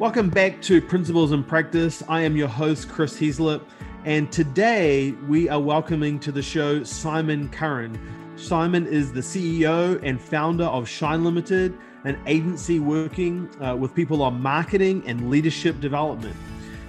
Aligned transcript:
Welcome 0.00 0.28
back 0.28 0.60
to 0.62 0.82
Principles 0.82 1.30
in 1.30 1.44
Practice. 1.44 2.02
I 2.08 2.22
am 2.22 2.36
your 2.36 2.48
host, 2.48 2.88
Chris 2.88 3.16
Heaslip, 3.16 3.62
and 4.04 4.30
today 4.32 5.12
we 5.28 5.48
are 5.48 5.60
welcoming 5.60 6.18
to 6.18 6.32
the 6.32 6.42
show 6.42 6.82
Simon 6.82 7.48
Curran. 7.50 7.96
Simon 8.34 8.88
is 8.88 9.12
the 9.12 9.20
CEO 9.20 10.00
and 10.02 10.20
founder 10.20 10.64
of 10.64 10.88
Shine 10.88 11.22
Limited, 11.22 11.78
an 12.02 12.20
agency 12.26 12.80
working 12.80 13.48
uh, 13.62 13.76
with 13.76 13.94
people 13.94 14.20
on 14.24 14.42
marketing 14.42 15.04
and 15.06 15.30
leadership 15.30 15.78
development. 15.78 16.34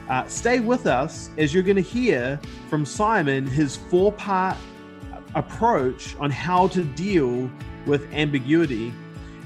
Uh, 0.09 0.25
stay 0.25 0.59
with 0.59 0.87
us 0.87 1.29
as 1.37 1.53
you're 1.53 1.61
going 1.61 1.75
to 1.75 1.83
hear 1.83 2.39
from 2.71 2.87
Simon 2.87 3.45
his 3.45 3.75
four 3.75 4.13
part 4.13 4.57
approach 5.35 6.15
on 6.19 6.31
how 6.31 6.67
to 6.69 6.83
deal 6.83 7.51
with 7.85 8.11
ambiguity 8.13 8.91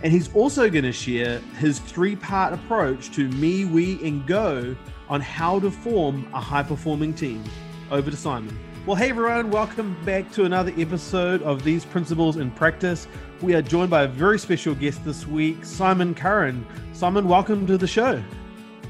and 0.02 0.14
he's 0.14 0.34
also 0.34 0.70
going 0.70 0.86
to 0.86 0.92
share 0.92 1.40
his 1.58 1.80
three 1.80 2.16
part 2.16 2.54
approach 2.54 3.12
to 3.12 3.28
me, 3.30 3.66
we, 3.66 4.02
and 4.04 4.26
go 4.26 4.76
on 5.10 5.22
how 5.22 5.60
to 5.60 5.70
form 5.70 6.28
a 6.34 6.40
high 6.40 6.64
performing 6.64 7.14
team. 7.14 7.44
Over 7.92 8.12
to 8.12 8.18
Simon. 8.18 8.58
Well, 8.86 8.96
hey 8.96 9.10
everyone, 9.10 9.52
welcome 9.52 9.98
back 10.06 10.32
to 10.32 10.46
another 10.46 10.72
episode 10.78 11.42
of 11.42 11.64
These 11.64 11.86
Principles 11.86 12.38
in 12.38 12.50
Practice. 12.52 13.08
We 13.42 13.54
are 13.56 13.62
joined 13.62 13.90
by 13.90 14.04
a 14.04 14.08
very 14.08 14.40
special 14.40 14.74
guest 14.74 15.04
this 15.04 15.28
week, 15.28 15.66
Simon 15.66 16.16
Curran. 16.16 16.66
Simon, 16.94 17.28
welcome 17.28 17.68
to 17.68 17.78
the 17.78 17.88
show. 17.88 18.24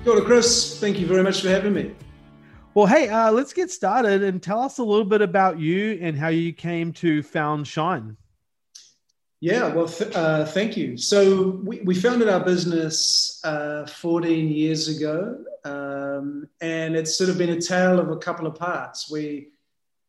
Ora, 0.05 0.21
Chris. 0.21 0.79
Thank 0.79 0.99
you 0.99 1.07
very 1.07 1.23
much 1.23 1.41
for 1.41 1.49
having 1.49 1.73
me. 1.73 1.95
Well, 2.75 2.85
hey, 2.85 3.09
uh, 3.09 3.31
let's 3.31 3.51
get 3.51 3.71
started 3.71 4.21
and 4.23 4.41
tell 4.41 4.61
us 4.61 4.77
a 4.77 4.83
little 4.83 5.05
bit 5.05 5.21
about 5.21 5.59
you 5.59 5.97
and 6.01 6.15
how 6.17 6.29
you 6.29 6.53
came 6.53 6.93
to 6.93 7.23
found 7.23 7.67
Shine. 7.67 8.15
Yeah, 9.41 9.67
well, 9.73 9.87
th- 9.87 10.13
uh, 10.15 10.45
thank 10.45 10.75
you. 10.75 10.97
So 10.97 11.61
we, 11.63 11.79
we 11.81 11.95
founded 11.95 12.27
our 12.27 12.43
business 12.43 13.39
uh, 13.45 13.85
14 13.85 14.49
years 14.49 14.89
ago, 14.89 15.37
um, 15.63 16.49
and 16.59 16.95
it's 16.95 17.17
sort 17.17 17.29
of 17.29 17.37
been 17.37 17.51
a 17.51 17.61
tale 17.61 17.99
of 17.99 18.09
a 18.09 18.17
couple 18.17 18.47
of 18.47 18.55
parts. 18.55 19.09
We 19.09 19.49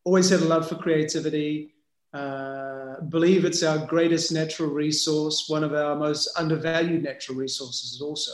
always 0.02 0.28
had 0.30 0.40
a 0.40 0.46
love 0.46 0.68
for 0.68 0.74
creativity, 0.74 1.74
uh, 2.12 3.00
believe 3.02 3.44
it's 3.44 3.62
our 3.62 3.78
greatest 3.86 4.32
natural 4.32 4.70
resource, 4.70 5.48
one 5.48 5.62
of 5.62 5.74
our 5.74 5.94
most 5.94 6.28
undervalued 6.36 7.05
natural 7.05 7.38
resources 7.38 8.00
also. 8.00 8.33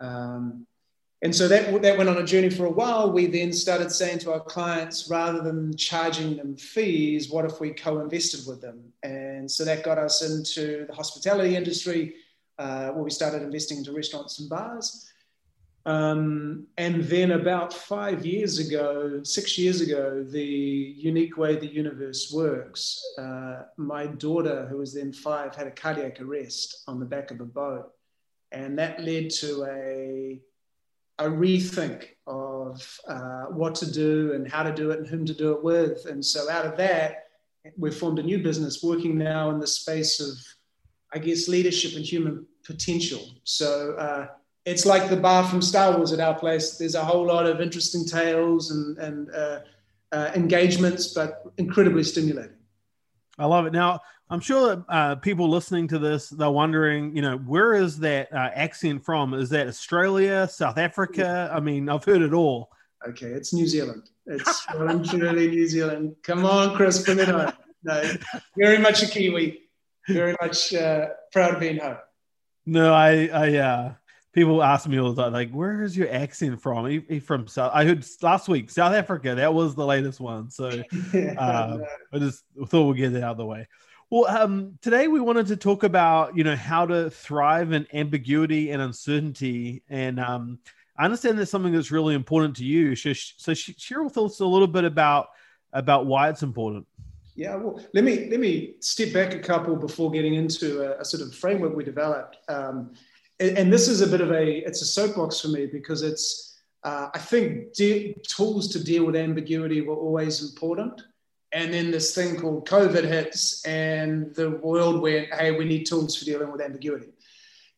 Um, 0.00 0.66
and 1.22 1.34
so 1.34 1.48
that, 1.48 1.82
that 1.82 1.98
went 1.98 2.08
on 2.08 2.16
a 2.16 2.24
journey 2.24 2.48
for 2.48 2.64
a 2.64 2.70
while. 2.70 3.12
We 3.12 3.26
then 3.26 3.52
started 3.52 3.92
saying 3.92 4.20
to 4.20 4.32
our 4.32 4.40
clients, 4.40 5.10
rather 5.10 5.42
than 5.42 5.76
charging 5.76 6.36
them 6.36 6.56
fees, 6.56 7.28
what 7.30 7.44
if 7.44 7.60
we 7.60 7.70
co 7.70 8.00
invested 8.00 8.46
with 8.46 8.62
them? 8.62 8.90
And 9.02 9.50
so 9.50 9.64
that 9.66 9.84
got 9.84 9.98
us 9.98 10.22
into 10.22 10.86
the 10.86 10.94
hospitality 10.94 11.56
industry, 11.56 12.14
uh, 12.58 12.88
where 12.90 13.04
we 13.04 13.10
started 13.10 13.42
investing 13.42 13.78
into 13.78 13.92
restaurants 13.92 14.38
and 14.38 14.48
bars. 14.48 15.10
Um, 15.84 16.66
and 16.78 17.04
then 17.04 17.32
about 17.32 17.72
five 17.72 18.24
years 18.24 18.58
ago, 18.58 19.22
six 19.22 19.58
years 19.58 19.82
ago, 19.82 20.22
the 20.22 20.42
unique 20.42 21.36
way 21.36 21.56
the 21.56 21.66
universe 21.66 22.32
works, 22.32 23.02
uh, 23.18 23.64
my 23.76 24.06
daughter, 24.06 24.66
who 24.70 24.78
was 24.78 24.94
then 24.94 25.12
five, 25.12 25.54
had 25.54 25.66
a 25.66 25.70
cardiac 25.70 26.20
arrest 26.20 26.82
on 26.86 26.98
the 26.98 27.06
back 27.06 27.30
of 27.30 27.40
a 27.40 27.46
boat. 27.46 27.92
And 28.52 28.78
that 28.78 29.02
led 29.02 29.30
to 29.30 29.64
a 29.64 30.40
a 31.20 31.24
rethink 31.24 32.06
of 32.26 33.00
uh, 33.06 33.44
what 33.46 33.74
to 33.76 33.90
do 33.90 34.32
and 34.34 34.50
how 34.50 34.62
to 34.62 34.72
do 34.72 34.90
it 34.90 34.98
and 34.98 35.06
whom 35.06 35.26
to 35.26 35.34
do 35.34 35.52
it 35.52 35.62
with. 35.62 36.06
And 36.06 36.24
so 36.24 36.50
out 36.50 36.64
of 36.64 36.76
that, 36.78 37.26
we've 37.76 37.94
formed 37.94 38.18
a 38.18 38.22
new 38.22 38.42
business 38.42 38.82
working 38.82 39.18
now 39.18 39.50
in 39.50 39.60
the 39.60 39.66
space 39.66 40.18
of, 40.18 40.36
I 41.12 41.18
guess, 41.18 41.46
leadership 41.46 41.94
and 41.94 42.04
human 42.04 42.46
potential. 42.64 43.20
So 43.44 43.94
uh, 43.94 44.28
it's 44.64 44.86
like 44.86 45.10
the 45.10 45.16
bar 45.16 45.44
from 45.44 45.60
Star 45.60 45.94
Wars 45.96 46.12
at 46.12 46.20
our 46.20 46.38
place. 46.38 46.78
There's 46.78 46.94
a 46.94 47.04
whole 47.04 47.26
lot 47.26 47.46
of 47.46 47.60
interesting 47.60 48.06
tales 48.06 48.70
and, 48.70 48.98
and 48.98 49.30
uh, 49.34 49.60
uh 50.12 50.30
engagements, 50.34 51.12
but 51.12 51.44
incredibly 51.58 52.02
stimulating. 52.02 52.56
I 53.38 53.46
love 53.46 53.66
it. 53.66 53.72
Now, 53.72 54.00
I'm 54.30 54.40
sure 54.40 54.76
that 54.76 54.84
uh, 54.88 55.14
people 55.16 55.48
listening 55.48 55.88
to 55.88 55.98
this, 55.98 56.28
they're 56.28 56.50
wondering, 56.50 57.16
you 57.16 57.22
know, 57.22 57.36
where 57.38 57.74
is 57.74 57.98
that 57.98 58.32
uh, 58.32 58.50
accent 58.54 59.04
from? 59.04 59.34
Is 59.34 59.50
that 59.50 59.66
Australia, 59.66 60.46
South 60.48 60.78
Africa? 60.78 61.50
I 61.52 61.58
mean, 61.58 61.88
I've 61.88 62.04
heard 62.04 62.22
it 62.22 62.32
all. 62.32 62.70
Okay, 63.08 63.26
it's 63.26 63.52
New 63.52 63.66
Zealand. 63.66 64.08
It's 64.26 64.64
truly 65.10 65.48
New 65.48 65.66
Zealand. 65.66 66.14
Come 66.22 66.44
on, 66.44 66.76
Chris, 66.76 67.04
bring 67.04 67.18
it 67.18 67.28
on. 67.28 67.52
No, 67.82 68.02
very 68.56 68.78
much 68.78 69.02
a 69.02 69.06
Kiwi. 69.06 69.62
Very 70.08 70.36
much 70.40 70.74
uh, 70.74 71.08
proud 71.32 71.54
of 71.54 71.60
being 71.60 71.78
home. 71.78 71.96
No, 72.66 72.94
I, 72.94 73.30
I, 73.32 73.56
uh, 73.56 73.94
people 74.32 74.62
ask 74.62 74.86
me 74.86 75.00
all 75.00 75.12
the 75.12 75.22
time, 75.22 75.32
like, 75.32 75.50
where 75.50 75.82
is 75.82 75.96
your 75.96 76.10
accent 76.12 76.60
from? 76.60 76.86
He, 76.86 77.02
he 77.08 77.20
from 77.20 77.48
South. 77.48 77.72
I 77.74 77.84
heard 77.84 78.04
last 78.22 78.48
week 78.48 78.70
South 78.70 78.92
Africa. 78.92 79.34
That 79.34 79.54
was 79.54 79.74
the 79.74 79.86
latest 79.86 80.20
one. 80.20 80.50
So 80.50 80.68
uh, 81.14 81.78
I 82.12 82.18
just 82.18 82.44
thought 82.66 82.88
we'd 82.88 82.98
get 82.98 83.12
that 83.14 83.24
out 83.24 83.32
of 83.32 83.36
the 83.38 83.46
way. 83.46 83.66
Well, 84.10 84.26
um, 84.26 84.76
today 84.82 85.06
we 85.06 85.20
wanted 85.20 85.46
to 85.46 85.56
talk 85.56 85.84
about 85.84 86.36
you 86.36 86.42
know 86.42 86.56
how 86.56 86.84
to 86.84 87.10
thrive 87.10 87.70
in 87.70 87.86
ambiguity 87.92 88.72
and 88.72 88.82
uncertainty, 88.82 89.84
and 89.88 90.18
um, 90.18 90.58
I 90.98 91.04
understand 91.04 91.38
that's 91.38 91.52
something 91.52 91.72
that's 91.72 91.92
really 91.92 92.16
important 92.16 92.56
to 92.56 92.64
you. 92.64 92.96
So, 92.96 93.12
so 93.12 93.54
share 93.54 94.02
with 94.02 94.18
us 94.18 94.40
a 94.40 94.44
little 94.44 94.66
bit 94.66 94.82
about 94.82 95.28
about 95.72 96.06
why 96.06 96.28
it's 96.28 96.42
important. 96.42 96.88
Yeah, 97.36 97.54
well, 97.54 97.80
let 97.94 98.02
me 98.02 98.28
let 98.30 98.40
me 98.40 98.74
step 98.80 99.12
back 99.12 99.32
a 99.34 99.38
couple 99.38 99.76
before 99.76 100.10
getting 100.10 100.34
into 100.34 100.82
a, 100.82 101.00
a 101.02 101.04
sort 101.04 101.22
of 101.22 101.32
framework 101.32 101.76
we 101.76 101.84
developed. 101.84 102.38
Um, 102.48 102.94
and, 103.38 103.56
and, 103.56 103.72
this 103.72 103.86
is 103.86 104.00
a 104.00 104.08
bit 104.08 104.20
of 104.20 104.32
a 104.32 104.66
it's 104.66 104.82
a 104.82 104.86
soapbox 104.86 105.40
for 105.40 105.48
me 105.48 105.66
because 105.66 106.02
it's 106.02 106.60
uh, 106.82 107.10
I 107.14 107.18
think 107.20 107.74
de- 107.74 108.16
tools 108.26 108.66
to 108.72 108.82
deal 108.82 109.04
with 109.04 109.14
ambiguity 109.14 109.82
were 109.82 109.94
always 109.94 110.42
important 110.42 111.00
and 111.52 111.72
then 111.74 111.90
this 111.90 112.14
thing 112.14 112.36
called 112.36 112.68
COVID 112.68 113.04
hits, 113.04 113.64
and 113.64 114.34
the 114.34 114.50
world 114.50 115.02
went, 115.02 115.32
hey, 115.34 115.52
we 115.52 115.64
need 115.64 115.84
tools 115.84 116.16
for 116.16 116.24
dealing 116.24 116.52
with 116.52 116.60
ambiguity. 116.60 117.08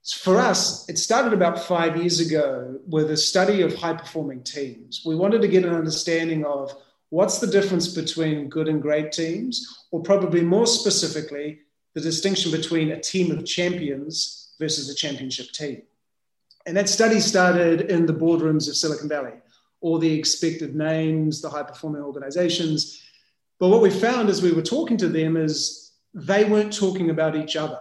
For 0.05 0.37
us, 0.37 0.89
it 0.89 0.99
started 0.99 1.33
about 1.33 1.65
five 1.65 1.97
years 1.97 2.21
ago 2.21 2.81
with 2.87 3.11
a 3.11 3.17
study 3.17 3.63
of 3.63 3.75
high 3.75 3.95
performing 3.95 4.43
teams. 4.43 5.03
We 5.07 5.15
wanted 5.15 5.43
to 5.43 5.49
get 5.49 5.65
an 5.65 5.75
understanding 5.75 6.45
of 6.45 6.75
what's 7.11 7.39
the 7.39 7.47
difference 7.47 7.89
between 7.89 8.49
good 8.49 8.69
and 8.69 8.83
great 8.83 9.13
teams, 9.13 9.87
or 9.91 10.03
probably 10.03 10.43
more 10.43 10.67
specifically, 10.67 11.61
the 11.95 12.01
distinction 12.01 12.51
between 12.51 12.91
a 12.91 13.01
team 13.01 13.31
of 13.31 13.47
champions 13.47 14.55
versus 14.59 14.91
a 14.91 14.95
championship 14.95 15.53
team. 15.53 15.83
And 16.67 16.77
that 16.77 16.89
study 16.89 17.21
started 17.21 17.83
in 17.83 18.07
the 18.07 18.15
boardrooms 18.15 18.69
of 18.69 18.77
Silicon 18.77 19.09
Valley, 19.09 19.35
all 19.81 19.99
the 19.99 20.13
expected 20.13 20.75
names, 20.75 21.41
the 21.41 21.51
high 21.51 21.65
performing 21.65 22.03
organizations 22.03 23.02
but 23.63 23.69
what 23.69 23.81
we 23.81 23.91
found 23.91 24.29
as 24.29 24.43
we 24.43 24.51
were 24.51 24.61
talking 24.61 24.97
to 24.97 25.09
them 25.09 25.37
is 25.37 25.93
they 26.15 26.43
weren't 26.43 26.77
talking 26.77 27.11
about 27.11 27.37
each 27.37 27.55
other. 27.55 27.79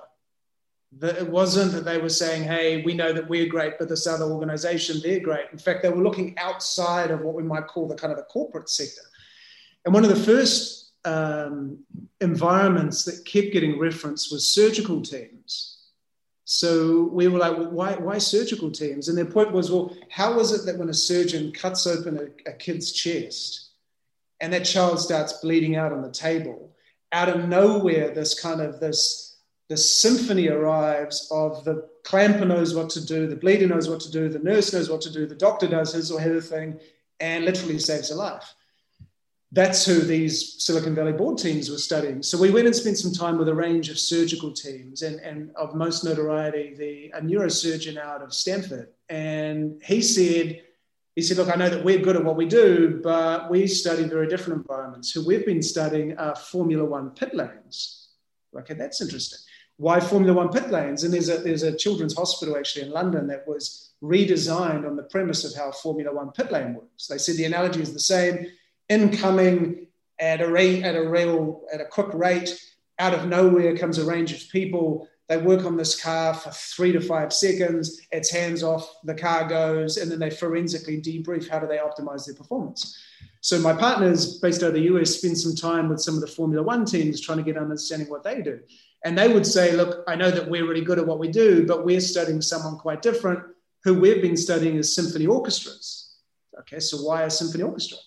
That 1.00 1.18
it 1.18 1.28
wasn't 1.28 1.72
that 1.72 1.86
they 1.86 1.98
were 1.98 2.08
saying, 2.08 2.44
hey, 2.44 2.84
we 2.84 2.94
know 2.94 3.12
that 3.12 3.28
we're 3.28 3.48
great, 3.48 3.80
but 3.80 3.90
this 3.90 4.06
other 4.06 4.26
organization, 4.26 5.02
they're 5.02 5.22
great. 5.22 5.46
In 5.52 5.58
fact, 5.58 5.82
they 5.82 5.90
were 5.90 6.04
looking 6.04 6.38
outside 6.38 7.10
of 7.10 7.22
what 7.22 7.34
we 7.34 7.42
might 7.42 7.66
call 7.66 7.88
the 7.88 7.96
kind 7.96 8.12
of 8.12 8.20
the 8.20 8.26
corporate 8.26 8.70
sector. 8.70 9.02
And 9.84 9.92
one 9.92 10.04
of 10.04 10.12
the 10.12 10.24
first 10.24 10.92
um, 11.04 11.80
environments 12.20 13.04
that 13.06 13.26
kept 13.26 13.52
getting 13.52 13.80
referenced 13.80 14.32
was 14.32 14.54
surgical 14.54 15.02
teams. 15.02 15.80
So 16.46 17.06
we 17.12 17.28
were 17.28 17.40
like, 17.40 17.58
well, 17.58 17.72
why, 17.72 17.96
why 17.96 18.20
surgical 18.20 18.70
teams? 18.70 19.10
And 19.10 19.18
their 19.18 19.26
point 19.26 19.52
was, 19.52 19.72
well, 19.72 19.98
how 20.12 20.40
is 20.42 20.52
it 20.52 20.64
that 20.68 20.78
when 20.78 20.90
a 20.90 20.94
surgeon 20.94 21.52
cuts 21.52 21.88
open 21.88 22.20
a, 22.20 22.52
a 22.52 22.54
kid's 22.54 22.92
chest, 22.92 23.71
and 24.42 24.52
that 24.52 24.66
child 24.66 25.00
starts 25.00 25.34
bleeding 25.34 25.76
out 25.76 25.94
on 25.94 26.02
the 26.02 26.12
table 26.12 26.76
out 27.14 27.30
of 27.30 27.48
nowhere 27.48 28.14
this 28.14 28.40
kind 28.40 28.60
of 28.60 28.80
this 28.80 29.38
this 29.70 30.02
symphony 30.02 30.50
arrives 30.50 31.30
of 31.32 31.64
the 31.64 31.88
clamper 32.04 32.46
knows 32.46 32.76
what 32.76 32.90
to 32.90 33.06
do 33.06 33.28
the 33.28 33.36
bleeder 33.36 33.68
knows 33.68 33.88
what 33.88 34.02
to 34.02 34.12
do 34.12 34.28
the 34.28 34.40
nurse 34.40 34.74
knows 34.74 34.90
what 34.90 35.02
to 35.02 35.12
do 35.12 35.26
the 35.26 35.36
doctor 35.36 35.68
does 35.68 35.94
his 35.94 36.12
or 36.12 36.20
her 36.20 36.42
thing 36.42 36.78
and 37.20 37.46
literally 37.46 37.80
saves 37.80 38.12
a 38.12 38.16
life 38.16 38.54
that's 39.54 39.86
who 39.86 40.00
these 40.00 40.64
Silicon 40.64 40.96
Valley 40.96 41.12
board 41.12 41.38
teams 41.38 41.70
were 41.70 41.78
studying. 41.78 42.24
So 42.24 42.38
we 42.40 42.52
went 42.52 42.68
and 42.68 42.76
spent 42.76 42.98
some 42.98 43.12
time 43.12 43.38
with 43.38 43.50
a 43.50 43.54
range 43.54 43.90
of 43.90 44.00
surgical 44.00 44.54
teams, 44.54 45.02
and, 45.02 45.20
and 45.20 45.52
of 45.58 45.76
most 45.76 46.06
notoriety, 46.06 46.74
the 46.74 47.12
a 47.18 47.22
neurosurgeon 47.22 47.98
out 47.98 48.22
of 48.22 48.34
Stanford. 48.34 48.90
And 49.10 49.82
he 49.84 50.02
said, 50.02 50.62
he 51.22 51.28
said, 51.28 51.38
Look, 51.38 51.54
I 51.54 51.56
know 51.56 51.70
that 51.70 51.84
we're 51.84 52.00
good 52.00 52.16
at 52.16 52.26
what 52.26 52.36
we 52.36 52.48
do, 52.48 53.00
but 53.04 53.48
we 53.52 53.68
study 53.68 54.06
very 54.06 54.28
different 54.28 54.62
environments. 54.62 55.12
Who 55.12 55.24
we've 55.24 55.46
been 55.46 55.62
studying 55.62 56.18
are 56.18 56.36
Formula 56.36 56.84
One 56.84 57.12
pit 57.12 57.36
lanes. 57.36 58.08
Okay, 58.58 58.74
that's 58.74 59.02
interesting. 59.02 59.38
Why 59.78 60.00
Formula 60.00 60.34
One 60.34 60.50
pit 60.50 60.72
lanes? 60.72 61.04
And 61.04 61.14
there's 61.14 61.30
a, 61.30 61.38
there's 61.38 61.62
a 61.62 61.78
children's 61.78 62.16
hospital 62.16 62.58
actually 62.58 62.88
in 62.88 62.92
London 62.92 63.28
that 63.28 63.48
was 63.48 63.92
redesigned 64.02 64.88
on 64.88 64.96
the 64.96 65.04
premise 65.04 65.44
of 65.46 65.56
how 65.56 65.72
Formula 65.72 66.12
One 66.12 66.32
pit 66.32 66.52
lane 66.52 66.74
works. 66.74 67.06
They 67.06 67.20
said 67.20 67.36
the 67.36 67.46
analogy 67.46 67.84
is 67.84 67.94
the 67.94 68.00
same 68.00 68.48
incoming 68.90 69.86
at 70.18 70.42
a 70.42 70.50
rate, 70.50 70.84
at 70.84 70.96
a 70.96 71.08
real, 71.08 71.62
at 71.72 71.82
a 71.82 71.86
quick 71.86 72.12
rate. 72.16 72.60
Out 72.98 73.14
of 73.14 73.28
nowhere 73.28 73.78
comes 73.78 74.00
a 74.00 74.06
range 74.06 74.34
of 74.34 74.50
people 74.50 75.08
They 75.32 75.38
work 75.38 75.64
on 75.64 75.78
this 75.78 75.98
car 75.98 76.34
for 76.34 76.50
three 76.52 76.92
to 76.92 77.00
five 77.00 77.32
seconds, 77.32 78.02
it's 78.12 78.30
hands 78.30 78.64
off, 78.64 78.98
the 79.06 79.14
car 79.14 79.48
goes, 79.48 79.96
and 79.96 80.12
then 80.12 80.20
they 80.20 80.30
forensically 80.30 81.02
debrief 81.02 81.48
how 81.48 81.60
do 81.60 81.68
they 81.68 81.78
optimize 81.78 82.26
their 82.26 82.36
performance. 82.36 83.02
So 83.40 83.58
my 83.58 83.72
partners 83.72 84.40
based 84.40 84.62
out 84.62 84.68
of 84.68 84.74
the 84.74 84.90
US 84.94 85.12
spend 85.12 85.38
some 85.38 85.56
time 85.56 85.88
with 85.88 86.02
some 86.02 86.16
of 86.16 86.20
the 86.20 86.28
Formula 86.28 86.62
One 86.62 86.84
teams 86.84 87.22
trying 87.22 87.38
to 87.38 87.46
get 87.46 87.56
an 87.56 87.64
understanding 87.64 88.10
what 88.10 88.26
they 88.26 88.42
do. 88.42 88.60
And 89.06 89.18
they 89.18 89.32
would 89.34 89.48
say, 89.48 89.72
look, 89.72 90.04
I 90.06 90.18
know 90.18 90.32
that 90.32 90.50
we're 90.50 90.68
really 90.68 90.84
good 90.84 91.00
at 91.00 91.08
what 91.08 91.18
we 91.18 91.30
do, 91.30 91.66
but 91.66 91.86
we're 91.86 92.02
studying 92.02 92.42
someone 92.42 92.76
quite 92.76 93.02
different 93.02 93.40
who 93.86 93.94
we've 93.94 94.22
been 94.22 94.36
studying 94.36 94.76
is 94.76 94.94
symphony 94.94 95.28
orchestras. 95.28 96.14
Okay, 96.60 96.82
so 96.82 96.98
why 96.98 97.24
a 97.24 97.30
symphony 97.30 97.64
orchestra? 97.64 98.00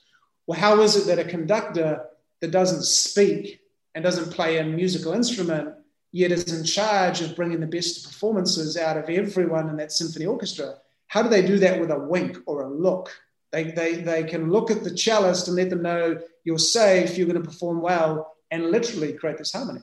Well, 0.46 0.60
how 0.60 0.82
is 0.82 0.94
it 0.94 1.06
that 1.06 1.26
a 1.26 1.30
conductor 1.30 2.04
that 2.42 2.50
doesn't 2.50 2.84
speak 2.84 3.60
and 3.94 4.04
doesn't 4.04 4.30
play 4.30 4.58
a 4.58 4.64
musical 4.64 5.14
instrument, 5.14 5.74
yet 6.14 6.30
is 6.30 6.56
in 6.56 6.64
charge 6.64 7.20
of 7.22 7.34
bringing 7.34 7.58
the 7.58 7.66
best 7.66 8.04
performances 8.06 8.76
out 8.76 8.96
of 8.96 9.10
everyone 9.10 9.68
in 9.68 9.76
that 9.76 9.90
symphony 9.90 10.26
orchestra, 10.26 10.76
how 11.08 11.20
do 11.24 11.28
they 11.28 11.44
do 11.44 11.58
that 11.58 11.80
with 11.80 11.90
a 11.90 11.98
wink 11.98 12.38
or 12.46 12.62
a 12.62 12.70
look? 12.70 13.10
They, 13.50 13.64
they, 13.64 13.96
they 13.96 14.22
can 14.22 14.48
look 14.48 14.70
at 14.70 14.84
the 14.84 14.90
cellist 14.90 15.48
and 15.48 15.56
let 15.56 15.70
them 15.70 15.82
know 15.82 16.20
you're 16.44 16.56
safe, 16.56 17.18
you're 17.18 17.26
going 17.26 17.42
to 17.42 17.48
perform 17.48 17.80
well, 17.80 18.36
and 18.52 18.70
literally 18.70 19.12
create 19.12 19.38
this 19.38 19.52
harmony. 19.52 19.80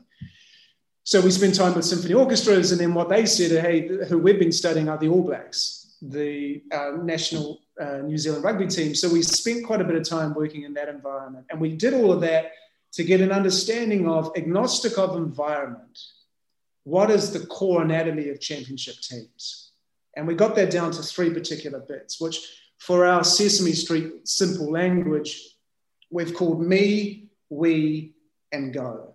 So 1.04 1.20
we 1.20 1.32
spend 1.32 1.54
time 1.54 1.74
with 1.74 1.84
symphony 1.84 2.14
orchestras, 2.14 2.72
and 2.72 2.80
then 2.80 2.94
what 2.94 3.10
they 3.10 3.26
said, 3.26 3.62
hey, 3.62 3.90
who 4.08 4.18
we've 4.18 4.40
been 4.40 4.54
studying 4.54 4.88
are 4.88 4.98
the 4.98 5.10
All 5.10 5.24
Blacks, 5.24 5.98
the 6.02 6.64
uh, 6.72 6.92
national 7.04 7.60
uh, 7.78 7.98
New 7.98 8.18
Zealand 8.18 8.46
rugby 8.46 8.68
team. 8.68 8.96
So 8.96 9.12
we 9.12 9.22
spent 9.22 9.66
quite 9.66 9.82
a 9.82 9.84
bit 9.84 9.96
of 9.96 10.08
time 10.08 10.34
working 10.34 10.64
in 10.64 10.74
that 10.76 10.88
environment, 10.88 11.48
and 11.50 11.60
we 11.60 11.76
did 11.76 11.94
all 11.94 12.14
of 12.14 12.22
that 12.22 12.54
to 12.94 13.04
get 13.04 13.20
an 13.20 13.34
understanding 13.34 14.08
of 14.08 14.32
agnostic 14.38 14.98
of 14.98 15.18
environment. 15.18 16.00
What 16.84 17.12
is 17.12 17.32
the 17.32 17.46
core 17.46 17.82
anatomy 17.82 18.30
of 18.30 18.40
championship 18.40 18.96
teams? 19.02 19.72
And 20.16 20.28
we 20.28 20.36
got 20.36 20.56
that 20.56 20.72
down 20.72 20.92
to 20.92 21.04
three 21.04 21.30
particular 21.32 21.80
bits, 21.80 22.20
which 22.20 22.40
for 22.80 23.06
our 23.06 23.24
Sesame 23.24 23.74
Street 23.74 24.28
simple 24.28 24.72
language, 24.72 25.56
we've 26.10 26.34
called 26.34 26.62
me, 26.62 27.28
we, 27.50 28.14
and 28.52 28.74
go. 28.74 29.14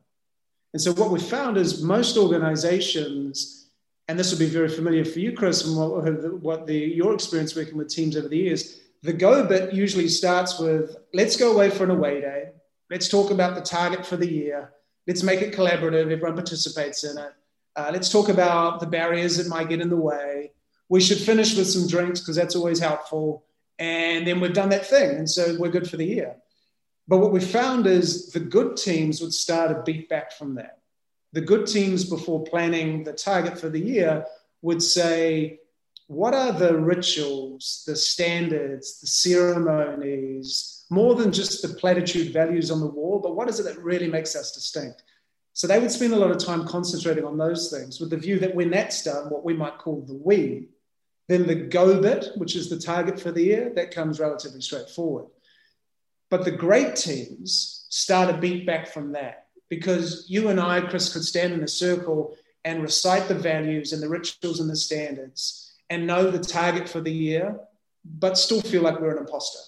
And 0.72 0.80
so 0.80 0.92
what 0.92 1.10
we 1.10 1.18
found 1.18 1.56
is 1.56 1.82
most 1.82 2.16
organizations, 2.16 3.70
and 4.08 4.18
this 4.18 4.30
will 4.30 4.38
be 4.38 4.46
very 4.46 4.68
familiar 4.68 5.04
for 5.04 5.18
you, 5.18 5.32
Chris, 5.32 5.66
and 5.66 5.76
what, 5.76 6.40
what 6.40 6.66
the, 6.66 6.76
your 6.76 7.14
experience 7.14 7.56
working 7.56 7.76
with 7.76 7.88
teams 7.88 8.16
over 8.16 8.28
the 8.28 8.36
years, 8.36 8.80
the 9.02 9.12
go 9.12 9.46
bit 9.46 9.72
usually 9.72 10.08
starts 10.08 10.58
with 10.58 10.96
let's 11.12 11.36
go 11.36 11.52
away 11.52 11.70
for 11.70 11.84
an 11.84 11.90
away 11.90 12.20
day. 12.20 12.50
Let's 12.90 13.08
talk 13.08 13.30
about 13.30 13.54
the 13.54 13.60
target 13.60 14.06
for 14.06 14.16
the 14.16 14.30
year. 14.30 14.72
Let's 15.06 15.22
make 15.22 15.42
it 15.42 15.54
collaborative. 15.54 16.10
Everyone 16.10 16.34
participates 16.34 17.04
in 17.04 17.18
it. 17.18 17.32
Uh, 17.76 17.90
let's 17.92 18.08
talk 18.08 18.30
about 18.30 18.80
the 18.80 18.86
barriers 18.86 19.36
that 19.36 19.48
might 19.48 19.68
get 19.68 19.82
in 19.82 19.90
the 19.90 19.96
way. 19.96 20.52
We 20.88 21.00
should 21.00 21.18
finish 21.18 21.54
with 21.56 21.68
some 21.68 21.86
drinks 21.86 22.20
because 22.20 22.36
that's 22.36 22.56
always 22.56 22.78
helpful. 22.78 23.44
And 23.78 24.26
then 24.26 24.40
we've 24.40 24.54
done 24.54 24.70
that 24.70 24.86
thing. 24.86 25.16
And 25.16 25.28
so 25.28 25.56
we're 25.58 25.70
good 25.70 25.88
for 25.88 25.98
the 25.98 26.06
year. 26.06 26.36
But 27.06 27.18
what 27.18 27.32
we 27.32 27.40
found 27.40 27.86
is 27.86 28.32
the 28.32 28.40
good 28.40 28.76
teams 28.76 29.20
would 29.20 29.34
start 29.34 29.70
a 29.70 29.82
beat 29.82 30.08
back 30.08 30.32
from 30.32 30.54
that. 30.54 30.78
The 31.32 31.42
good 31.42 31.66
teams, 31.66 32.04
before 32.04 32.44
planning 32.44 33.04
the 33.04 33.12
target 33.12 33.58
for 33.58 33.68
the 33.68 33.80
year, 33.80 34.24
would 34.62 34.82
say, 34.82 35.60
What 36.06 36.32
are 36.32 36.52
the 36.52 36.78
rituals, 36.78 37.84
the 37.86 37.94
standards, 37.94 39.00
the 39.00 39.06
ceremonies, 39.06 40.86
more 40.88 41.14
than 41.14 41.30
just 41.30 41.62
the 41.62 41.68
platitude 41.68 42.32
values 42.32 42.70
on 42.70 42.80
the 42.80 42.86
wall, 42.86 43.18
but 43.18 43.36
what 43.36 43.48
is 43.48 43.60
it 43.60 43.64
that 43.64 43.82
really 43.82 44.08
makes 44.08 44.34
us 44.34 44.52
distinct? 44.52 45.02
So 45.56 45.66
they 45.66 45.78
would 45.78 45.90
spend 45.90 46.12
a 46.12 46.16
lot 46.16 46.30
of 46.30 46.36
time 46.36 46.66
concentrating 46.66 47.24
on 47.24 47.38
those 47.38 47.70
things 47.70 47.98
with 47.98 48.10
the 48.10 48.18
view 48.18 48.38
that 48.40 48.54
when 48.54 48.68
that's 48.68 49.02
done, 49.02 49.30
what 49.30 49.42
we 49.42 49.54
might 49.54 49.78
call 49.78 50.02
the 50.02 50.12
we, 50.12 50.68
then 51.28 51.46
the 51.46 51.54
go 51.54 51.98
bit, 51.98 52.26
which 52.36 52.54
is 52.54 52.68
the 52.68 52.78
target 52.78 53.18
for 53.18 53.32
the 53.32 53.42
year, 53.42 53.72
that 53.74 53.90
comes 53.90 54.20
relatively 54.20 54.60
straightforward. 54.60 55.24
But 56.28 56.44
the 56.44 56.50
great 56.50 56.94
teams 56.94 57.86
start 57.88 58.28
a 58.28 58.36
beat 58.36 58.66
back 58.66 58.86
from 58.86 59.12
that 59.12 59.46
because 59.70 60.26
you 60.28 60.48
and 60.48 60.60
I, 60.60 60.82
Chris, 60.82 61.10
could 61.10 61.24
stand 61.24 61.54
in 61.54 61.64
a 61.64 61.68
circle 61.68 62.36
and 62.66 62.82
recite 62.82 63.26
the 63.26 63.34
values 63.34 63.94
and 63.94 64.02
the 64.02 64.10
rituals 64.10 64.60
and 64.60 64.68
the 64.68 64.76
standards 64.76 65.72
and 65.88 66.06
know 66.06 66.30
the 66.30 66.38
target 66.38 66.86
for 66.86 67.00
the 67.00 67.10
year, 67.10 67.58
but 68.04 68.36
still 68.36 68.60
feel 68.60 68.82
like 68.82 69.00
we're 69.00 69.16
an 69.16 69.24
imposter. 69.24 69.60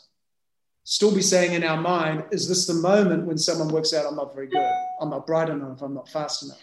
Still 0.90 1.14
be 1.14 1.20
saying 1.20 1.52
in 1.52 1.64
our 1.64 1.79
mind, 1.79 2.25
is 2.31 2.49
this 2.49 2.67
the 2.67 2.73
moment 2.73 3.26
when 3.26 3.37
someone 3.37 3.69
works 3.69 3.93
out, 3.93 4.06
I'm 4.06 4.17
not 4.17 4.35
very 4.35 4.46
good, 4.46 4.73
I'm 5.02 5.11
not 5.11 5.26
bright 5.26 5.50
enough, 5.50 5.82
I'm 5.82 5.93
not 5.93 6.08
fast 6.08 6.44
enough? 6.44 6.62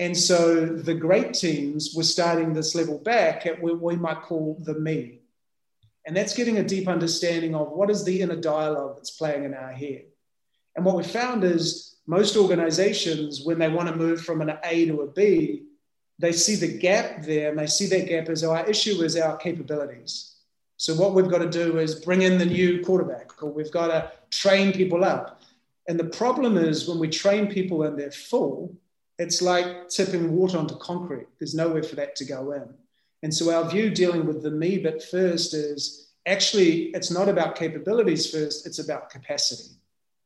And 0.00 0.16
so 0.16 0.66
the 0.66 0.94
great 0.94 1.32
teams 1.32 1.94
were 1.94 2.02
starting 2.02 2.52
this 2.52 2.74
level 2.74 2.98
back 2.98 3.46
at 3.46 3.62
what 3.62 3.80
we 3.80 3.94
might 3.94 4.22
call 4.22 4.60
the 4.64 4.74
me. 4.74 5.20
And 6.04 6.16
that's 6.16 6.34
getting 6.34 6.58
a 6.58 6.64
deep 6.64 6.88
understanding 6.88 7.54
of 7.54 7.70
what 7.70 7.88
is 7.88 8.02
the 8.02 8.20
inner 8.20 8.34
dialogue 8.34 8.96
that's 8.96 9.12
playing 9.12 9.44
in 9.44 9.54
our 9.54 9.70
head. 9.70 10.06
And 10.74 10.84
what 10.84 10.96
we 10.96 11.04
found 11.04 11.44
is 11.44 11.98
most 12.08 12.36
organizations, 12.36 13.44
when 13.44 13.60
they 13.60 13.68
want 13.68 13.88
to 13.90 13.94
move 13.94 14.22
from 14.22 14.40
an 14.40 14.58
A 14.64 14.86
to 14.86 15.02
a 15.02 15.06
B, 15.06 15.66
they 16.18 16.32
see 16.32 16.56
the 16.56 16.78
gap 16.78 17.22
there 17.22 17.50
and 17.50 17.58
they 17.60 17.68
see 17.68 17.86
that 17.90 18.08
gap 18.08 18.28
as 18.28 18.42
our 18.42 18.68
issue 18.68 19.00
is 19.04 19.16
our 19.16 19.36
capabilities. 19.36 20.34
So 20.80 20.94
what 20.94 21.12
we've 21.12 21.28
got 21.28 21.40
to 21.40 21.50
do 21.50 21.78
is 21.78 21.94
bring 21.94 22.22
in 22.22 22.38
the 22.38 22.46
new 22.46 22.82
quarterback 22.82 23.42
or 23.42 23.50
we've 23.52 23.70
got 23.70 23.88
to 23.88 24.10
train 24.30 24.72
people 24.72 25.04
up. 25.04 25.42
And 25.86 26.00
the 26.00 26.04
problem 26.04 26.56
is 26.56 26.88
when 26.88 26.98
we 26.98 27.10
train 27.10 27.48
people 27.48 27.82
and 27.82 27.98
they're 27.98 28.10
full, 28.10 28.74
it's 29.18 29.42
like 29.42 29.90
tipping 29.90 30.32
water 30.34 30.56
onto 30.56 30.78
concrete. 30.78 31.26
There's 31.38 31.54
nowhere 31.54 31.82
for 31.82 31.96
that 31.96 32.16
to 32.16 32.24
go 32.24 32.52
in. 32.52 32.64
And 33.22 33.34
so 33.34 33.54
our 33.54 33.68
view 33.68 33.90
dealing 33.90 34.24
with 34.24 34.42
the 34.42 34.50
me 34.50 34.78
bit 34.78 35.02
first 35.02 35.52
is 35.52 36.12
actually 36.24 36.84
it's 36.94 37.10
not 37.10 37.28
about 37.28 37.56
capabilities 37.56 38.30
first, 38.30 38.66
it's 38.66 38.78
about 38.78 39.10
capacity. 39.10 39.74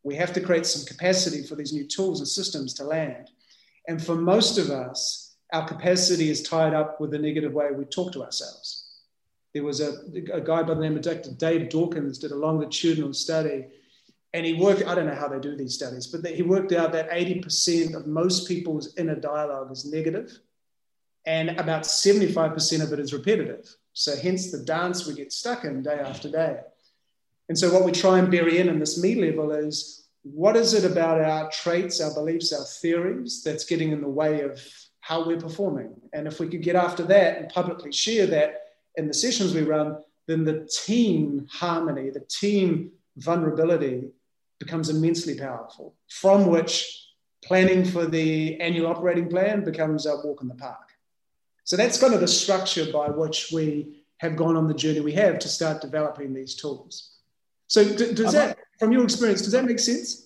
We 0.05 0.15
have 0.15 0.33
to 0.35 0.41
create 0.41 0.67
some 0.67 0.87
capacity 0.87 1.43
for 1.43 1.57
these 1.57 1.73
new 1.73 1.85
tools 1.85 2.21
and 2.21 2.29
systems 2.29 2.75
to 2.75 2.85
land. 2.85 3.29
And 3.89 4.01
for 4.01 4.15
most 4.15 4.59
of 4.59 4.71
us, 4.71 5.35
our 5.53 5.67
capacity 5.67 6.31
is 6.31 6.45
tied 6.45 6.75
up 6.75 7.01
with 7.01 7.11
the 7.11 7.19
negative 7.19 7.55
way 7.55 7.73
we 7.73 7.87
talk 7.87 8.13
to 8.13 8.23
ourselves. 8.23 8.84
There 9.55 9.63
was 9.63 9.81
a, 9.81 10.03
a 10.33 10.41
guy 10.41 10.63
by 10.63 10.75
the 10.75 10.81
name 10.81 10.97
of 10.97 11.03
Dr. 11.03 11.31
Dave 11.31 11.71
Dawkins 11.71 12.19
did 12.19 12.33
a 12.33 12.37
longitudinal 12.37 13.15
study 13.15 13.67
and 14.35 14.45
he 14.45 14.55
worked, 14.55 14.85
I 14.85 14.97
don't 14.97 15.07
know 15.07 15.15
how 15.15 15.29
they 15.29 15.39
do 15.39 15.57
these 15.57 15.75
studies, 15.75 16.09
but 16.09 16.27
he 16.27 16.43
worked 16.43 16.73
out 16.73 16.93
that 16.93 17.09
80% 17.09 17.95
of 17.95 18.09
most 18.09 18.49
people's 18.49 18.97
inner 18.97 19.15
dialogue 19.15 19.71
is 19.71 19.85
negative 19.85 20.41
and 21.25 21.51
about 21.51 21.83
75% 21.83 22.83
of 22.83 22.93
it 22.93 22.99
is 22.99 23.13
repetitive. 23.13 23.75
So, 23.93 24.17
hence 24.17 24.51
the 24.51 24.59
dance 24.59 25.07
we 25.07 25.15
get 25.15 25.33
stuck 25.33 25.65
in 25.65 25.83
day 25.83 26.01
after 26.01 26.29
day. 26.29 26.59
And 27.49 27.57
so, 27.57 27.73
what 27.73 27.85
we 27.85 27.93
try 27.93 28.19
and 28.19 28.31
bury 28.31 28.59
in 28.59 28.69
in 28.69 28.81
this 28.81 29.01
me 29.01 29.15
level 29.15 29.53
is 29.53 30.09
what 30.23 30.57
is 30.57 30.75
it 30.75 30.91
about 30.91 31.21
our 31.21 31.49
traits, 31.51 32.01
our 32.01 32.13
beliefs, 32.13 32.53
our 32.53 32.65
theories 32.65 33.43
that's 33.45 33.65
getting 33.65 33.93
in 33.93 34.01
the 34.01 34.09
way 34.09 34.41
of 34.41 34.61
how 35.01 35.25
we're 35.25 35.41
performing? 35.41 35.95
And 36.13 36.27
if 36.27 36.41
we 36.41 36.49
could 36.49 36.63
get 36.63 36.75
after 36.75 37.05
that 37.05 37.39
and 37.39 37.49
publicly 37.49 37.93
share 37.93 38.27
that 38.27 38.64
in 38.97 39.09
the 39.09 39.15
sessions 39.15 39.55
we 39.55 39.63
run, 39.63 39.99
then 40.27 40.45
the 40.45 40.69
team 40.85 41.47
harmony, 41.51 42.11
the 42.11 42.21
team 42.21 42.93
vulnerability 43.17 44.11
becomes 44.59 44.89
immensely 44.89 45.39
powerful, 45.39 45.95
from 46.09 46.47
which 46.47 47.05
planning 47.45 47.85
for 47.85 48.07
the 48.07 48.59
annual 48.61 48.87
operating 48.87 49.29
plan 49.29 49.65
becomes 49.65 50.07
a 50.07 50.17
walk 50.25 50.41
in 50.43 50.49
the 50.49 50.55
park. 50.55 50.93
So 51.65 51.77
that's 51.77 51.99
kind 51.99 52.15
of 52.15 52.21
the 52.21 52.29
structure 52.29 52.91
by 52.93 53.09
which 53.09 53.51
we 53.53 54.05
have 54.19 54.37
gone 54.37 54.57
on 54.57 54.69
the 54.69 54.75
journey 54.75 55.01
we 55.01 55.13
have 55.13 55.39
to 55.41 55.49
start 55.49 55.83
developing 55.83 56.33
these 56.33 56.55
tools. 56.55 57.17
So 57.67 57.85
does 57.85 58.33
that, 58.33 58.59
from 58.79 58.93
your 58.93 59.05
experience, 59.05 59.43
does 59.43 59.53
that 59.53 59.65
make 59.65 59.79
sense? 59.79 60.24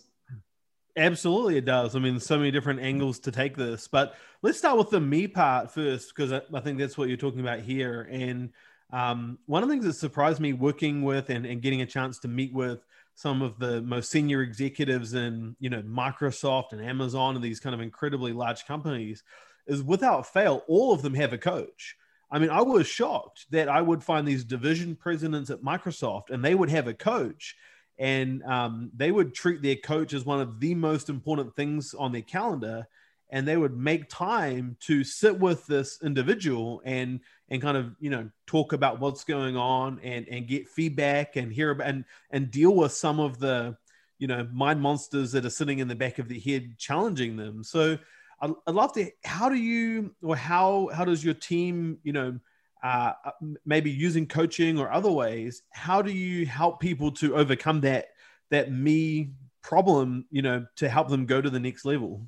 Absolutely, 0.98 1.56
it 1.56 1.64
does. 1.64 1.94
I 1.94 2.00
mean, 2.00 2.18
so 2.18 2.36
many 2.38 2.50
different 2.50 2.80
angles 2.80 3.20
to 3.20 3.30
take 3.30 3.56
this, 3.56 3.86
but 3.86 4.16
let's 4.42 4.58
start 4.58 4.76
with 4.76 4.90
the 4.90 4.98
me 4.98 5.28
part 5.28 5.70
first, 5.70 6.12
because 6.14 6.32
I, 6.32 6.60
think 6.60 6.76
that's 6.76 6.98
what 6.98 7.06
you're 7.06 7.16
talking 7.16 7.38
about 7.38 7.60
here. 7.60 8.08
And 8.10 8.50
um, 8.92 9.38
one 9.46 9.62
of 9.62 9.68
the 9.68 9.74
things 9.76 9.84
that 9.84 9.92
surprised 9.92 10.40
me 10.40 10.54
working 10.54 11.04
with 11.04 11.30
and, 11.30 11.46
and 11.46 11.62
getting 11.62 11.82
a 11.82 11.86
chance 11.86 12.18
to 12.20 12.28
meet 12.28 12.52
with 12.52 12.84
some 13.14 13.42
of 13.42 13.60
the 13.60 13.80
most 13.82 14.10
senior 14.10 14.42
executives 14.42 15.14
in, 15.14 15.54
you 15.60 15.70
know, 15.70 15.82
Microsoft 15.82 16.72
and 16.72 16.84
Amazon 16.84 17.36
and 17.36 17.44
these 17.44 17.60
kind 17.60 17.74
of 17.76 17.80
incredibly 17.80 18.32
large 18.32 18.66
companies 18.66 19.22
is 19.68 19.84
without 19.84 20.26
fail, 20.26 20.64
all 20.66 20.92
of 20.92 21.02
them 21.02 21.14
have 21.14 21.32
a 21.32 21.38
coach. 21.38 21.96
I 22.28 22.40
mean, 22.40 22.50
I 22.50 22.62
was 22.62 22.88
shocked 22.88 23.46
that 23.50 23.68
I 23.68 23.80
would 23.82 24.02
find 24.02 24.26
these 24.26 24.42
division 24.42 24.96
presidents 24.96 25.48
at 25.48 25.62
Microsoft 25.62 26.30
and 26.30 26.44
they 26.44 26.56
would 26.56 26.70
have 26.70 26.88
a 26.88 26.94
coach 26.94 27.54
and 27.98 28.42
um, 28.44 28.90
they 28.96 29.10
would 29.10 29.34
treat 29.34 29.62
their 29.62 29.76
coach 29.76 30.12
as 30.12 30.24
one 30.24 30.40
of 30.40 30.60
the 30.60 30.74
most 30.74 31.08
important 31.08 31.54
things 31.56 31.94
on 31.94 32.12
their 32.12 32.22
calendar 32.22 32.86
and 33.30 33.46
they 33.46 33.56
would 33.56 33.76
make 33.76 34.08
time 34.08 34.76
to 34.80 35.04
sit 35.04 35.38
with 35.38 35.66
this 35.66 35.98
individual 36.02 36.80
and 36.84 37.20
and 37.50 37.60
kind 37.60 37.76
of 37.76 37.94
you 38.00 38.10
know 38.10 38.28
talk 38.46 38.72
about 38.72 39.00
what's 39.00 39.24
going 39.24 39.56
on 39.56 40.00
and 40.02 40.26
and 40.28 40.46
get 40.46 40.68
feedback 40.68 41.36
and 41.36 41.52
hear 41.52 41.70
about 41.70 41.88
and 41.88 42.04
and 42.30 42.50
deal 42.50 42.74
with 42.74 42.92
some 42.92 43.20
of 43.20 43.38
the 43.38 43.76
you 44.18 44.26
know 44.26 44.48
mind 44.52 44.80
monsters 44.80 45.32
that 45.32 45.44
are 45.44 45.50
sitting 45.50 45.78
in 45.78 45.88
the 45.88 45.94
back 45.94 46.18
of 46.18 46.28
the 46.28 46.40
head 46.40 46.78
challenging 46.78 47.36
them 47.36 47.62
so 47.62 47.98
I'd, 48.40 48.52
I'd 48.66 48.74
love 48.74 48.92
to. 48.94 49.10
How 49.24 49.48
do 49.48 49.56
you, 49.56 50.14
or 50.22 50.36
how 50.36 50.90
how 50.94 51.04
does 51.04 51.24
your 51.24 51.34
team, 51.34 51.98
you 52.02 52.12
know, 52.12 52.38
uh, 52.82 53.12
uh 53.24 53.30
maybe 53.64 53.90
using 53.90 54.26
coaching 54.26 54.78
or 54.78 54.90
other 54.90 55.10
ways, 55.10 55.62
how 55.70 56.02
do 56.02 56.12
you 56.12 56.46
help 56.46 56.80
people 56.80 57.10
to 57.12 57.36
overcome 57.36 57.80
that 57.82 58.08
that 58.50 58.72
me 58.72 59.32
problem, 59.62 60.24
you 60.30 60.42
know, 60.42 60.66
to 60.76 60.88
help 60.88 61.08
them 61.08 61.26
go 61.26 61.40
to 61.40 61.50
the 61.50 61.60
next 61.60 61.84
level? 61.84 62.26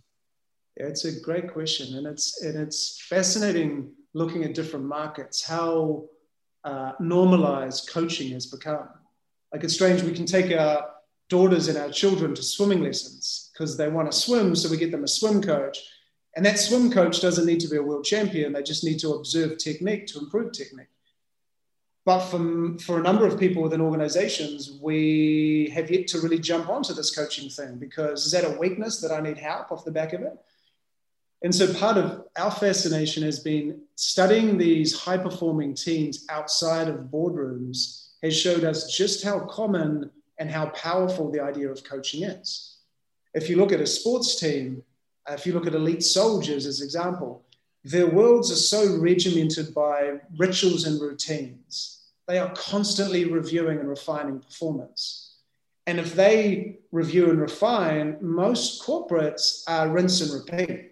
Yeah, 0.77 0.87
it's 0.87 1.05
a 1.05 1.21
great 1.21 1.53
question, 1.53 1.97
and 1.97 2.07
it's 2.07 2.43
and 2.43 2.57
it's 2.57 3.03
fascinating 3.03 3.93
looking 4.15 4.45
at 4.45 4.55
different 4.55 4.87
markets 4.87 5.43
how 5.45 6.05
uh, 6.65 6.93
normalized 7.01 7.89
coaching 7.91 8.33
has 8.33 8.47
become. 8.47 8.89
Like 9.53 9.65
it's 9.65 9.75
strange, 9.75 10.03
we 10.03 10.13
can 10.13 10.27
take 10.27 10.57
our 10.57 10.91
daughters 11.29 11.69
and 11.69 11.79
our 11.79 11.91
children 11.91 12.35
to 12.35 12.43
swimming 12.43 12.83
lessons 12.83 13.51
because 13.53 13.77
they 13.77 13.89
want 13.89 14.11
to 14.11 14.17
swim, 14.17 14.55
so 14.55 14.69
we 14.69 14.77
get 14.77 14.91
them 14.91 15.05
a 15.05 15.09
swim 15.09 15.43
coach. 15.43 15.79
And 16.37 16.47
that 16.47 16.59
swim 16.59 16.91
coach 16.93 17.21
doesn't 17.21 17.47
need 17.47 17.61
to 17.61 17.69
be 17.69 17.77
a 17.77 17.83
world 17.83 18.05
champion, 18.05 18.53
they 18.53 18.63
just 18.63 18.85
need 18.85 19.01
to 19.01 19.15
observe 19.15 19.59
technique 19.59 20.07
to 20.09 20.19
improve 20.19 20.53
technique. 20.53 20.87
But 22.05 22.21
for, 22.21 22.79
for 22.79 22.99
a 22.99 23.03
number 23.03 23.27
of 23.27 23.39
people 23.39 23.63
within 23.63 23.81
organizations, 23.81 24.79
we 24.83 25.71
have 25.75 25.91
yet 25.91 26.07
to 26.09 26.21
really 26.21 26.39
jump 26.39 26.69
onto 26.69 26.95
this 26.95 27.15
coaching 27.15 27.51
thing 27.51 27.77
because 27.77 28.27
is 28.27 28.33
that 28.33 28.45
a 28.45 28.59
weakness 28.59 29.01
that 29.01 29.13
I 29.13 29.21
need 29.21 29.37
help 29.37 29.71
off 29.71 29.85
the 29.85 29.91
back 29.91 30.13
of 30.13 30.23
it? 30.23 30.39
And 31.43 31.55
so 31.55 31.73
part 31.73 31.97
of 31.97 32.25
our 32.37 32.51
fascination 32.51 33.23
has 33.23 33.41
been 33.41 33.83
studying 33.95 34.59
these 34.59 34.99
high 34.99 35.17
performing 35.17 35.75
teams 35.75 36.27
outside 36.29 36.89
of 36.89 37.07
boardrooms 37.07 38.09
has 38.23 38.37
showed 38.37 38.65
us 38.65 38.95
just 38.95 39.25
how 39.25 39.41
common 39.41 40.11
and 40.39 40.51
how 40.51 40.67
powerful 40.71 41.31
the 41.31 41.41
idea 41.41 41.71
of 41.71 41.85
coaching 41.85 42.25
is. 42.25 42.79
If 43.35 43.49
you 43.49 43.57
look 43.57 43.73
at 43.73 43.81
a 43.81 43.87
sports 43.87 44.39
team, 44.39 44.83
if 45.35 45.47
you 45.47 45.53
look 45.53 45.67
at 45.67 45.75
elite 45.75 46.03
soldiers 46.03 46.67
as 46.67 46.81
example, 46.81 47.45
their 47.85 48.07
worlds 48.07 48.51
are 48.53 48.57
so 48.57 48.97
regimented 48.99 49.75
by 49.75 50.21
rituals 50.37 50.85
and 50.85 51.01
routines. 51.01 52.03
They 52.29 52.39
are 52.39 52.53
constantly 52.55 53.25
reviewing 53.25 53.79
and 53.79 53.89
refining 53.89 54.41
performance. 54.41 55.37
And 55.87 55.99
if 55.99 56.15
they 56.15 56.79
review 56.93 57.31
and 57.31 57.41
refine, 57.41 58.19
most 58.21 58.83
corporates 58.83 59.63
are 59.67 59.89
rinse 59.89 60.21
and 60.21 60.33
repeat 60.33 60.91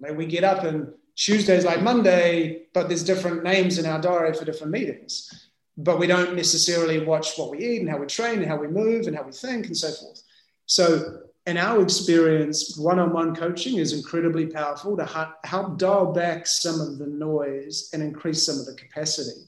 like 0.00 0.16
we 0.16 0.26
get 0.26 0.44
up 0.44 0.64
and 0.64 0.92
Tuesday's 1.16 1.64
like 1.64 1.82
Monday, 1.82 2.66
but 2.72 2.88
there's 2.88 3.02
different 3.02 3.42
names 3.42 3.78
in 3.78 3.86
our 3.86 4.00
diary 4.00 4.32
for 4.34 4.44
different 4.44 4.72
meetings. 4.72 5.48
But 5.76 5.98
we 5.98 6.06
don't 6.06 6.36
necessarily 6.36 7.04
watch 7.04 7.36
what 7.36 7.50
we 7.50 7.58
eat 7.58 7.80
and 7.80 7.90
how 7.90 7.98
we 7.98 8.06
train 8.06 8.38
and 8.38 8.46
how 8.46 8.56
we 8.56 8.68
move 8.68 9.06
and 9.06 9.16
how 9.16 9.24
we 9.24 9.32
think 9.32 9.66
and 9.66 9.76
so 9.76 9.90
forth. 9.90 10.22
So, 10.66 11.22
in 11.48 11.56
our 11.56 11.82
experience, 11.82 12.76
one 12.76 12.98
on 12.98 13.10
one 13.10 13.34
coaching 13.34 13.78
is 13.78 13.94
incredibly 13.94 14.46
powerful 14.46 14.98
to 14.98 15.34
help 15.44 15.78
dial 15.78 16.12
back 16.12 16.46
some 16.46 16.78
of 16.78 16.98
the 16.98 17.06
noise 17.06 17.88
and 17.94 18.02
increase 18.02 18.44
some 18.44 18.58
of 18.58 18.66
the 18.66 18.74
capacity. 18.74 19.46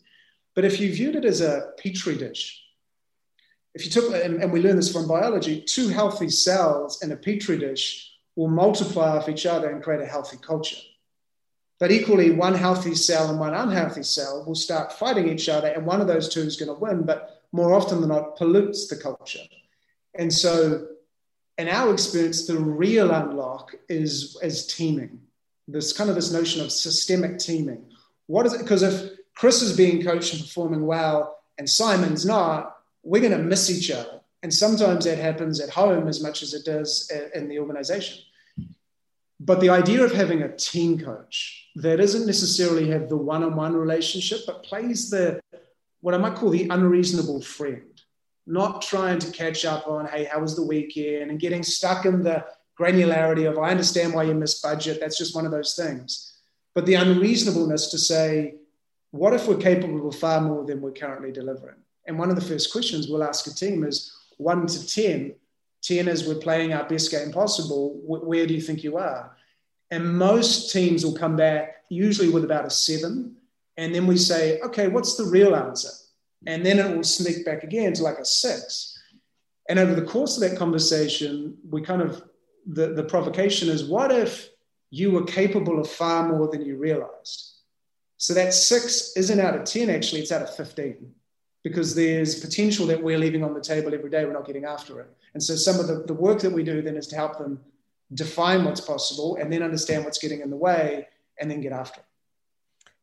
But 0.55 0.65
if 0.65 0.81
you 0.81 0.91
viewed 0.95 1.15
it 1.15 1.27
as 1.27 1.43
a 1.43 1.73
petri 1.77 2.17
dish, 2.17 2.59
if 3.75 3.85
you 3.85 3.91
took, 3.91 4.15
and, 4.15 4.43
and 4.43 4.51
we 4.51 4.63
learn 4.63 4.77
this 4.77 4.91
from 4.91 5.07
biology, 5.07 5.61
two 5.61 5.89
healthy 5.89 6.31
cells 6.31 7.03
in 7.03 7.13
a 7.13 7.17
petri 7.17 7.59
dish 7.59 8.11
will 8.35 8.49
multiply 8.49 9.19
off 9.19 9.29
each 9.29 9.45
other 9.45 9.69
and 9.69 9.83
create 9.83 10.01
a 10.01 10.07
healthy 10.07 10.39
culture. 10.39 10.81
But 11.79 11.91
equally, 11.91 12.31
one 12.31 12.55
healthy 12.55 12.95
cell 12.95 13.29
and 13.29 13.39
one 13.39 13.53
unhealthy 13.53 14.05
cell 14.05 14.43
will 14.47 14.55
start 14.55 14.95
fighting 14.95 15.29
each 15.29 15.51
other, 15.51 15.69
and 15.69 15.85
one 15.85 16.01
of 16.01 16.07
those 16.07 16.31
two 16.31 16.41
is 16.41 16.57
going 16.57 16.75
to 16.75 16.81
win, 16.81 17.03
but 17.03 17.43
more 17.53 17.75
often 17.75 18.01
than 18.01 18.09
not, 18.09 18.37
pollutes 18.37 18.89
the 18.89 18.97
culture. 18.97 19.41
And 20.15 20.33
so, 20.33 20.87
in 21.61 21.69
our 21.69 21.93
experience, 21.93 22.47
the 22.47 22.59
real 22.59 23.11
unlock 23.11 23.75
is, 23.89 24.37
is 24.43 24.67
teaming. 24.67 25.21
This 25.69 25.93
kind 25.93 26.09
of 26.09 26.17
this 26.17 26.33
notion 26.33 26.63
of 26.63 26.73
systemic 26.73 27.39
teaming. 27.39 27.85
What 28.27 28.47
is 28.47 28.55
it? 28.55 28.63
Because 28.63 28.83
if 28.83 29.19
Chris 29.35 29.61
is 29.61 29.77
being 29.77 30.03
coached 30.03 30.33
and 30.33 30.43
performing 30.43 30.87
well, 30.87 31.37
and 31.59 31.69
Simon's 31.69 32.25
not, 32.25 32.79
we're 33.03 33.21
going 33.21 33.37
to 33.37 33.39
miss 33.39 33.71
each 33.71 33.91
other. 33.91 34.21
And 34.43 34.53
sometimes 34.53 35.05
that 35.05 35.19
happens 35.19 35.61
at 35.61 35.69
home 35.69 36.09
as 36.09 36.23
much 36.23 36.43
as 36.43 36.55
it 36.55 36.65
does 36.65 37.13
in 37.35 37.49
the 37.49 37.59
organization. 37.59 38.23
But 39.39 39.61
the 39.61 39.69
idea 39.69 40.03
of 40.03 40.13
having 40.13 40.43
a 40.43 40.57
team 40.57 40.99
coach 40.99 41.69
that 41.77 41.97
doesn't 41.97 42.27
necessarily 42.27 42.89
have 42.89 43.09
the 43.09 43.17
one 43.17 43.43
on 43.43 43.55
one 43.55 43.75
relationship, 43.75 44.41
but 44.47 44.63
plays 44.63 45.11
the 45.11 45.41
what 46.01 46.15
I 46.15 46.19
might 46.19 46.37
call 46.37 46.49
the 46.49 46.69
unreasonable 46.69 47.43
friend, 47.43 47.90
not 48.51 48.83
trying 48.83 49.19
to 49.21 49.31
catch 49.31 49.65
up 49.65 49.87
on, 49.87 50.07
hey, 50.07 50.25
how 50.25 50.41
was 50.41 50.57
the 50.57 50.67
weekend, 50.67 51.31
and 51.31 51.39
getting 51.39 51.63
stuck 51.63 52.05
in 52.05 52.23
the 52.23 52.45
granularity 52.79 53.49
of, 53.49 53.59
I 53.59 53.71
understand 53.71 54.13
why 54.13 54.25
you 54.25 54.35
missed 54.35 54.63
budget. 54.63 54.99
That's 55.01 55.19
just 55.19 55.35
one 55.35 55.47
of 55.47 55.53
those 55.53 55.75
things. 55.75 56.35
But 56.75 56.87
the 56.87 56.95
unreasonableness 56.95 57.91
to 57.91 57.99
say, 57.99 58.57
what 59.13 59.35
if 59.35 59.47
we're 59.47 59.57
capable 59.57 60.09
of 60.09 60.17
far 60.17 60.41
more 60.41 60.65
than 60.65 60.81
we're 60.81 60.93
currently 60.93 61.31
delivering? 61.31 61.77
And 62.07 62.19
one 62.19 62.31
of 62.31 62.37
the 62.37 62.43
first 62.43 62.73
questions 62.73 63.09
we'll 63.09 63.23
ask 63.23 63.47
a 63.47 63.55
team 63.55 63.85
is, 63.85 64.17
one 64.39 64.67
to 64.67 64.87
10, 64.87 65.35
10 65.83 66.09
is 66.09 66.27
we're 66.27 66.35
playing 66.37 66.73
our 66.73 66.89
best 66.89 67.11
game 67.11 67.31
possible. 67.31 68.01
Where 68.05 68.47
do 68.47 68.55
you 68.55 68.61
think 68.61 68.83
you 68.83 68.97
are? 68.97 69.37
And 69.91 70.17
most 70.17 70.73
teams 70.73 71.05
will 71.05 71.15
come 71.15 71.37
back 71.37 71.85
usually 71.89 72.31
with 72.31 72.45
about 72.45 72.65
a 72.65 72.71
seven. 72.71 73.37
And 73.77 73.95
then 73.95 74.07
we 74.07 74.17
say, 74.17 74.61
okay, 74.61 74.89
what's 74.89 75.17
the 75.17 75.25
real 75.25 75.55
answer? 75.55 75.91
And 76.47 76.65
then 76.65 76.79
it 76.79 76.95
will 76.95 77.05
sneak 77.05 77.45
back 77.45 77.65
again 77.65 77.93
to 77.95 78.03
like 78.03 78.19
a 78.19 78.25
six. 78.25 78.99
And 79.69 79.79
over 79.79 79.95
the 79.95 80.07
course 80.07 80.37
of 80.37 80.49
that 80.49 80.59
conversation, 80.59 81.57
we 81.69 81.83
kind 81.83 82.03
of, 82.03 82.23
the, 82.67 82.95
the 82.95 83.05
provocation 83.05 83.69
is 83.69 83.85
what 83.85 84.11
if 84.11 84.49
you 84.91 85.11
were 85.11 85.25
capable 85.25 85.79
of 85.79 85.89
far 85.89 86.29
more 86.29 86.49
than 86.49 86.65
you 86.65 86.77
realized? 86.77 87.59
So 88.17 88.35
that 88.35 88.53
six 88.53 89.17
isn't 89.17 89.41
out 89.41 89.55
of 89.55 89.65
10, 89.65 89.89
actually, 89.89 90.21
it's 90.21 90.33
out 90.33 90.43
of 90.43 90.55
15 90.55 91.13
because 91.63 91.95
there's 91.95 92.41
potential 92.41 92.87
that 92.87 93.03
we're 93.03 93.19
leaving 93.19 93.45
on 93.45 93.55
the 93.55 93.61
table 93.61 93.95
every 93.95 94.11
day. 94.11 94.25
We're 94.25 94.33
not 94.33 94.47
getting 94.47 94.65
after 94.65 95.01
it. 95.01 95.11
And 95.35 95.43
so 95.43 95.55
some 95.55 95.79
of 95.79 95.87
the, 95.87 96.05
the 96.07 96.15
work 96.15 96.41
that 96.41 96.53
we 96.53 96.63
do 96.63 96.83
then 96.83 96.97
is 96.97 97.07
to 97.09 97.17
help 97.17 97.39
them 97.39 97.61
define 98.15 98.65
what's 98.65 98.81
possible 98.81 99.37
and 99.37 99.53
then 99.53 99.63
understand 99.63 100.05
what's 100.05 100.19
getting 100.19 100.41
in 100.41 100.51
the 100.51 100.57
way 100.57 101.07
and 101.39 101.51
then 101.51 101.61
get 101.61 101.73
after 101.73 102.01
it. 102.01 102.07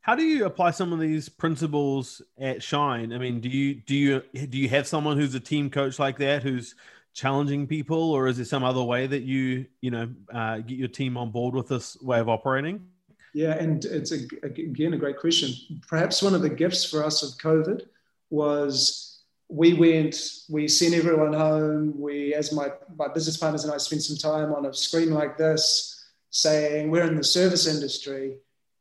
How 0.07 0.15
do 0.15 0.23
you 0.23 0.45
apply 0.45 0.71
some 0.71 0.93
of 0.93 1.01
these 1.01 1.27
principles 1.27 2.21
at 2.39 2.63
Shine? 2.63 3.11
I 3.11 3.17
mean, 3.17 3.41
do 3.41 3.49
you 3.49 3.75
do 3.75 3.93
you 3.93 4.21
do 4.47 4.57
you 4.57 4.69
have 4.69 4.87
someone 4.87 5.17
who's 5.17 5.35
a 5.35 5.39
team 5.39 5.69
coach 5.69 5.99
like 5.99 6.17
that 6.19 6.43
who's 6.43 6.75
challenging 7.13 7.67
people, 7.67 8.13
or 8.13 8.27
is 8.27 8.37
there 8.37 8.45
some 8.45 8.63
other 8.63 8.81
way 8.81 9.05
that 9.05 9.23
you 9.23 9.65
you 9.81 9.91
know 9.91 10.09
uh, 10.33 10.59
get 10.59 10.77
your 10.77 10.87
team 10.87 11.17
on 11.17 11.29
board 11.29 11.53
with 11.53 11.67
this 11.67 12.01
way 12.01 12.21
of 12.21 12.29
operating? 12.29 12.87
Yeah, 13.33 13.55
and 13.55 13.83
it's 13.83 14.13
a, 14.13 14.19
again 14.43 14.93
a 14.93 14.97
great 14.97 15.19
question. 15.19 15.53
Perhaps 15.89 16.23
one 16.23 16.33
of 16.33 16.41
the 16.41 16.49
gifts 16.49 16.89
for 16.89 17.03
us 17.03 17.21
of 17.21 17.37
COVID 17.39 17.81
was 18.29 19.23
we 19.49 19.73
went, 19.73 20.17
we 20.49 20.69
sent 20.69 20.93
everyone 20.93 21.33
home. 21.33 21.99
We, 21.99 22.33
as 22.33 22.51
my, 22.51 22.69
my 22.97 23.07
business 23.13 23.37
partners 23.37 23.63
and 23.63 23.73
I, 23.73 23.77
spent 23.77 24.03
some 24.03 24.17
time 24.17 24.53
on 24.53 24.65
a 24.65 24.73
screen 24.73 25.11
like 25.11 25.37
this 25.37 26.05
saying, 26.29 26.91
We're 26.91 27.07
in 27.07 27.15
the 27.15 27.23
service 27.23 27.67
industry. 27.67 28.37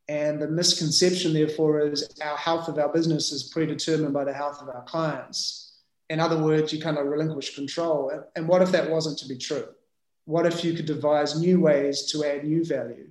And 0.09 0.41
the 0.41 0.49
misconception, 0.49 1.33
therefore, 1.33 1.81
is 1.81 2.09
our 2.25 2.37
health 2.37 2.69
of 2.69 2.79
our 2.79 2.93
business 2.93 3.33
is 3.33 3.45
predetermined 3.45 4.15
by 4.15 4.25
the 4.25 4.33
health 4.33 4.63
of 4.63 4.69
our 4.69 4.83
clients. 4.85 5.79
In 6.11 6.21
other 6.21 6.41
words, 6.41 6.73
you 6.73 6.81
kind 6.81 6.99
of 6.99 7.07
relinquish 7.07 7.57
control. 7.57 8.13
And 8.37 8.47
what 8.47 8.63
if 8.63 8.71
that 8.71 8.89
wasn't 8.89 9.19
to 9.19 9.29
be 9.29 9.37
true? 9.37 9.67
What 10.25 10.47
if 10.47 10.65
you 10.65 10.75
could 10.75 10.87
devise 10.87 11.39
new 11.39 11.61
ways 11.61 12.11
to 12.13 12.25
add 12.25 12.45
new 12.45 12.65
value? 12.65 13.09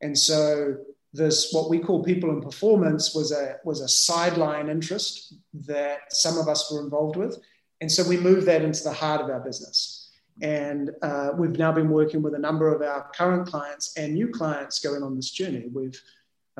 And 0.00 0.16
so 0.16 0.78
this 1.12 1.52
what 1.52 1.68
we 1.68 1.78
call 1.78 2.02
people 2.02 2.30
and 2.30 2.42
performance 2.42 3.14
was 3.14 3.32
a 3.32 3.56
was 3.64 3.80
a 3.80 3.88
sideline 3.88 4.68
interest 4.68 5.34
that 5.52 6.12
some 6.12 6.38
of 6.38 6.48
us 6.48 6.70
were 6.70 6.80
involved 6.80 7.16
with 7.16 7.38
and 7.80 7.90
so 7.90 8.06
we 8.08 8.16
moved 8.16 8.46
that 8.46 8.62
into 8.62 8.84
the 8.84 8.92
heart 8.92 9.20
of 9.20 9.28
our 9.28 9.40
business 9.40 10.12
and 10.42 10.90
uh, 11.02 11.30
we've 11.36 11.58
now 11.58 11.72
been 11.72 11.90
working 11.90 12.22
with 12.22 12.34
a 12.34 12.38
number 12.38 12.72
of 12.72 12.80
our 12.80 13.10
current 13.12 13.46
clients 13.46 13.92
and 13.96 14.14
new 14.14 14.28
clients 14.28 14.78
going 14.78 15.02
on 15.02 15.16
this 15.16 15.30
journey 15.30 15.68
we've 15.72 16.00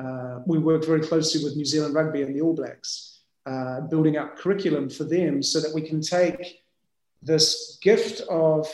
uh, 0.01 0.39
we 0.45 0.57
work 0.57 0.83
very 0.85 1.01
closely 1.01 1.43
with 1.43 1.55
new 1.55 1.65
zealand 1.65 1.93
rugby 1.93 2.21
and 2.21 2.35
the 2.35 2.41
all 2.41 2.53
blacks 2.53 3.21
uh, 3.45 3.81
building 3.81 4.17
up 4.17 4.37
curriculum 4.37 4.89
for 4.89 5.03
them 5.03 5.41
so 5.41 5.59
that 5.59 5.73
we 5.73 5.81
can 5.81 6.01
take 6.01 6.61
this 7.21 7.77
gift 7.81 8.21
of 8.29 8.67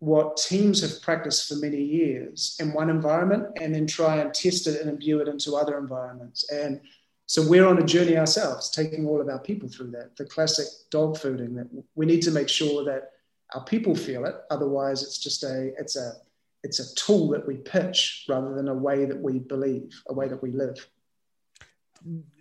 what 0.00 0.36
teams 0.36 0.80
have 0.80 1.02
practiced 1.02 1.48
for 1.48 1.56
many 1.56 1.80
years 1.80 2.56
in 2.58 2.72
one 2.72 2.88
environment 2.88 3.46
and 3.60 3.74
then 3.74 3.86
try 3.86 4.16
and 4.16 4.32
test 4.32 4.66
it 4.66 4.80
and 4.80 4.88
imbue 4.88 5.20
it 5.20 5.28
into 5.28 5.54
other 5.54 5.78
environments. 5.78 6.50
And 6.50 6.80
so 7.26 7.46
we're 7.46 7.66
on 7.66 7.78
a 7.78 7.84
journey 7.84 8.16
ourselves, 8.16 8.70
taking 8.70 9.06
all 9.06 9.20
of 9.20 9.28
our 9.28 9.38
people 9.38 9.68
through 9.68 9.90
that. 9.92 10.16
The 10.16 10.24
classic 10.24 10.66
dog 10.90 11.16
fooding 11.16 11.54
that 11.56 11.68
we 11.94 12.06
need 12.06 12.22
to 12.22 12.30
make 12.30 12.48
sure 12.48 12.82
that 12.84 13.10
our 13.54 13.62
people 13.64 13.94
feel 13.94 14.24
it. 14.24 14.36
Otherwise, 14.50 15.02
it's 15.02 15.18
just 15.18 15.44
a 15.44 15.72
it's 15.78 15.96
a 15.96 16.14
it's 16.62 16.78
a 16.78 16.94
tool 16.94 17.30
that 17.30 17.46
we 17.46 17.56
pitch 17.56 18.26
rather 18.28 18.54
than 18.54 18.68
a 18.68 18.74
way 18.74 19.06
that 19.06 19.18
we 19.18 19.38
believe, 19.38 20.02
a 20.08 20.14
way 20.14 20.28
that 20.28 20.42
we 20.42 20.52
live. 20.52 20.86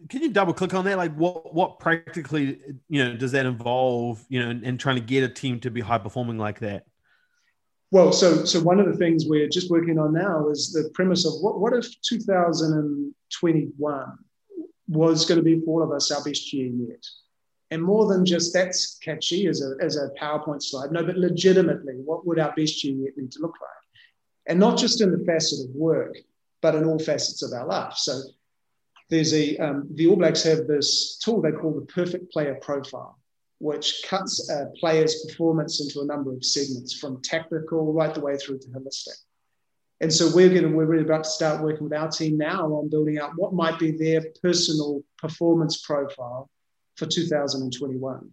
Can 0.09 0.21
you 0.21 0.29
double 0.29 0.53
click 0.53 0.73
on 0.73 0.85
that? 0.85 0.97
Like, 0.97 1.13
what 1.15 1.53
what 1.53 1.79
practically 1.79 2.61
you 2.87 3.03
know 3.03 3.17
does 3.17 3.33
that 3.33 3.45
involve? 3.45 4.25
You 4.29 4.41
know, 4.41 4.49
and, 4.49 4.63
and 4.63 4.79
trying 4.79 4.95
to 4.95 5.01
get 5.01 5.23
a 5.23 5.29
team 5.29 5.59
to 5.61 5.69
be 5.69 5.81
high 5.81 5.97
performing 5.97 6.37
like 6.37 6.59
that. 6.59 6.85
Well, 7.91 8.13
so 8.13 8.45
so 8.45 8.61
one 8.61 8.79
of 8.79 8.85
the 8.85 8.95
things 8.95 9.25
we're 9.27 9.49
just 9.49 9.69
working 9.69 9.99
on 9.99 10.13
now 10.13 10.47
is 10.49 10.71
the 10.71 10.89
premise 10.93 11.25
of 11.25 11.33
what 11.41 11.59
what 11.59 11.73
if 11.73 11.87
2021 12.01 14.17
was 14.87 15.25
going 15.25 15.37
to 15.37 15.43
be 15.43 15.59
for 15.59 15.81
all 15.81 15.83
of 15.83 15.91
us 15.91 16.09
our 16.11 16.23
best 16.23 16.53
year 16.53 16.67
yet, 16.67 17.05
and 17.71 17.83
more 17.83 18.07
than 18.07 18.25
just 18.25 18.53
that's 18.53 18.97
catchy 18.99 19.47
as 19.47 19.61
a 19.61 19.75
as 19.83 19.97
a 19.97 20.11
PowerPoint 20.21 20.63
slide. 20.63 20.93
No, 20.93 21.03
but 21.03 21.17
legitimately, 21.17 21.95
what 22.05 22.25
would 22.25 22.39
our 22.39 22.53
best 22.55 22.81
year 22.85 22.95
yet 22.95 23.17
need 23.17 23.33
to 23.33 23.41
look 23.41 23.55
like? 23.59 23.78
And 24.47 24.59
not 24.59 24.77
just 24.77 25.01
in 25.01 25.11
the 25.11 25.23
facet 25.25 25.69
of 25.69 25.75
work, 25.75 26.17
but 26.61 26.75
in 26.75 26.85
all 26.85 26.99
facets 26.99 27.43
of 27.43 27.53
our 27.53 27.65
life. 27.65 27.93
So 27.95 28.21
there's 29.09 29.33
a 29.33 29.57
um, 29.57 29.87
the 29.93 30.07
All 30.07 30.15
Blacks 30.15 30.43
have 30.43 30.67
this 30.67 31.17
tool 31.17 31.41
they 31.41 31.51
call 31.51 31.73
the 31.73 31.85
perfect 31.85 32.31
player 32.31 32.57
profile 32.61 33.19
which 33.59 34.03
cuts 34.07 34.49
a 34.49 34.71
player's 34.79 35.25
performance 35.25 35.81
into 35.81 35.99
a 36.01 36.05
number 36.05 36.33
of 36.33 36.43
segments 36.43 36.97
from 36.97 37.21
tactical 37.21 37.93
right 37.93 38.13
the 38.13 38.21
way 38.21 38.37
through 38.37 38.57
to 38.57 38.67
holistic. 38.69 39.17
And 40.01 40.11
so 40.11 40.33
we're 40.33 40.49
going 40.49 40.73
we're 40.73 40.85
really 40.85 41.03
about 41.03 41.25
to 41.25 41.29
start 41.29 41.61
working 41.61 41.83
with 41.83 41.93
our 41.93 42.07
team 42.07 42.37
now 42.37 42.67
on 42.67 42.89
building 42.89 43.19
out 43.19 43.33
what 43.35 43.53
might 43.53 43.77
be 43.77 43.91
their 43.91 44.23
personal 44.41 45.03
performance 45.17 45.81
profile 45.85 46.49
for 46.95 47.05
2021. 47.05 48.31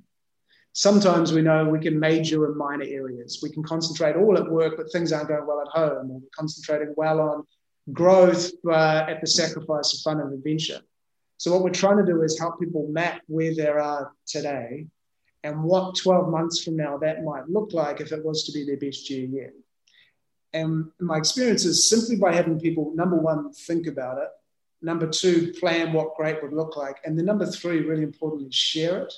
Sometimes 0.79 1.33
we 1.33 1.41
know 1.41 1.65
we 1.65 1.79
can 1.79 1.99
major 1.99 2.45
in 2.45 2.59
minor 2.59 2.85
areas. 2.85 3.41
We 3.43 3.49
can 3.49 3.63
concentrate 3.63 4.15
all 4.15 4.37
at 4.37 4.47
work, 4.47 4.77
but 4.77 4.93
things 4.93 5.11
aren't 5.11 5.29
going 5.29 5.47
well 5.47 5.63
at 5.63 5.69
home, 5.69 6.11
or 6.11 6.19
we're 6.19 6.29
concentrating 6.37 6.93
well 6.99 7.19
on 7.19 7.47
growth, 7.95 8.51
but 8.63 9.09
at 9.09 9.23
the 9.23 9.27
sacrifice 9.27 9.95
of 9.95 10.01
fun 10.01 10.21
and 10.21 10.35
adventure. 10.35 10.83
So 11.39 11.51
what 11.51 11.63
we're 11.63 11.71
trying 11.71 12.05
to 12.05 12.13
do 12.13 12.21
is 12.21 12.39
help 12.39 12.61
people 12.61 12.87
map 12.91 13.23
where 13.27 13.55
they 13.55 13.69
are 13.69 14.13
today 14.27 14.87
and 15.45 15.63
what 15.65 15.97
12 15.97 16.29
months 16.29 16.63
from 16.63 16.77
now 16.77 16.99
that 16.99 17.25
might 17.25 17.49
look 17.49 17.73
like 17.73 18.03
if 18.03 18.13
it 18.13 18.23
was 18.23 18.45
to 18.45 18.53
be 18.53 18.67
their 18.67 18.77
best 18.77 19.09
year 19.09 19.25
yet. 19.25 19.55
And 20.53 20.91
my 21.01 21.17
experience 21.17 21.65
is 21.65 21.89
simply 21.89 22.17
by 22.17 22.35
having 22.35 22.61
people, 22.61 22.93
number 22.95 23.17
one, 23.17 23.51
think 23.55 23.87
about 23.87 24.19
it, 24.19 24.29
number 24.83 25.07
two, 25.07 25.55
plan 25.59 25.95
what 25.95 26.17
great 26.17 26.43
would 26.43 26.53
look 26.53 26.77
like, 26.77 26.99
and 27.07 27.19
then 27.19 27.25
number 27.25 27.47
three, 27.47 27.81
really 27.81 28.03
importantly, 28.03 28.51
share 28.53 28.99
it. 29.05 29.15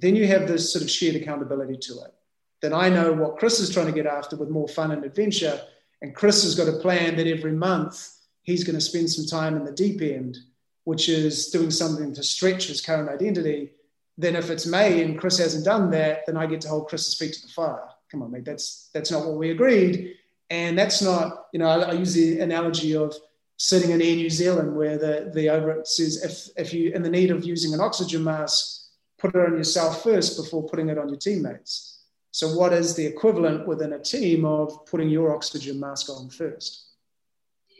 Then 0.00 0.16
you 0.16 0.26
have 0.26 0.46
this 0.46 0.72
sort 0.72 0.82
of 0.82 0.90
shared 0.90 1.16
accountability 1.16 1.76
to 1.76 2.00
it. 2.02 2.14
Then 2.60 2.72
I 2.72 2.88
know 2.88 3.12
what 3.12 3.38
Chris 3.38 3.60
is 3.60 3.72
trying 3.72 3.86
to 3.86 3.92
get 3.92 4.06
after 4.06 4.36
with 4.36 4.50
more 4.50 4.68
fun 4.68 4.90
and 4.90 5.04
adventure, 5.04 5.60
and 6.02 6.14
Chris 6.14 6.42
has 6.42 6.54
got 6.54 6.68
a 6.68 6.78
plan 6.78 7.16
that 7.16 7.26
every 7.26 7.52
month 7.52 8.10
he's 8.42 8.64
going 8.64 8.76
to 8.76 8.80
spend 8.80 9.10
some 9.10 9.26
time 9.26 9.56
in 9.56 9.64
the 9.64 9.72
deep 9.72 10.02
end, 10.02 10.38
which 10.84 11.08
is 11.08 11.48
doing 11.48 11.70
something 11.70 12.14
to 12.14 12.22
stretch 12.22 12.66
his 12.66 12.80
current 12.80 13.08
identity 13.08 13.70
then 14.16 14.36
if 14.36 14.50
it's 14.50 14.66
May 14.66 15.02
and 15.02 15.18
Chris 15.18 15.38
hasn't 15.38 15.64
done 15.64 15.90
that, 15.90 16.26
then 16.26 16.36
I 16.36 16.46
get 16.46 16.60
to 16.62 16.68
hold 16.68 16.88
Chris's 16.88 17.14
feet 17.14 17.34
to 17.34 17.42
the 17.42 17.52
fire. 17.52 17.88
Come 18.10 18.22
on, 18.22 18.30
mate, 18.30 18.44
that's 18.44 18.90
that's 18.94 19.10
not 19.10 19.26
what 19.26 19.36
we 19.36 19.50
agreed. 19.50 20.16
And 20.50 20.78
that's 20.78 21.02
not, 21.02 21.46
you 21.52 21.58
know, 21.58 21.66
I, 21.66 21.90
I 21.90 21.92
use 21.92 22.14
the 22.14 22.38
analogy 22.40 22.94
of 22.94 23.14
sitting 23.56 23.90
in 23.90 24.02
Air 24.02 24.14
New 24.14 24.30
Zealand 24.30 24.76
where 24.76 24.98
the, 24.98 25.32
the 25.34 25.48
over 25.48 25.80
says 25.84 26.22
if, 26.22 26.66
if 26.66 26.72
you 26.72 26.92
in 26.92 27.02
the 27.02 27.10
need 27.10 27.30
of 27.30 27.44
using 27.44 27.74
an 27.74 27.80
oxygen 27.80 28.22
mask, 28.22 28.83
put 29.24 29.34
it 29.34 29.46
on 29.46 29.56
yourself 29.56 30.02
first 30.02 30.36
before 30.36 30.62
putting 30.68 30.90
it 30.90 30.98
on 30.98 31.08
your 31.08 31.16
teammates. 31.16 32.02
So 32.30 32.48
what 32.48 32.72
is 32.72 32.94
the 32.94 33.06
equivalent 33.06 33.66
within 33.66 33.94
a 33.94 33.98
team 33.98 34.44
of 34.44 34.84
putting 34.86 35.08
your 35.08 35.34
oxygen 35.34 35.80
mask 35.80 36.10
on 36.10 36.28
first? 36.28 36.88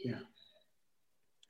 Yeah. 0.03 0.19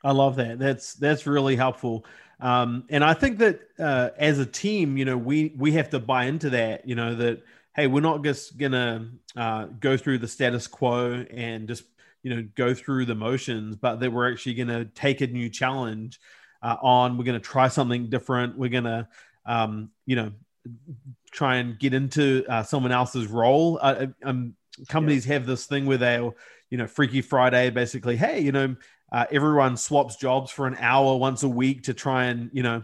I 0.04 0.12
love 0.12 0.36
that. 0.36 0.60
That's 0.60 0.96
that's 0.96 1.26
really 1.26 1.56
helpful. 1.56 2.06
Um, 2.42 2.84
and 2.90 3.04
I 3.04 3.14
think 3.14 3.38
that 3.38 3.62
uh, 3.80 4.10
as 4.18 4.40
a 4.40 4.46
team, 4.46 4.98
you 4.98 5.06
know, 5.06 5.18
we 5.18 5.54
we 5.58 5.72
have 5.74 5.90
to 5.92 6.00
buy 6.00 6.26
into 6.26 6.50
that. 6.50 6.88
You 6.88 6.96
know 6.96 7.16
that 7.16 7.44
hey, 7.76 7.88
we're 7.88 8.02
not 8.02 8.24
just 8.24 8.58
gonna 8.58 9.10
uh, 9.36 9.66
go 9.80 9.96
through 9.96 10.18
the 10.20 10.28
status 10.28 10.68
quo 10.68 11.26
and 11.32 11.68
just 11.68 11.86
you 12.22 12.36
know 12.36 12.48
go 12.56 12.74
through 12.74 13.06
the 13.06 13.16
motions, 13.16 13.78
but 13.78 14.00
that 14.02 14.12
we're 14.12 14.32
actually 14.32 14.56
gonna 14.56 14.86
take 14.86 15.22
a 15.22 15.28
new 15.28 15.50
challenge 15.50 16.20
uh, 16.62 16.76
on. 16.82 17.18
We're 17.18 17.24
gonna 17.24 17.40
try 17.40 17.70
something 17.70 18.10
different. 18.10 18.58
We're 18.58 18.70
gonna 18.70 19.08
um, 19.46 19.92
you 20.06 20.16
know 20.16 20.32
try 21.32 21.58
and 21.58 21.78
get 21.78 21.94
into 21.94 22.46
uh, 22.50 22.64
someone 22.64 22.92
else's 22.92 23.28
role. 23.28 23.78
Uh, 23.82 24.08
uh, 24.24 24.30
um, 24.30 24.56
companies 24.88 25.26
yeah. 25.26 25.34
have 25.34 25.46
this 25.46 25.66
thing 25.66 25.86
where 25.86 25.98
they'll 25.98 26.36
you 26.70 26.78
know 26.78 26.88
Freaky 26.88 27.22
Friday, 27.22 27.70
basically, 27.70 28.18
hey, 28.18 28.40
you 28.40 28.52
know 28.52 28.76
uh, 29.12 29.26
everyone 29.32 29.78
swaps 29.78 30.16
jobs 30.16 30.52
for 30.52 30.68
an 30.68 30.76
hour 30.80 31.18
once 31.18 31.44
a 31.44 31.50
week 31.50 31.84
to 31.84 31.94
try 31.94 32.26
and 32.26 32.50
you 32.54 32.64
know 32.64 32.84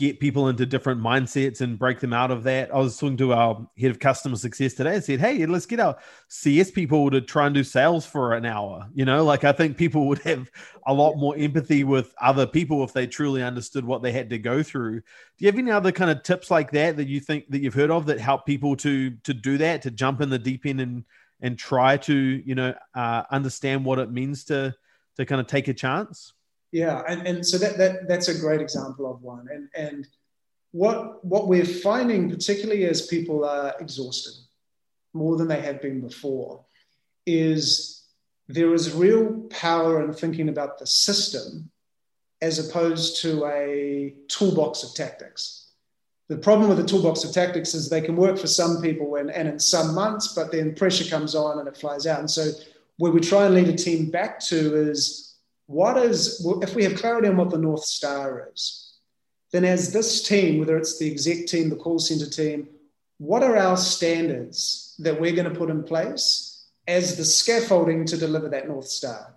get 0.00 0.18
people 0.18 0.48
into 0.48 0.64
different 0.64 0.98
mindsets 0.98 1.60
and 1.60 1.78
break 1.78 2.00
them 2.00 2.14
out 2.14 2.30
of 2.30 2.42
that. 2.44 2.74
I 2.74 2.78
was 2.78 2.96
talking 2.96 3.18
to 3.18 3.34
our 3.34 3.68
head 3.78 3.90
of 3.90 3.98
customer 3.98 4.34
success 4.36 4.72
today 4.72 4.94
and 4.94 5.04
said, 5.04 5.20
Hey, 5.20 5.44
let's 5.44 5.66
get 5.66 5.78
our 5.78 5.98
CS 6.28 6.70
people 6.70 7.10
to 7.10 7.20
try 7.20 7.44
and 7.44 7.54
do 7.54 7.62
sales 7.62 8.06
for 8.06 8.32
an 8.32 8.46
hour. 8.46 8.88
You 8.94 9.04
know, 9.04 9.22
like 9.22 9.44
I 9.44 9.52
think 9.52 9.76
people 9.76 10.06
would 10.08 10.20
have 10.20 10.50
a 10.86 10.94
lot 10.94 11.16
more 11.16 11.36
empathy 11.36 11.84
with 11.84 12.14
other 12.18 12.46
people 12.46 12.82
if 12.82 12.94
they 12.94 13.06
truly 13.06 13.42
understood 13.42 13.84
what 13.84 14.02
they 14.02 14.10
had 14.10 14.30
to 14.30 14.38
go 14.38 14.62
through. 14.62 15.00
Do 15.00 15.04
you 15.36 15.48
have 15.48 15.58
any 15.58 15.70
other 15.70 15.92
kind 15.92 16.10
of 16.10 16.22
tips 16.22 16.50
like 16.50 16.70
that 16.72 16.96
that 16.96 17.06
you 17.06 17.20
think 17.20 17.50
that 17.50 17.60
you've 17.60 17.74
heard 17.74 17.90
of 17.90 18.06
that 18.06 18.18
help 18.18 18.46
people 18.46 18.76
to 18.76 19.10
to 19.10 19.34
do 19.34 19.58
that, 19.58 19.82
to 19.82 19.90
jump 19.90 20.22
in 20.22 20.30
the 20.30 20.38
deep 20.38 20.64
end 20.64 20.80
and 20.80 21.04
and 21.42 21.58
try 21.58 21.98
to, 21.98 22.14
you 22.14 22.54
know, 22.54 22.74
uh, 22.94 23.24
understand 23.30 23.84
what 23.84 23.98
it 23.98 24.10
means 24.10 24.44
to 24.44 24.74
to 25.16 25.26
kind 25.26 25.42
of 25.42 25.46
take 25.46 25.68
a 25.68 25.74
chance? 25.74 26.32
Yeah, 26.72 27.02
and, 27.08 27.26
and 27.26 27.46
so 27.46 27.58
that, 27.58 27.78
that 27.78 28.08
that's 28.08 28.28
a 28.28 28.38
great 28.38 28.60
example 28.60 29.10
of 29.10 29.22
one. 29.22 29.48
And 29.52 29.68
and 29.74 30.06
what 30.72 31.24
what 31.24 31.48
we're 31.48 31.64
finding, 31.64 32.30
particularly 32.30 32.84
as 32.84 33.06
people 33.06 33.44
are 33.44 33.74
exhausted 33.80 34.34
more 35.12 35.36
than 35.36 35.48
they 35.48 35.60
have 35.60 35.82
been 35.82 36.00
before, 36.00 36.64
is 37.26 38.04
there 38.46 38.72
is 38.72 38.94
real 38.94 39.48
power 39.50 40.04
in 40.04 40.12
thinking 40.12 40.48
about 40.48 40.78
the 40.78 40.86
system 40.86 41.70
as 42.42 42.58
opposed 42.58 43.20
to 43.22 43.44
a 43.46 44.14
toolbox 44.28 44.82
of 44.82 44.94
tactics. 44.94 45.72
The 46.28 46.38
problem 46.38 46.68
with 46.68 46.78
the 46.78 46.86
toolbox 46.86 47.24
of 47.24 47.32
tactics 47.32 47.74
is 47.74 47.88
they 47.88 48.00
can 48.00 48.16
work 48.16 48.38
for 48.38 48.46
some 48.46 48.80
people 48.80 49.16
and, 49.16 49.30
and 49.30 49.48
in 49.48 49.58
some 49.58 49.94
months, 49.94 50.32
but 50.32 50.52
then 50.52 50.74
pressure 50.74 51.08
comes 51.10 51.34
on 51.34 51.58
and 51.58 51.68
it 51.68 51.76
flies 51.76 52.06
out. 52.06 52.20
And 52.20 52.30
so 52.30 52.52
where 52.98 53.12
we 53.12 53.20
try 53.20 53.46
and 53.46 53.54
lead 53.54 53.68
a 53.68 53.76
team 53.76 54.10
back 54.10 54.38
to 54.46 54.76
is 54.76 55.29
what 55.70 55.96
is, 55.98 56.44
if 56.62 56.74
we 56.74 56.82
have 56.82 56.96
clarity 56.96 57.28
on 57.28 57.36
what 57.36 57.50
the 57.50 57.56
North 57.56 57.84
Star 57.84 58.50
is, 58.52 58.94
then 59.52 59.64
as 59.64 59.92
this 59.92 60.26
team, 60.26 60.58
whether 60.58 60.76
it's 60.76 60.98
the 60.98 61.08
exec 61.08 61.46
team, 61.46 61.70
the 61.70 61.76
call 61.76 62.00
center 62.00 62.28
team, 62.28 62.66
what 63.18 63.44
are 63.44 63.56
our 63.56 63.76
standards 63.76 64.96
that 64.98 65.20
we're 65.20 65.34
going 65.34 65.48
to 65.48 65.56
put 65.56 65.70
in 65.70 65.84
place 65.84 66.66
as 66.88 67.16
the 67.16 67.24
scaffolding 67.24 68.04
to 68.06 68.16
deliver 68.16 68.48
that 68.48 68.66
North 68.66 68.88
Star? 68.88 69.36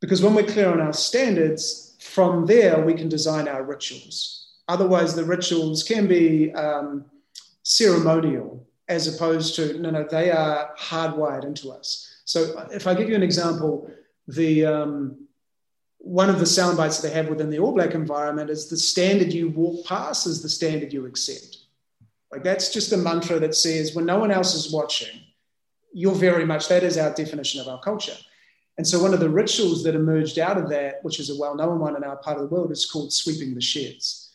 Because 0.00 0.22
when 0.22 0.32
we're 0.32 0.46
clear 0.46 0.70
on 0.70 0.80
our 0.80 0.92
standards, 0.92 1.96
from 1.98 2.46
there 2.46 2.80
we 2.80 2.94
can 2.94 3.08
design 3.08 3.48
our 3.48 3.64
rituals. 3.64 4.46
Otherwise, 4.68 5.16
the 5.16 5.24
rituals 5.24 5.82
can 5.82 6.06
be 6.06 6.52
um, 6.54 7.04
ceremonial 7.64 8.64
as 8.88 9.12
opposed 9.12 9.56
to, 9.56 9.76
no, 9.80 9.90
no, 9.90 10.06
they 10.08 10.30
are 10.30 10.70
hardwired 10.78 11.44
into 11.44 11.72
us. 11.72 12.20
So 12.24 12.68
if 12.70 12.86
I 12.86 12.94
give 12.94 13.08
you 13.08 13.16
an 13.16 13.24
example, 13.24 13.90
the 14.28 14.64
um, 14.64 15.26
one 15.98 16.28
of 16.28 16.38
the 16.38 16.46
sound 16.46 16.76
bites 16.76 17.00
they 17.00 17.10
have 17.10 17.28
within 17.28 17.50
the 17.50 17.58
All 17.58 17.72
Black 17.72 17.94
environment 17.94 18.50
is 18.50 18.68
the 18.68 18.76
standard 18.76 19.32
you 19.32 19.48
walk 19.48 19.86
past 19.86 20.26
is 20.26 20.42
the 20.42 20.48
standard 20.48 20.92
you 20.92 21.06
accept. 21.06 21.58
Like 22.30 22.42
that's 22.42 22.72
just 22.72 22.92
a 22.92 22.96
mantra 22.96 23.38
that 23.40 23.54
says 23.54 23.94
when 23.94 24.04
no 24.04 24.18
one 24.18 24.30
else 24.30 24.54
is 24.54 24.72
watching, 24.72 25.20
you're 25.92 26.14
very 26.14 26.44
much 26.44 26.68
that 26.68 26.82
is 26.82 26.98
our 26.98 27.14
definition 27.14 27.60
of 27.60 27.68
our 27.68 27.80
culture. 27.80 28.16
And 28.76 28.86
so 28.86 29.00
one 29.00 29.14
of 29.14 29.20
the 29.20 29.30
rituals 29.30 29.84
that 29.84 29.94
emerged 29.94 30.38
out 30.38 30.58
of 30.58 30.68
that, 30.70 31.02
which 31.02 31.20
is 31.20 31.30
a 31.30 31.38
well-known 31.38 31.78
one 31.78 31.96
in 31.96 32.02
our 32.02 32.16
part 32.16 32.38
of 32.38 32.42
the 32.42 32.54
world, 32.54 32.72
is 32.72 32.86
called 32.86 33.12
sweeping 33.12 33.54
the 33.54 33.60
sheds. 33.60 34.32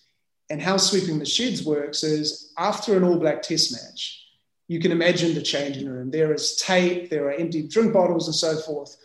And 0.50 0.62
how 0.62 0.78
sweeping 0.78 1.20
the 1.20 1.26
sheds 1.26 1.64
works 1.64 2.04
is 2.04 2.54
after 2.58 2.96
an 2.96 3.04
All 3.04 3.20
Black 3.20 3.42
Test 3.42 3.72
match, 3.74 4.26
you 4.68 4.80
can 4.80 4.92
imagine 4.92 5.34
the 5.34 5.42
changing 5.42 5.90
room. 5.90 6.10
There 6.10 6.34
is 6.34 6.56
tape, 6.56 7.10
there 7.10 7.26
are 7.28 7.34
empty 7.34 7.68
drink 7.68 7.92
bottles, 7.92 8.28
and 8.28 8.36
so 8.36 8.58
forth. 8.58 8.96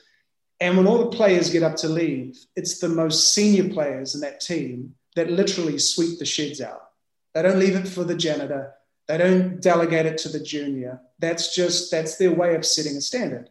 And 0.64 0.78
when 0.78 0.86
all 0.86 0.96
the 0.96 1.14
players 1.14 1.50
get 1.50 1.62
up 1.62 1.76
to 1.76 1.90
leave, 1.90 2.38
it's 2.56 2.78
the 2.78 2.88
most 2.88 3.34
senior 3.34 3.68
players 3.68 4.14
in 4.14 4.22
that 4.22 4.40
team 4.40 4.94
that 5.14 5.30
literally 5.30 5.78
sweep 5.78 6.18
the 6.18 6.24
sheds 6.24 6.62
out. 6.62 6.88
They 7.34 7.42
don't 7.42 7.58
leave 7.58 7.76
it 7.76 7.86
for 7.86 8.02
the 8.02 8.14
janitor. 8.14 8.72
They 9.06 9.18
don't 9.18 9.60
delegate 9.60 10.06
it 10.06 10.16
to 10.18 10.30
the 10.30 10.40
junior. 10.40 11.02
That's 11.18 11.54
just 11.54 11.90
that's 11.90 12.16
their 12.16 12.32
way 12.32 12.54
of 12.54 12.64
setting 12.64 12.96
a 12.96 13.02
standard. 13.02 13.50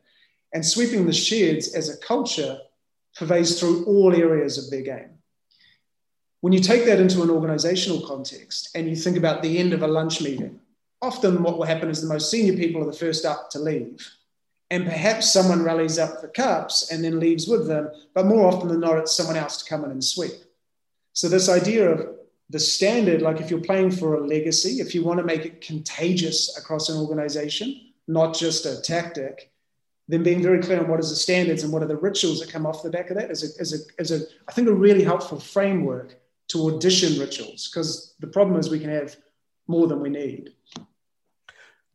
And 0.56 0.66
sweeping 0.66 1.06
the 1.06 1.14
sheds 1.14 1.76
as 1.76 1.88
a 1.88 1.98
culture 1.98 2.58
pervades 3.16 3.60
through 3.60 3.86
all 3.86 4.16
areas 4.16 4.58
of 4.58 4.72
their 4.72 4.82
game. 4.82 5.20
When 6.42 6.52
you 6.52 6.62
take 6.62 6.84
that 6.86 7.00
into 7.00 7.22
an 7.22 7.30
organizational 7.30 8.08
context 8.08 8.72
and 8.74 8.90
you 8.90 8.96
think 8.96 9.18
about 9.18 9.44
the 9.44 9.60
end 9.60 9.74
of 9.74 9.84
a 9.84 9.88
lunch 9.88 10.20
meeting, 10.20 10.60
often 11.00 11.44
what 11.44 11.60
will 11.60 11.66
happen 11.66 11.90
is 11.90 12.02
the 12.02 12.12
most 12.12 12.32
senior 12.32 12.58
people 12.58 12.82
are 12.82 12.92
the 12.92 12.98
first 12.98 13.24
up 13.24 13.52
to 13.52 13.60
leave. 13.60 14.04
And 14.70 14.86
perhaps 14.86 15.32
someone 15.32 15.64
rallies 15.64 16.00
up 16.00 16.22
the 16.22 16.30
cups 16.30 16.92
and 16.92 17.04
then 17.04 17.20
leaves 17.20 17.48
with 17.48 17.68
them, 17.68 17.90
but 18.14 18.26
more 18.26 18.48
often 18.48 18.70
than 18.70 18.80
not, 18.80 18.98
it's 18.98 19.16
someone 19.16 19.36
else 19.36 19.62
to 19.62 19.70
come 19.70 19.84
in 19.86 19.92
and 19.92 20.04
sweep. 20.04 20.32
So, 21.14 21.30
this 21.30 21.50
idea 21.50 21.92
of 21.92 22.16
the 22.50 22.60
standard, 22.60 23.22
like 23.22 23.40
if 23.40 23.52
you're 23.52 23.60
playing 23.62 23.92
for 23.92 24.16
a 24.16 24.26
legacy, 24.26 24.80
if 24.80 24.96
you 24.96 25.04
want 25.04 25.20
to 25.20 25.26
make 25.26 25.46
it 25.46 25.62
contagious 25.62 26.58
across 26.58 26.90
an 26.90 26.98
organization, 26.98 27.94
not 28.08 28.36
just 28.36 28.66
a 28.66 28.82
tactic, 28.82 29.52
then 30.08 30.24
being 30.24 30.42
very 30.42 30.62
clear 30.62 30.80
on 30.80 30.88
what 30.88 31.00
is 31.00 31.10
the 31.10 31.16
standards 31.16 31.64
and 31.64 31.72
what 31.72 31.82
are 31.82 31.88
the 31.88 31.96
rituals 31.96 32.40
that 32.40 32.52
come 32.52 32.66
off 32.66 32.84
the 32.84 32.90
back 32.90 33.10
of 33.10 33.16
that 33.16 33.32
is 33.32 33.44
a, 33.44 33.62
is 33.62 33.74
a, 33.74 34.02
is 34.02 34.12
a 34.12 34.26
I 34.48 34.52
think, 34.52 34.68
a 34.68 34.74
really 34.74 35.04
helpful 35.04 35.40
framework 35.40 36.20
to 36.50 36.70
audition 36.70 37.20
rituals 37.20 37.70
because 37.70 38.14
the 38.20 38.28
problem 38.28 38.60
is 38.60 38.70
we 38.70 38.80
can 38.80 38.90
have 38.90 39.16
more 39.68 39.88
than 39.88 40.02
we 40.02 40.10
need. 40.10 40.54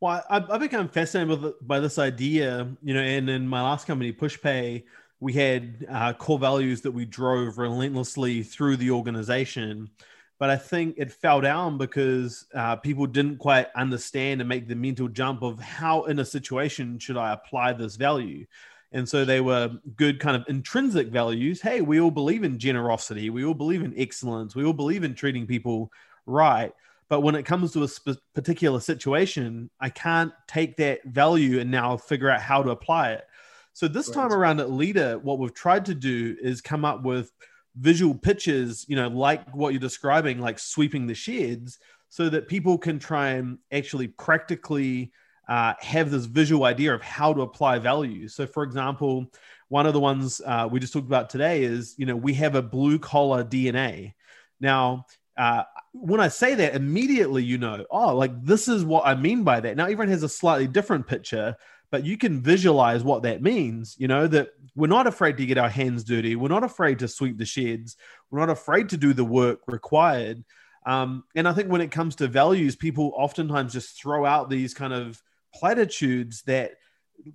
Well, 0.01 0.25
I, 0.31 0.45
I 0.49 0.59
become 0.59 0.89
fascinated 0.89 1.43
with, 1.43 1.67
by 1.67 1.81
this 1.81 1.99
idea, 1.99 2.69
you 2.83 2.95
know, 2.95 3.01
and 3.01 3.29
in 3.29 3.49
my 3.49 3.63
last 3.63 3.87
company, 3.87 4.13
PushPay, 4.13 4.85
we 5.21 5.33
had 5.33 5.87
uh, 5.91 6.13
core 6.13 6.39
values 6.39 6.83
that 6.83 6.93
we 6.93 7.05
drove 7.05 7.59
relentlessly 7.59 8.45
through 8.45 8.77
the 8.77 8.93
organization. 8.93 9.91
But 10.39 10.51
I 10.51 10.57
think 10.57 10.95
it 10.99 11.11
fell 11.11 11.41
down 11.41 11.79
because 11.79 12.47
uh, 12.55 12.77
people 12.77 13.07
didn't 13.07 13.39
quite 13.39 13.67
understand 13.75 14.41
and 14.41 14.49
make 14.49 14.69
the 14.69 14.77
mental 14.77 15.09
jump 15.09 15.43
of 15.43 15.59
how, 15.59 16.05
in 16.05 16.21
a 16.21 16.25
situation, 16.25 17.01
should 17.01 17.17
I 17.17 17.33
apply 17.33 17.73
this 17.73 17.97
value. 17.97 18.47
And 18.93 19.07
so 19.09 19.25
they 19.25 19.41
were 19.41 19.73
good, 19.97 20.21
kind 20.21 20.37
of 20.37 20.45
intrinsic 20.49 21.09
values. 21.09 21.61
Hey, 21.61 21.81
we 21.81 22.01
all 22.01 22.13
believe 22.13 22.45
in 22.45 22.57
generosity. 22.57 23.31
We 23.31 23.45
all 23.45 23.53
believe 23.53 23.83
in 23.83 23.95
excellence. 23.99 24.55
We 24.55 24.65
all 24.65 24.73
believe 24.73 25.03
in 25.03 25.15
treating 25.15 25.45
people 25.45 25.91
right. 26.25 26.73
But 27.09 27.21
when 27.21 27.35
it 27.35 27.44
comes 27.44 27.73
to 27.73 27.85
a 27.85 27.88
sp- 27.88 28.21
particular 28.35 28.81
situation, 28.81 29.71
I 29.81 29.88
can't 29.88 30.33
take 30.47 30.77
that 30.77 31.05
value 31.05 31.61
and 31.61 31.71
now 31.71 31.97
figure 31.97 32.31
out 32.31 32.40
how 32.40 32.62
to 32.62 32.71
apply 32.71 33.12
it. 33.12 33.25
So 33.73 33.87
this 33.87 34.11
time 34.11 34.33
around 34.33 34.61
at 34.61 34.68
Leadr, 34.68 35.23
what 35.23 35.38
we've 35.38 35.55
tried 35.55 35.85
to 35.87 35.94
do 35.94 36.37
is 36.40 36.61
come 36.61 36.85
up 36.85 37.05
with 37.05 37.31
visual 37.77 38.14
pictures, 38.14 38.85
you 38.88 38.97
know, 38.97 39.09
like 39.09 39.55
what 39.55 39.73
you're 39.73 39.81
describing, 39.81 40.40
like 40.40 40.59
sweeping 40.59 41.07
the 41.07 41.14
sheds, 41.14 41.79
so 42.09 42.29
that 42.29 42.49
people 42.49 42.77
can 42.77 42.99
try 42.99 43.31
and 43.31 43.59
actually 43.71 44.09
practically 44.09 45.12
uh, 45.49 45.75
have 45.81 46.11
this 46.11 46.27
visual 46.27 46.64
idea 46.64 46.94
of 46.94 47.03
how 47.03 47.33
to 47.33 47.42
apply 47.42 47.79
value. 47.79 48.29
So, 48.29 48.47
for 48.47 48.64
example, 48.64 49.27
one 49.68 49.87
of 49.87 49.92
the 49.92 50.01
ones 50.01 50.40
uh, 50.44 50.68
we 50.71 50.81
just 50.81 50.92
talked 50.92 51.07
about 51.07 51.31
today 51.31 51.62
is, 51.62 51.94
you 51.99 52.07
know, 52.07 52.16
we 52.16 52.35
have 52.35 52.55
a 52.55 52.62
blue 52.62 52.99
collar 52.99 53.44
DNA. 53.44 54.14
Now, 54.61 55.07
uh, 55.37 55.62
when 55.92 56.20
I 56.20 56.29
say 56.29 56.55
that, 56.55 56.74
immediately 56.74 57.42
you 57.42 57.59
know, 57.59 57.85
oh, 57.90 58.14
like 58.16 58.42
this 58.44 58.68
is 58.68 58.85
what 58.85 59.07
I 59.07 59.14
mean 59.14 59.42
by 59.42 59.61
that. 59.61 59.77
Now, 59.77 59.85
everyone 59.85 60.09
has 60.09 60.22
a 60.22 60.29
slightly 60.29 60.66
different 60.66 61.07
picture, 61.07 61.57
but 61.90 62.05
you 62.05 62.18
can 62.18 62.40
visualize 62.40 63.03
what 63.03 63.22
that 63.22 63.42
means. 63.42 63.96
You 63.98 64.09
know, 64.09 64.27
that 64.27 64.51
we're 64.74 64.87
not 64.87 65.07
afraid 65.07 65.37
to 65.38 65.46
get 65.46 65.59
our 65.59 65.68
hands 65.68 66.05
dirty. 66.05 66.37
We're 66.37 66.48
not 66.48 66.64
afraid 66.64 66.98
to 67.01 67.09
sweep 67.09 67.38
the 67.38 67.46
sheds. 67.46 67.96
We're 68.31 68.40
not 68.40 68.51
afraid 68.51 68.90
to 68.90 68.96
do 68.96 69.12
the 69.12 69.24
work 69.24 69.61
required. 69.66 70.44
Um, 70.87 71.24
and 71.35 71.48
I 71.48 71.53
think 71.53 71.68
when 71.70 71.81
it 71.81 71.90
comes 71.90 72.16
to 72.16 72.29
values, 72.29 72.77
people 72.77 73.12
oftentimes 73.16 73.72
just 73.72 74.01
throw 74.01 74.24
out 74.24 74.48
these 74.48 74.74
kind 74.74 74.92
of 74.92 75.22
platitudes 75.55 76.42
that 76.42 76.72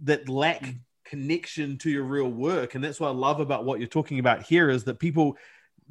that 0.02 0.30
lack 0.30 0.64
connection 1.06 1.78
to 1.78 1.90
your 1.90 2.04
real 2.04 2.30
work. 2.30 2.76
And 2.76 2.84
that's 2.84 3.00
what 3.00 3.10
I 3.10 3.12
love 3.12 3.40
about 3.40 3.66
what 3.66 3.80
you're 3.80 3.88
talking 3.88 4.20
about 4.20 4.44
here 4.44 4.70
is 4.70 4.86
that 4.86 5.00
people 5.00 5.38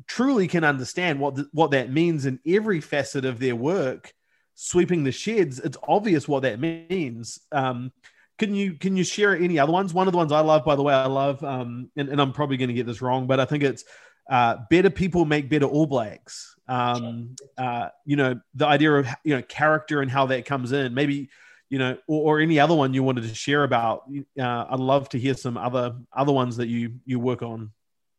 truly 0.07 0.49
can 0.49 0.65
understand 0.65 1.21
what 1.21 1.35
the, 1.37 1.49
what 1.53 1.71
that 1.73 1.93
means 1.93 2.27
in 2.27 2.39
every 2.47 2.81
facet 2.81 3.25
of 3.25 3.39
their 3.39 3.57
work 3.57 4.13
sweeping 4.55 5.03
the 5.03 5.13
sheds 5.13 5.59
it's 5.59 5.79
obvious 5.89 6.29
what 6.29 6.43
that 6.43 6.61
means. 6.61 7.41
Um, 7.51 7.93
can 8.39 8.55
you 8.55 8.75
can 8.75 8.97
you 8.97 9.05
share 9.05 9.37
any 9.37 9.59
other 9.59 9.73
ones? 9.73 9.95
One 9.95 10.09
of 10.09 10.13
the 10.13 10.19
ones 10.19 10.33
i 10.33 10.41
love 10.41 10.65
by 10.65 10.77
the 10.77 10.83
way 10.83 10.95
i 10.95 11.07
love 11.07 11.43
um, 11.45 11.91
and, 11.97 12.09
and 12.09 12.21
i'm 12.21 12.33
probably 12.33 12.57
going 12.57 12.69
to 12.69 12.75
get 12.75 12.87
this 12.87 13.03
wrong 13.03 13.27
but 13.27 13.39
i 13.39 13.45
think 13.45 13.63
it's 13.63 13.85
uh, 14.31 14.57
better 14.71 14.91
people 14.91 15.25
make 15.25 15.49
better 15.49 15.67
all 15.67 15.87
blacks. 15.87 16.57
Um, 16.69 17.37
uh, 17.59 17.89
you 18.07 18.17
know 18.17 18.41
the 18.55 18.67
idea 18.67 18.93
of 18.95 19.07
you 19.25 19.37
know 19.37 19.43
character 19.43 20.01
and 20.01 20.11
how 20.11 20.27
that 20.27 20.45
comes 20.45 20.73
in. 20.73 20.95
Maybe 20.95 21.29
you 21.69 21.79
know 21.79 21.99
or, 22.07 22.37
or 22.37 22.41
any 22.41 22.61
other 22.61 22.75
one 22.75 22.95
you 22.95 23.03
wanted 23.03 23.25
to 23.25 23.35
share 23.35 23.65
about. 23.65 24.05
Uh, 24.39 24.67
i'd 24.71 24.81
love 24.81 25.09
to 25.11 25.19
hear 25.19 25.35
some 25.35 25.57
other 25.57 25.97
other 26.13 26.33
ones 26.33 26.57
that 26.59 26.69
you 26.69 26.95
you 27.05 27.19
work 27.19 27.43
on 27.43 27.73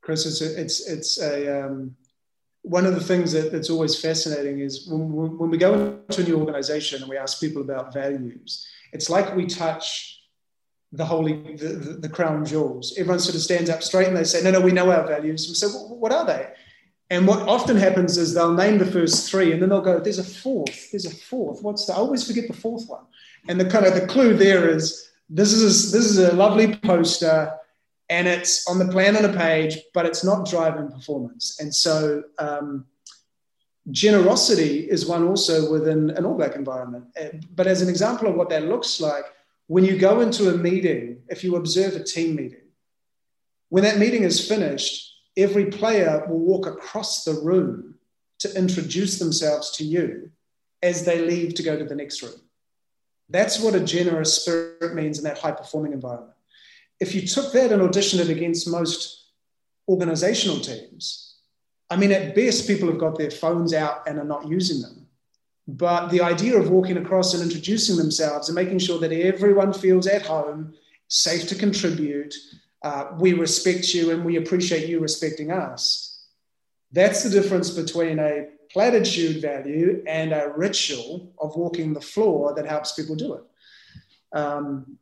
Chris, 0.04 0.26
it's 0.26 0.42
it's 0.42 0.88
it's 0.88 1.22
a 1.22 1.66
um, 1.66 1.96
one 2.62 2.86
of 2.86 2.94
the 2.94 3.02
things 3.02 3.32
that, 3.32 3.52
that's 3.52 3.70
always 3.70 4.00
fascinating 4.00 4.60
is 4.60 4.88
when, 4.88 5.38
when 5.38 5.50
we 5.50 5.58
go 5.58 6.00
into 6.10 6.22
a 6.22 6.24
new 6.26 6.40
organization 6.40 7.02
and 7.02 7.10
we 7.10 7.18
ask 7.18 7.40
people 7.40 7.62
about 7.62 7.94
values, 7.94 8.68
it's 8.92 9.10
like 9.10 9.36
we 9.36 9.46
touch 9.46 10.22
the 10.92 11.06
holy 11.06 11.56
the, 11.56 11.68
the, 11.68 11.94
the, 11.94 12.10
crown 12.10 12.46
jewels. 12.46 12.94
Everyone 12.98 13.20
sort 13.20 13.36
of 13.36 13.42
stands 13.42 13.70
up 13.70 13.82
straight 13.82 14.08
and 14.10 14.16
they 14.16 14.26
say, 14.26 14.44
"No, 14.44 14.52
no, 14.52 14.60
we 14.60 14.74
know 14.74 14.92
our 14.92 15.08
values." 15.08 15.58
Say, 15.58 15.68
well, 15.68 15.96
"What 15.98 16.12
are 16.12 16.26
they?" 16.26 16.50
And 17.10 17.26
what 17.26 17.48
often 17.48 17.78
happens 17.78 18.18
is 18.18 18.34
they'll 18.34 18.54
name 18.54 18.80
the 18.80 18.92
first 18.92 19.32
three, 19.32 19.54
and 19.54 19.62
then 19.62 19.70
they'll 19.70 19.82
go, 19.82 20.00
"There's 20.02 20.20
a 20.20 20.24
fourth. 20.24 20.92
There's 20.92 21.06
a 21.06 21.16
fourth. 21.16 21.64
What's 21.64 21.86
the?" 21.86 21.94
I 21.94 21.98
always 21.98 22.28
forget 22.28 22.48
the 22.48 22.54
fourth 22.54 22.90
one. 22.90 23.06
And 23.48 23.58
the 23.58 23.70
kind 23.70 23.86
of 23.86 23.94
the 23.96 24.06
clue 24.06 24.36
there 24.36 24.70
is 24.70 25.10
this 25.30 25.54
is 25.54 25.94
this 25.94 26.06
is 26.06 26.20
a 26.20 26.36
lovely 26.36 26.76
poster 26.76 27.54
and 28.14 28.28
it's 28.28 28.68
on 28.68 28.78
the 28.78 28.88
plan 28.90 29.18
on 29.18 29.26
a 29.26 29.34
page, 29.36 29.80
but 29.92 30.06
it's 30.06 30.24
not 30.24 30.48
driving 30.48 30.88
performance. 30.88 31.60
And 31.60 31.74
so, 31.74 32.24
um, 32.38 32.86
generosity 33.90 34.88
is 34.96 35.08
one 35.08 35.28
also 35.28 35.72
within 35.72 36.12
an 36.12 36.24
All 36.24 36.38
Black 36.38 36.56
environment. 36.56 37.06
But 37.56 37.66
as 37.66 37.82
an 37.82 37.90
example 37.90 38.28
of 38.28 38.36
what 38.36 38.50
that 38.50 38.68
looks 38.68 39.02
like, 39.02 39.26
when 39.66 39.84
you 39.84 39.98
go 39.98 40.22
into 40.22 40.54
a 40.54 40.58
meeting, 40.58 41.24
if 41.28 41.44
you 41.44 41.56
observe 41.56 41.96
a 41.96 42.04
team 42.04 42.36
meeting, 42.36 42.68
when 43.70 43.84
that 43.84 43.98
meeting 43.98 44.24
is 44.24 44.48
finished, 44.48 45.12
every 45.36 45.66
player 45.66 46.24
will 46.30 46.40
walk 46.40 46.68
across 46.68 47.24
the 47.24 47.34
room 47.34 47.96
to 48.40 48.56
introduce 48.56 49.18
themselves 49.18 49.72
to 49.72 49.84
you 49.84 50.30
as 50.84 51.04
they 51.04 51.20
leave 51.20 51.56
to 51.56 51.64
go 51.64 51.76
to 51.76 51.86
the 51.86 51.96
next 51.96 52.22
room. 52.22 52.40
That's 53.30 53.60
what 53.60 53.74
a 53.74 53.80
generous 53.80 54.40
spirit 54.40 54.94
means 54.94 55.18
in 55.18 55.24
that 55.24 55.40
high 55.40 55.58
performing 55.64 55.94
environment 55.94 56.33
if 57.04 57.14
you 57.14 57.28
took 57.28 57.52
that 57.52 57.72
and 57.74 57.82
auditioned 57.82 58.22
it 58.22 58.30
against 58.30 58.68
most 58.68 59.28
organizational 59.90 60.60
teams, 60.60 61.36
I 61.90 61.98
mean, 61.98 62.14
at 62.14 62.34
best, 62.34 62.66
people 62.66 62.88
have 62.88 62.98
got 62.98 63.18
their 63.18 63.30
phones 63.30 63.74
out 63.74 64.08
and 64.08 64.18
are 64.18 64.32
not 64.36 64.48
using 64.48 64.82
them. 64.82 65.06
But 65.68 66.10
the 66.10 66.22
idea 66.22 66.58
of 66.58 66.70
walking 66.70 66.98
across 66.98 67.34
and 67.34 67.44
introducing 67.44 67.98
themselves 67.98 68.48
and 68.48 68.56
making 68.56 68.80
sure 68.80 69.00
that 69.00 69.12
everyone 69.12 69.74
feels 69.74 70.08
at 70.08 70.26
home, 70.26 70.74
safe 71.10 71.48
to 71.50 71.56
contribute, 71.56 72.34
uh, 72.84 73.12
we 73.20 73.34
respect 73.34 73.94
you 73.94 74.12
and 74.12 74.24
we 74.26 74.38
appreciate 74.38 74.88
you 74.90 75.00
respecting 75.00 75.52
us. 75.52 76.26
That's 76.92 77.24
the 77.24 77.30
difference 77.30 77.70
between 77.70 78.20
a 78.20 78.48
platitude 78.72 79.42
value 79.42 80.04
and 80.08 80.32
a 80.32 80.54
ritual 80.56 81.34
of 81.38 81.56
walking 81.56 81.94
the 81.94 82.02
floor 82.02 82.54
that 82.56 82.66
helps 82.66 82.94
people 82.94 83.16
do 83.16 83.34
it. 83.36 83.44
Um, 84.34 84.98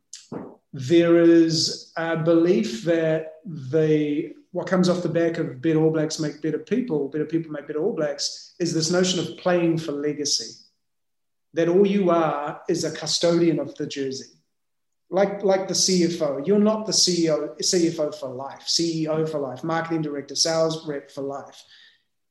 there 0.72 1.20
is 1.20 1.92
a 1.96 2.16
belief 2.16 2.84
that 2.84 3.34
the 3.44 4.32
what 4.52 4.66
comes 4.66 4.88
off 4.88 5.02
the 5.02 5.08
back 5.08 5.38
of 5.38 5.62
better 5.62 5.82
All 5.82 5.90
Blacks 5.90 6.18
make 6.18 6.42
better 6.42 6.58
people, 6.58 7.08
better 7.08 7.24
people 7.24 7.50
make 7.50 7.66
better 7.66 7.82
All 7.82 7.94
Blacks, 7.94 8.54
is 8.58 8.74
this 8.74 8.90
notion 8.90 9.18
of 9.18 9.38
playing 9.38 9.78
for 9.78 9.92
legacy. 9.92 10.58
That 11.54 11.68
all 11.68 11.86
you 11.86 12.10
are 12.10 12.60
is 12.68 12.84
a 12.84 12.92
custodian 12.92 13.58
of 13.58 13.74
the 13.76 13.86
jersey. 13.86 14.38
Like, 15.10 15.42
like 15.42 15.68
the 15.68 15.74
CFO. 15.74 16.46
You're 16.46 16.58
not 16.58 16.86
the 16.86 16.92
CEO, 16.92 17.58
CFO 17.58 18.14
for 18.14 18.28
life, 18.30 18.64
CEO 18.66 19.28
for 19.28 19.38
life, 19.38 19.62
marketing 19.62 20.02
director, 20.02 20.34
sales 20.34 20.86
rep 20.86 21.10
for 21.10 21.22
life. 21.22 21.62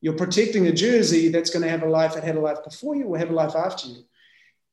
You're 0.02 0.16
protecting 0.16 0.66
a 0.68 0.72
jersey 0.72 1.30
that's 1.30 1.52
going 1.52 1.62
to 1.62 1.70
have 1.70 1.84
a 1.84 1.90
life 1.90 2.16
that 2.16 2.24
had 2.24 2.36
a 2.36 2.40
life 2.40 2.64
before 2.64 2.96
you 2.96 3.06
or 3.06 3.18
have 3.20 3.30
a 3.30 3.36
life 3.36 3.56
after 3.56 3.88
you. 3.88 4.04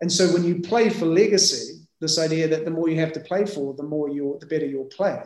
And 0.01 0.11
so 0.11 0.33
when 0.33 0.45
you 0.45 0.61
play 0.61 0.89
for 0.89 1.05
legacy, 1.05 1.78
this 2.01 2.19
idea 2.19 2.49
that 2.49 2.65
the 2.65 2.71
more 2.71 2.89
you 2.89 3.01
have 3.01 3.13
to 3.13 3.21
play 3.21 3.45
for, 3.45 3.75
the 3.75 3.83
more 3.83 4.09
you 4.09 4.37
the 4.41 4.47
better 4.47 4.67
you'll 4.67 4.85
play. 4.85 5.23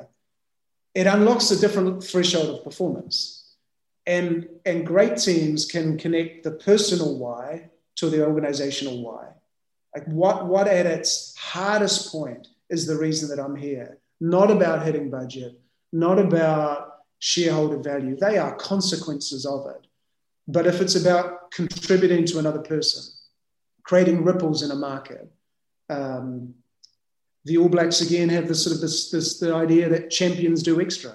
It 0.94 1.06
unlocks 1.06 1.50
a 1.50 1.60
different 1.60 2.02
threshold 2.04 2.50
of 2.50 2.64
performance. 2.64 3.54
And, 4.06 4.48
and 4.66 4.86
great 4.86 5.16
teams 5.16 5.64
can 5.64 5.96
connect 5.96 6.42
the 6.42 6.50
personal 6.50 7.18
why 7.18 7.70
to 7.96 8.10
the 8.10 8.26
organizational 8.26 9.02
why. 9.02 9.28
Like 9.94 10.06
what, 10.06 10.46
what 10.46 10.66
at 10.66 10.86
its 10.86 11.36
hardest 11.36 12.10
point 12.10 12.48
is 12.68 12.86
the 12.86 12.96
reason 12.96 13.28
that 13.28 13.42
I'm 13.42 13.56
here? 13.56 13.98
Not 14.20 14.50
about 14.50 14.84
hitting 14.84 15.10
budget, 15.10 15.60
not 15.92 16.18
about 16.18 16.92
shareholder 17.18 17.78
value. 17.78 18.16
They 18.16 18.38
are 18.38 18.56
consequences 18.56 19.46
of 19.46 19.66
it. 19.66 19.86
But 20.48 20.66
if 20.66 20.80
it's 20.80 20.96
about 20.96 21.52
contributing 21.52 22.24
to 22.26 22.38
another 22.38 22.60
person, 22.60 23.04
creating 23.84 24.24
ripples 24.24 24.62
in 24.62 24.70
a 24.70 24.74
market, 24.74 25.30
um, 25.88 26.54
the 27.44 27.58
All 27.58 27.68
Blacks 27.68 28.00
again 28.00 28.28
have 28.28 28.48
this 28.48 28.62
sort 28.64 28.76
of 28.76 28.80
this, 28.80 29.10
this 29.10 29.38
the 29.38 29.54
idea 29.54 29.88
that 29.88 30.10
champions 30.10 30.62
do 30.62 30.80
extra. 30.80 31.14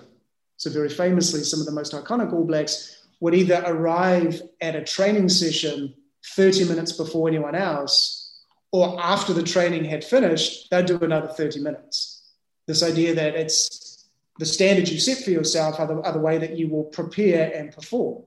So 0.58 0.70
very 0.70 0.90
famously, 0.90 1.44
some 1.44 1.60
of 1.60 1.66
the 1.66 1.72
most 1.72 1.94
iconic 1.94 2.34
All 2.34 2.46
Blacks 2.46 3.06
would 3.20 3.34
either 3.34 3.64
arrive 3.66 4.42
at 4.62 4.76
a 4.76 4.84
training 4.84 5.30
session 5.30 5.94
30 6.36 6.66
minutes 6.66 6.92
before 6.92 7.28
anyone 7.28 7.56
else, 7.56 8.44
or 8.72 9.00
after 9.00 9.34
the 9.34 9.44
training 9.44 9.86
had 9.86 10.04
finished, 10.04 10.70
they'd 10.70 10.86
do 10.86 11.00
another 11.00 11.28
30 11.28 11.62
minutes. 11.62 12.22
This 12.66 12.84
idea 12.84 13.16
that 13.16 13.36
it's 13.36 14.10
the 14.40 14.46
standards 14.46 14.92
you 14.92 15.00
set 15.00 15.24
for 15.24 15.32
yourself 15.32 15.80
are 15.80 15.88
the, 15.88 16.02
are 16.02 16.12
the 16.12 16.20
way 16.20 16.38
that 16.38 16.58
you 16.58 16.68
will 16.68 16.84
prepare 16.84 17.52
and 17.56 17.72
perform. 17.72 18.24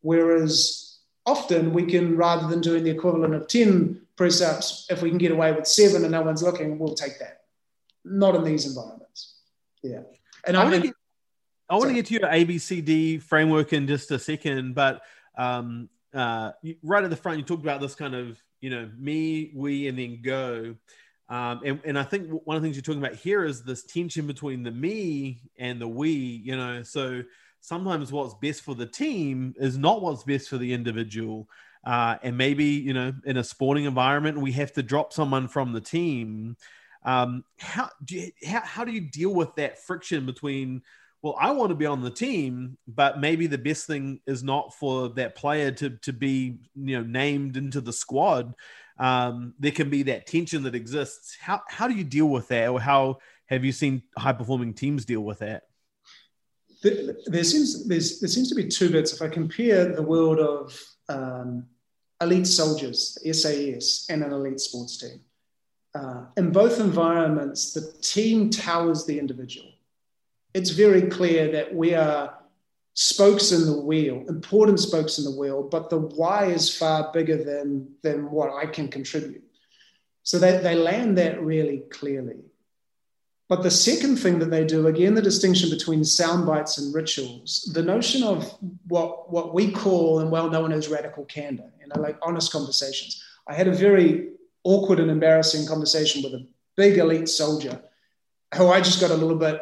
Whereas 0.00 0.98
often 1.26 1.72
we 1.72 1.84
can, 1.86 2.16
rather 2.16 2.46
than 2.46 2.60
doing 2.60 2.84
the 2.84 2.90
equivalent 2.90 3.34
of 3.34 3.48
10 3.48 4.03
press 4.16 4.40
ups. 4.40 4.86
If 4.90 5.02
we 5.02 5.08
can 5.08 5.18
get 5.18 5.32
away 5.32 5.52
with 5.52 5.66
seven 5.66 6.02
and 6.02 6.12
no 6.12 6.22
one's 6.22 6.42
looking, 6.42 6.78
we'll 6.78 6.94
take 6.94 7.18
that. 7.18 7.42
Not 8.04 8.34
in 8.34 8.44
these 8.44 8.66
environments. 8.66 9.36
Yeah. 9.82 10.02
And 10.46 10.56
I, 10.56 10.64
want 10.64 10.76
to 10.76 10.80
get, 10.82 10.94
I 11.68 11.74
want 11.76 11.88
to 11.88 11.94
get 11.94 12.06
to 12.06 12.14
your 12.14 12.28
ABCD 12.28 13.22
framework 13.22 13.72
in 13.72 13.86
just 13.86 14.10
a 14.10 14.18
second, 14.18 14.74
but 14.74 15.02
um, 15.36 15.88
uh, 16.12 16.52
right 16.82 17.02
at 17.04 17.10
the 17.10 17.16
front, 17.16 17.38
you 17.38 17.44
talked 17.44 17.62
about 17.62 17.80
this 17.80 17.94
kind 17.94 18.14
of, 18.14 18.38
you 18.60 18.70
know, 18.70 18.90
me, 18.98 19.52
we, 19.54 19.88
and 19.88 19.98
then 19.98 20.20
go. 20.22 20.76
Um, 21.28 21.60
and, 21.64 21.80
and 21.84 21.98
I 21.98 22.02
think 22.02 22.28
one 22.44 22.56
of 22.56 22.62
the 22.62 22.66
things 22.66 22.76
you're 22.76 22.82
talking 22.82 23.02
about 23.02 23.16
here 23.16 23.44
is 23.44 23.62
this 23.62 23.84
tension 23.84 24.26
between 24.26 24.62
the 24.62 24.70
me 24.70 25.42
and 25.58 25.80
the 25.80 25.88
we, 25.88 26.10
you 26.10 26.56
know, 26.56 26.82
so 26.82 27.22
sometimes 27.60 28.12
what's 28.12 28.34
best 28.34 28.62
for 28.62 28.74
the 28.74 28.86
team 28.86 29.54
is 29.58 29.78
not 29.78 30.02
what's 30.02 30.22
best 30.22 30.50
for 30.50 30.58
the 30.58 30.72
individual. 30.72 31.48
Uh, 31.84 32.16
and 32.22 32.36
maybe, 32.36 32.64
you 32.64 32.94
know, 32.94 33.12
in 33.24 33.36
a 33.36 33.44
sporting 33.44 33.84
environment, 33.84 34.38
we 34.38 34.52
have 34.52 34.72
to 34.72 34.82
drop 34.82 35.12
someone 35.12 35.48
from 35.48 35.72
the 35.72 35.80
team. 35.80 36.56
Um, 37.04 37.44
how, 37.58 37.90
do 38.04 38.16
you, 38.16 38.30
how, 38.46 38.60
how 38.60 38.84
do 38.84 38.92
you 38.92 39.02
deal 39.02 39.34
with 39.34 39.54
that 39.56 39.78
friction 39.84 40.24
between, 40.24 40.82
well, 41.20 41.36
I 41.38 41.50
want 41.50 41.70
to 41.70 41.74
be 41.74 41.86
on 41.86 42.02
the 42.02 42.10
team, 42.10 42.78
but 42.88 43.20
maybe 43.20 43.46
the 43.46 43.58
best 43.58 43.86
thing 43.86 44.20
is 44.26 44.42
not 44.42 44.74
for 44.74 45.10
that 45.10 45.34
player 45.34 45.70
to, 45.72 45.90
to 45.90 46.12
be, 46.12 46.58
you 46.74 46.98
know, 46.98 47.02
named 47.02 47.56
into 47.56 47.80
the 47.80 47.92
squad 47.92 48.54
um, 48.98 49.54
there 49.58 49.72
can 49.72 49.90
be 49.90 50.04
that 50.04 50.26
tension 50.26 50.62
that 50.64 50.74
exists. 50.74 51.36
How 51.40 51.62
how 51.68 51.88
do 51.88 51.94
you 51.94 52.04
deal 52.04 52.26
with 52.26 52.48
that, 52.48 52.68
or 52.68 52.80
how 52.80 53.18
have 53.46 53.64
you 53.64 53.72
seen 53.72 54.02
high 54.16 54.32
performing 54.32 54.74
teams 54.74 55.04
deal 55.04 55.20
with 55.20 55.40
that? 55.40 55.64
There, 56.82 57.44
seems 57.44 57.88
there 57.88 58.00
seems 58.00 58.48
to 58.50 58.54
be 58.54 58.68
two 58.68 58.90
bits. 58.90 59.14
If 59.14 59.22
I 59.22 59.28
compare 59.28 59.94
the 59.94 60.02
world 60.02 60.38
of 60.38 60.78
um, 61.08 61.66
elite 62.24 62.46
soldiers, 62.46 63.18
SAS, 63.32 64.06
and 64.08 64.22
an 64.22 64.32
elite 64.32 64.60
sports 64.60 64.98
team, 64.98 65.20
uh, 65.94 66.24
in 66.36 66.50
both 66.50 66.80
environments, 66.80 67.72
the 67.72 67.92
team 68.02 68.50
towers 68.50 69.06
the 69.06 69.18
individual. 69.18 69.70
It's 70.52 70.70
very 70.70 71.02
clear 71.02 71.52
that 71.52 71.74
we 71.74 71.94
are 71.94 72.34
spokes 72.94 73.52
in 73.52 73.66
the 73.66 73.80
wheel, 73.80 74.24
important 74.28 74.80
spokes 74.80 75.18
in 75.18 75.24
the 75.24 75.38
wheel, 75.38 75.62
but 75.62 75.90
the 75.90 75.98
why 75.98 76.46
is 76.46 76.74
far 76.76 77.10
bigger 77.12 77.42
than, 77.42 77.88
than 78.02 78.30
what 78.30 78.50
I 78.52 78.66
can 78.66 78.88
contribute. 78.88 79.42
So 80.22 80.38
they, 80.38 80.58
they 80.58 80.74
land 80.74 81.18
that 81.18 81.42
really 81.42 81.82
clearly. 81.90 82.40
But 83.48 83.62
the 83.62 83.70
second 83.70 84.16
thing 84.16 84.38
that 84.38 84.50
they 84.50 84.64
do, 84.64 84.86
again, 84.86 85.14
the 85.14 85.20
distinction 85.20 85.68
between 85.68 86.02
sound 86.02 86.46
bites 86.46 86.78
and 86.78 86.94
rituals, 86.94 87.70
the 87.74 87.82
notion 87.82 88.22
of 88.22 88.50
what, 88.88 89.30
what 89.30 89.52
we 89.52 89.70
call 89.70 90.20
and 90.20 90.30
well 90.30 90.48
known 90.48 90.72
as 90.72 90.88
radical 90.88 91.26
candor, 91.26 91.70
you 91.78 91.86
know, 91.86 92.00
like 92.00 92.16
honest 92.22 92.50
conversations. 92.50 93.22
I 93.46 93.52
had 93.52 93.68
a 93.68 93.74
very 93.74 94.30
awkward 94.64 94.98
and 94.98 95.10
embarrassing 95.10 95.66
conversation 95.66 96.22
with 96.22 96.32
a 96.32 96.46
big 96.76 96.96
elite 96.96 97.28
soldier 97.28 97.82
who 98.54 98.68
I 98.68 98.80
just 98.80 99.00
got 99.00 99.10
a 99.10 99.14
little 99.14 99.36
bit 99.36 99.60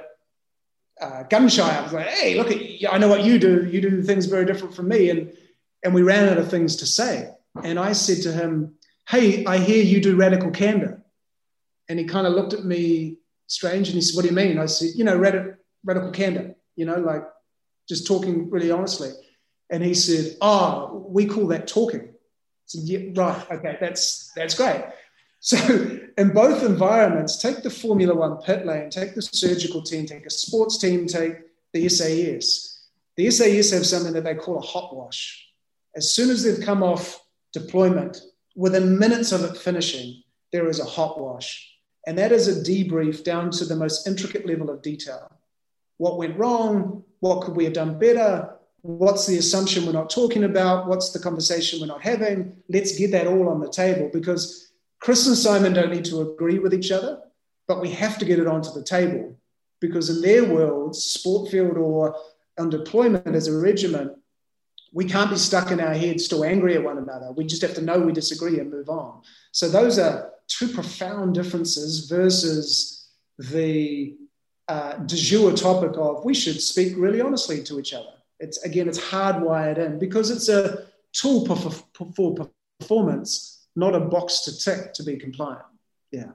uh, 1.00 1.24
gun 1.24 1.48
shy. 1.48 1.76
I 1.76 1.82
was 1.82 1.92
like, 1.92 2.06
hey, 2.06 2.36
look, 2.36 2.52
at, 2.52 2.92
I 2.92 2.98
know 2.98 3.08
what 3.08 3.24
you 3.24 3.38
do. 3.38 3.66
You 3.66 3.80
do 3.80 4.02
things 4.02 4.26
very 4.26 4.44
different 4.44 4.74
from 4.74 4.88
me. 4.88 5.10
And, 5.10 5.32
and 5.82 5.92
we 5.92 6.02
ran 6.02 6.28
out 6.28 6.38
of 6.38 6.48
things 6.48 6.76
to 6.76 6.86
say. 6.86 7.30
And 7.64 7.80
I 7.80 7.92
said 7.92 8.22
to 8.22 8.32
him, 8.32 8.74
hey, 9.08 9.44
I 9.44 9.58
hear 9.58 9.82
you 9.82 10.00
do 10.00 10.14
radical 10.14 10.52
candor. 10.52 11.02
And 11.88 11.98
he 11.98 12.04
kind 12.04 12.28
of 12.28 12.34
looked 12.34 12.52
at 12.52 12.64
me 12.64 13.18
strange 13.46 13.88
and 13.88 13.94
he 13.94 14.00
said, 14.00 14.16
what 14.16 14.22
do 14.22 14.28
you 14.28 14.34
mean? 14.34 14.58
I 14.58 14.66
said, 14.66 14.90
you 14.94 15.04
know, 15.04 15.16
radical, 15.16 15.54
radical 15.84 16.10
candor, 16.10 16.54
you 16.76 16.86
know, 16.86 16.96
like 16.96 17.22
just 17.88 18.06
talking 18.06 18.50
really 18.50 18.70
honestly. 18.70 19.10
And 19.70 19.82
he 19.82 19.94
said, 19.94 20.36
oh, 20.40 21.06
we 21.08 21.26
call 21.26 21.46
that 21.48 21.66
talking. 21.66 22.10
Said, 22.66 22.82
yeah, 22.84 23.10
right. 23.14 23.50
Okay. 23.50 23.78
That's, 23.80 24.32
that's 24.36 24.54
great. 24.54 24.84
So, 25.40 25.56
in 26.18 26.32
both 26.32 26.62
environments, 26.62 27.36
take 27.36 27.64
the 27.64 27.70
Formula 27.70 28.14
One 28.14 28.36
pit 28.42 28.64
lane, 28.64 28.90
take 28.90 29.14
the 29.14 29.22
surgical 29.22 29.82
team, 29.82 30.06
take 30.06 30.24
a 30.24 30.30
sports 30.30 30.78
team, 30.78 31.06
take 31.06 31.34
the 31.72 31.88
SAS. 31.88 32.86
The 33.16 33.30
SAS 33.30 33.72
have 33.72 33.84
something 33.84 34.12
that 34.12 34.22
they 34.22 34.36
call 34.36 34.58
a 34.58 34.60
hot 34.60 34.94
wash. 34.94 35.48
As 35.96 36.14
soon 36.14 36.30
as 36.30 36.44
they've 36.44 36.64
come 36.64 36.82
off 36.82 37.20
deployment, 37.52 38.20
within 38.54 38.98
minutes 38.98 39.32
of 39.32 39.42
it 39.42 39.56
finishing, 39.56 40.22
there 40.52 40.68
is 40.68 40.78
a 40.78 40.84
hot 40.84 41.20
wash. 41.20 41.71
And 42.06 42.18
that 42.18 42.32
is 42.32 42.48
a 42.48 42.60
debrief 42.68 43.22
down 43.22 43.50
to 43.52 43.64
the 43.64 43.76
most 43.76 44.06
intricate 44.06 44.46
level 44.46 44.70
of 44.70 44.82
detail. 44.82 45.30
What 45.98 46.18
went 46.18 46.36
wrong? 46.36 47.04
What 47.20 47.44
could 47.44 47.54
we 47.54 47.64
have 47.64 47.72
done 47.72 47.98
better? 47.98 48.56
What's 48.80 49.26
the 49.26 49.38
assumption 49.38 49.86
we're 49.86 49.92
not 49.92 50.10
talking 50.10 50.42
about? 50.42 50.88
What's 50.88 51.10
the 51.10 51.20
conversation 51.20 51.80
we're 51.80 51.86
not 51.86 52.02
having? 52.02 52.56
Let's 52.68 52.98
get 52.98 53.12
that 53.12 53.28
all 53.28 53.48
on 53.48 53.60
the 53.60 53.70
table 53.70 54.10
because 54.12 54.72
Chris 54.98 55.26
and 55.28 55.36
Simon 55.36 55.72
don't 55.72 55.92
need 55.92 56.04
to 56.06 56.20
agree 56.20 56.58
with 56.58 56.74
each 56.74 56.90
other, 56.90 57.20
but 57.68 57.80
we 57.80 57.90
have 57.90 58.18
to 58.18 58.24
get 58.24 58.40
it 58.40 58.48
onto 58.48 58.72
the 58.72 58.82
table 58.82 59.38
because 59.80 60.10
in 60.10 60.20
their 60.20 60.44
worlds, 60.44 61.02
sport 61.02 61.50
field 61.50 61.76
or 61.76 62.16
on 62.58 62.70
deployment 62.70 63.36
as 63.36 63.46
a 63.46 63.56
regiment, 63.56 64.12
we 64.92 65.04
can't 65.04 65.30
be 65.30 65.36
stuck 65.36 65.70
in 65.70 65.80
our 65.80 65.94
heads 65.94 66.24
still 66.24 66.44
angry 66.44 66.74
at 66.74 66.84
one 66.84 66.98
another. 66.98 67.32
We 67.32 67.44
just 67.44 67.62
have 67.62 67.74
to 67.74 67.80
know 67.80 67.98
we 67.98 68.12
disagree 68.12 68.58
and 68.58 68.70
move 68.70 68.88
on. 68.88 69.22
So 69.52 69.68
those 69.68 69.98
are 69.98 70.31
two 70.48 70.68
profound 70.68 71.34
differences 71.34 72.08
versus 72.08 73.08
the 73.38 74.16
uh, 74.68 74.94
de 74.98 75.16
jour 75.16 75.52
topic 75.52 75.92
of 75.96 76.24
we 76.24 76.34
should 76.34 76.60
speak 76.60 76.94
really 76.96 77.20
honestly 77.20 77.62
to 77.64 77.78
each 77.78 77.92
other. 77.92 78.12
It's 78.40 78.62
again, 78.64 78.88
it's 78.88 78.98
hardwired 78.98 79.78
in 79.78 79.98
because 79.98 80.30
it's 80.30 80.48
a 80.48 80.86
tool 81.12 81.44
for, 81.46 81.70
for, 81.94 82.12
for 82.14 82.50
performance 82.78 83.66
not 83.74 83.94
a 83.94 84.00
box 84.00 84.42
to 84.42 84.58
tick 84.58 84.92
to 84.94 85.02
be 85.02 85.16
compliant. 85.16 85.62
Yeah. 86.10 86.32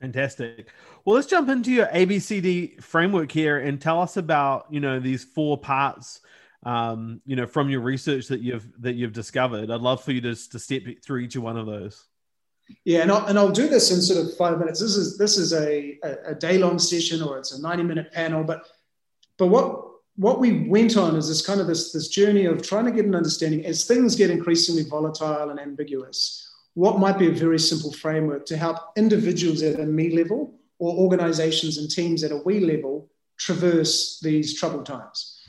Fantastic. 0.00 0.68
Well, 1.04 1.16
let's 1.16 1.26
jump 1.26 1.48
into 1.48 1.70
your 1.70 1.86
ABCD 1.86 2.82
framework 2.82 3.30
here 3.30 3.58
and 3.58 3.80
tell 3.80 4.00
us 4.00 4.16
about 4.16 4.66
you 4.70 4.80
know 4.80 4.98
these 4.98 5.24
four 5.24 5.58
parts. 5.58 6.20
Um, 6.62 7.22
you 7.24 7.36
know, 7.36 7.46
from 7.46 7.70
your 7.70 7.80
research 7.80 8.28
that 8.28 8.40
you've 8.40 8.66
that 8.82 8.94
you've 8.94 9.12
discovered. 9.12 9.70
I'd 9.70 9.80
love 9.80 10.02
for 10.04 10.12
you 10.12 10.20
to 10.22 10.34
to 10.50 10.58
step 10.58 10.82
through 11.02 11.20
each 11.20 11.36
one 11.36 11.56
of 11.56 11.66
those. 11.66 12.06
Yeah, 12.84 13.02
and 13.02 13.12
I'll, 13.12 13.26
and 13.26 13.38
I'll 13.38 13.50
do 13.50 13.68
this 13.68 13.90
in 13.90 14.00
sort 14.00 14.24
of 14.24 14.36
five 14.36 14.58
minutes. 14.58 14.80
This 14.80 14.96
is 14.96 15.18
this 15.18 15.36
is 15.36 15.52
a, 15.52 15.98
a, 16.02 16.30
a 16.30 16.34
day 16.34 16.58
long 16.58 16.78
session 16.78 17.22
or 17.22 17.38
it's 17.38 17.52
a 17.52 17.60
ninety 17.60 17.82
minute 17.82 18.12
panel, 18.12 18.44
but 18.44 18.66
but 19.38 19.48
what 19.48 19.90
what 20.16 20.38
we 20.38 20.68
went 20.68 20.98
on 20.98 21.16
is 21.16 21.28
this 21.28 21.44
kind 21.44 21.60
of 21.60 21.66
this, 21.66 21.92
this 21.92 22.08
journey 22.08 22.44
of 22.44 22.62
trying 22.62 22.84
to 22.84 22.90
get 22.90 23.06
an 23.06 23.14
understanding 23.14 23.64
as 23.64 23.86
things 23.86 24.14
get 24.14 24.30
increasingly 24.30 24.84
volatile 24.84 25.50
and 25.50 25.58
ambiguous 25.58 26.46
what 26.74 27.00
might 27.00 27.18
be 27.18 27.28
a 27.28 27.32
very 27.32 27.58
simple 27.58 27.92
framework 27.92 28.46
to 28.46 28.56
help 28.56 28.76
individuals 28.96 29.62
at 29.62 29.80
a 29.80 29.84
me 29.84 30.10
level 30.10 30.54
or 30.78 30.94
organizations 30.94 31.78
and 31.78 31.90
teams 31.90 32.22
at 32.22 32.32
a 32.32 32.36
we 32.44 32.60
level 32.60 33.08
traverse 33.38 34.20
these 34.20 34.58
troubled 34.58 34.84
times 34.84 35.42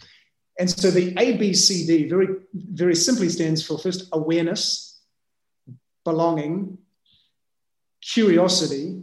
and 0.58 0.70
so 0.70 0.90
the 0.90 1.14
abcd 1.16 2.10
very 2.10 2.28
very 2.54 2.96
simply 2.96 3.28
stands 3.28 3.66
for 3.66 3.78
first 3.78 4.08
awareness 4.14 5.02
belonging 6.06 6.78
curiosity 8.02 9.02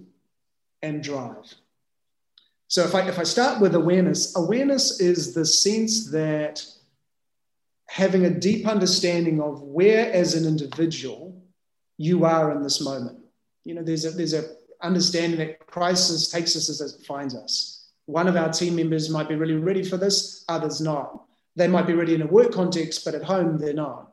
and 0.82 1.02
drive 1.02 1.54
so 2.68 2.84
if 2.84 2.94
I, 2.94 3.08
if 3.08 3.18
I 3.18 3.22
start 3.22 3.60
with 3.62 3.74
awareness, 3.74 4.36
awareness 4.36 5.00
is 5.00 5.32
the 5.32 5.46
sense 5.46 6.10
that 6.10 6.64
having 7.88 8.26
a 8.26 8.30
deep 8.30 8.68
understanding 8.68 9.40
of 9.40 9.62
where 9.62 10.12
as 10.12 10.34
an 10.34 10.46
individual 10.46 11.42
you 11.96 12.26
are 12.26 12.52
in 12.52 12.62
this 12.62 12.82
moment. 12.82 13.18
You 13.64 13.74
know, 13.74 13.82
there's 13.82 14.04
a, 14.04 14.10
there's 14.10 14.34
a 14.34 14.44
understanding 14.82 15.38
that 15.38 15.66
crisis 15.66 16.28
takes 16.28 16.54
us 16.56 16.68
as 16.68 16.80
it 16.80 17.06
finds 17.06 17.34
us. 17.34 17.88
One 18.04 18.28
of 18.28 18.36
our 18.36 18.52
team 18.52 18.76
members 18.76 19.08
might 19.08 19.28
be 19.28 19.34
really 19.34 19.56
ready 19.56 19.82
for 19.82 19.96
this, 19.96 20.44
others 20.48 20.80
not. 20.80 21.24
They 21.56 21.68
might 21.68 21.86
be 21.86 21.94
ready 21.94 22.14
in 22.14 22.22
a 22.22 22.26
work 22.26 22.52
context, 22.52 23.02
but 23.04 23.14
at 23.14 23.24
home 23.24 23.56
they're 23.56 23.72
not. 23.72 24.07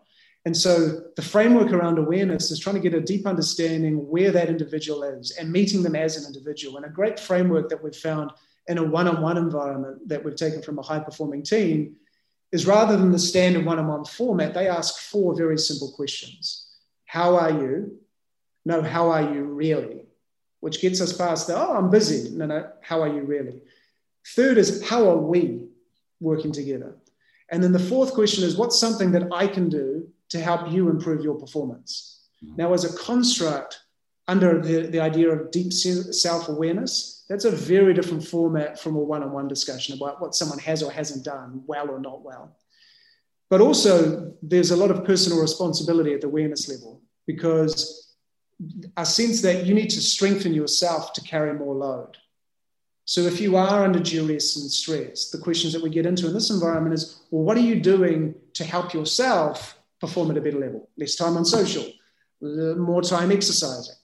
And 0.46 0.56
so 0.56 1.02
the 1.16 1.24
framework 1.24 1.72
around 1.72 1.98
awareness 1.98 2.52
is 2.52 2.60
trying 2.60 2.76
to 2.76 2.82
get 2.82 2.94
a 2.94 3.02
deep 3.02 3.26
understanding 3.26 4.08
where 4.08 4.32
that 4.32 4.48
individual 4.48 5.02
is 5.02 5.32
and 5.32 5.52
meeting 5.52 5.82
them 5.82 5.96
as 5.96 6.18
an 6.18 6.28
individual. 6.28 6.78
And 6.78 6.86
a 6.86 6.90
great 6.90 7.20
framework 7.20 7.68
that 7.70 7.84
we've 7.84 7.96
found 7.96 8.32
in 8.68 8.78
a 8.78 8.84
one 8.84 9.08
on 9.08 9.22
one 9.22 9.38
environment 9.38 10.08
that 10.08 10.24
we've 10.24 10.36
taken 10.36 10.62
from 10.62 10.78
a 10.78 10.84
high 10.84 11.00
performing 11.00 11.42
team 11.42 11.96
is 12.52 12.68
rather 12.68 12.96
than 12.96 13.12
the 13.12 13.20
standard 13.20 13.66
one 13.66 13.80
on 13.80 13.88
one 13.88 14.06
format, 14.06 14.54
they 14.54 14.68
ask 14.68 15.00
four 15.00 15.36
very 15.36 15.58
simple 15.58 15.92
questions 15.92 16.68
How 17.06 17.36
are 17.36 17.52
you? 17.52 17.98
No, 18.66 18.82
how 18.82 19.10
are 19.10 19.34
you 19.34 19.44
really? 19.44 20.06
Which 20.60 20.80
gets 20.80 21.02
us 21.02 21.14
past 21.14 21.48
the, 21.48 21.56
oh, 21.56 21.76
I'm 21.76 21.90
busy. 21.90 22.36
No, 22.36 22.46
no, 22.46 22.70
how 22.82 23.02
are 23.02 23.08
you 23.08 23.22
really? 23.22 23.62
Third 24.28 24.58
is, 24.58 24.88
how 24.88 25.10
are 25.10 25.18
we 25.18 25.68
working 26.20 26.52
together? 26.52 26.96
And 27.50 27.64
then 27.64 27.72
the 27.72 27.80
fourth 27.80 28.14
question 28.14 28.44
is, 28.44 28.58
what's 28.58 28.80
something 28.80 29.12
that 29.12 29.28
I 29.32 29.48
can 29.48 29.70
do 29.70 30.08
to 30.36 30.44
help 30.44 30.72
you 30.72 30.90
improve 30.90 31.24
your 31.24 31.36
performance? 31.36 32.28
Mm-hmm. 32.44 32.58
Now, 32.58 32.74
as 32.74 32.84
a 32.86 32.98
construct, 32.98 33.80
under 34.28 34.62
the, 34.62 34.88
the 34.88 35.00
idea 35.00 35.30
of 35.30 35.52
deep 35.52 35.72
self 35.72 36.50
awareness, 36.50 37.26
that's 37.30 37.46
a 37.46 37.52
very 37.52 37.94
different 37.94 38.28
format 38.28 38.80
from 38.80 38.96
a 38.96 39.00
one 39.00 39.24
on 39.24 39.32
one 39.32 39.48
discussion 39.48 39.96
about 39.96 40.22
what 40.22 40.36
someone 40.36 40.60
has 40.60 40.82
or 40.82 40.92
hasn't 40.92 41.24
done, 41.24 41.62
well 41.68 41.90
or 41.90 42.00
not 42.00 42.24
well. 42.24 42.58
But 43.50 43.62
also, 43.62 44.34
there's 44.42 44.72
a 44.72 44.76
lot 44.76 44.92
of 44.92 45.06
personal 45.06 45.40
responsibility 45.42 46.14
at 46.14 46.22
the 46.22 46.28
awareness 46.28 46.68
level. 46.70 47.02
because 47.28 48.06
a 48.96 49.06
sense 49.06 49.42
that 49.42 49.66
you 49.66 49.74
need 49.74 49.90
to 49.90 50.02
strengthen 50.02 50.54
yourself 50.54 51.14
to 51.14 51.22
carry 51.22 51.54
more 51.54 51.76
load. 51.76 52.18
So 53.06 53.22
if 53.22 53.40
you 53.40 53.56
are 53.56 53.84
under 53.84 54.00
duress 54.00 54.56
and 54.56 54.72
stress, 54.72 55.30
the 55.30 55.38
questions 55.38 55.74
that 55.74 55.84
we 55.84 55.90
get 55.90 56.06
into 56.06 56.28
in 56.28 56.34
this 56.34 56.50
environment 56.50 56.94
is, 56.94 57.22
well, 57.30 57.44
what 57.44 57.58
are 57.58 57.68
you 57.72 57.80
doing 57.80 58.34
to 58.54 58.64
help 58.64 58.94
yourself 58.94 59.78
perform 60.06 60.32
at 60.32 60.38
a 60.38 60.42
better 60.42 60.60
level? 60.60 60.90
Less 60.98 61.16
time 61.16 61.38
on 61.38 61.46
social, 61.46 61.86
more 62.42 63.02
time 63.02 63.32
exercising. 63.32 63.96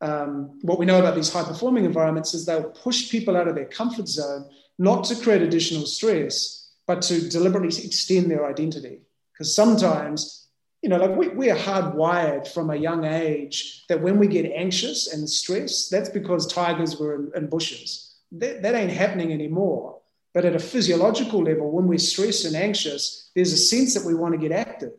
Um, 0.00 0.58
what 0.62 0.78
we 0.78 0.86
know 0.86 0.98
about 0.98 1.14
these 1.14 1.32
high 1.32 1.44
performing 1.44 1.84
environments 1.84 2.34
is 2.34 2.44
they'll 2.44 2.70
push 2.70 3.10
people 3.10 3.36
out 3.36 3.48
of 3.48 3.54
their 3.54 3.64
comfort 3.80 4.08
zone, 4.08 4.44
not 4.78 5.04
to 5.04 5.16
create 5.16 5.42
additional 5.42 5.86
stress, 5.86 6.70
but 6.86 7.02
to 7.02 7.28
deliberately 7.28 7.84
extend 7.84 8.30
their 8.30 8.46
identity. 8.46 9.00
Because 9.32 9.54
sometimes, 9.54 10.48
you 10.82 10.88
know, 10.88 10.98
like 10.98 11.16
we, 11.16 11.28
we 11.28 11.50
are 11.50 11.56
hardwired 11.56 12.46
from 12.46 12.70
a 12.70 12.76
young 12.76 13.04
age 13.04 13.84
that 13.88 14.02
when 14.02 14.18
we 14.18 14.26
get 14.26 14.52
anxious 14.52 15.12
and 15.12 15.28
stressed, 15.28 15.90
that's 15.90 16.10
because 16.10 16.46
tigers 16.46 16.98
were 16.98 17.14
in, 17.14 17.30
in 17.34 17.46
bushes 17.48 18.06
that, 18.32 18.62
that 18.62 18.74
ain't 18.74 18.90
happening 18.90 19.32
anymore. 19.32 20.00
But 20.34 20.44
at 20.44 20.54
a 20.54 20.60
physiological 20.60 21.42
level, 21.42 21.70
when 21.70 21.86
we're 21.86 21.98
stressed 21.98 22.44
and 22.44 22.56
anxious, 22.56 23.30
there's 23.34 23.52
a 23.52 23.56
sense 23.56 23.94
that 23.94 24.04
we 24.04 24.14
want 24.14 24.34
to 24.34 24.38
get 24.38 24.52
active. 24.52 24.92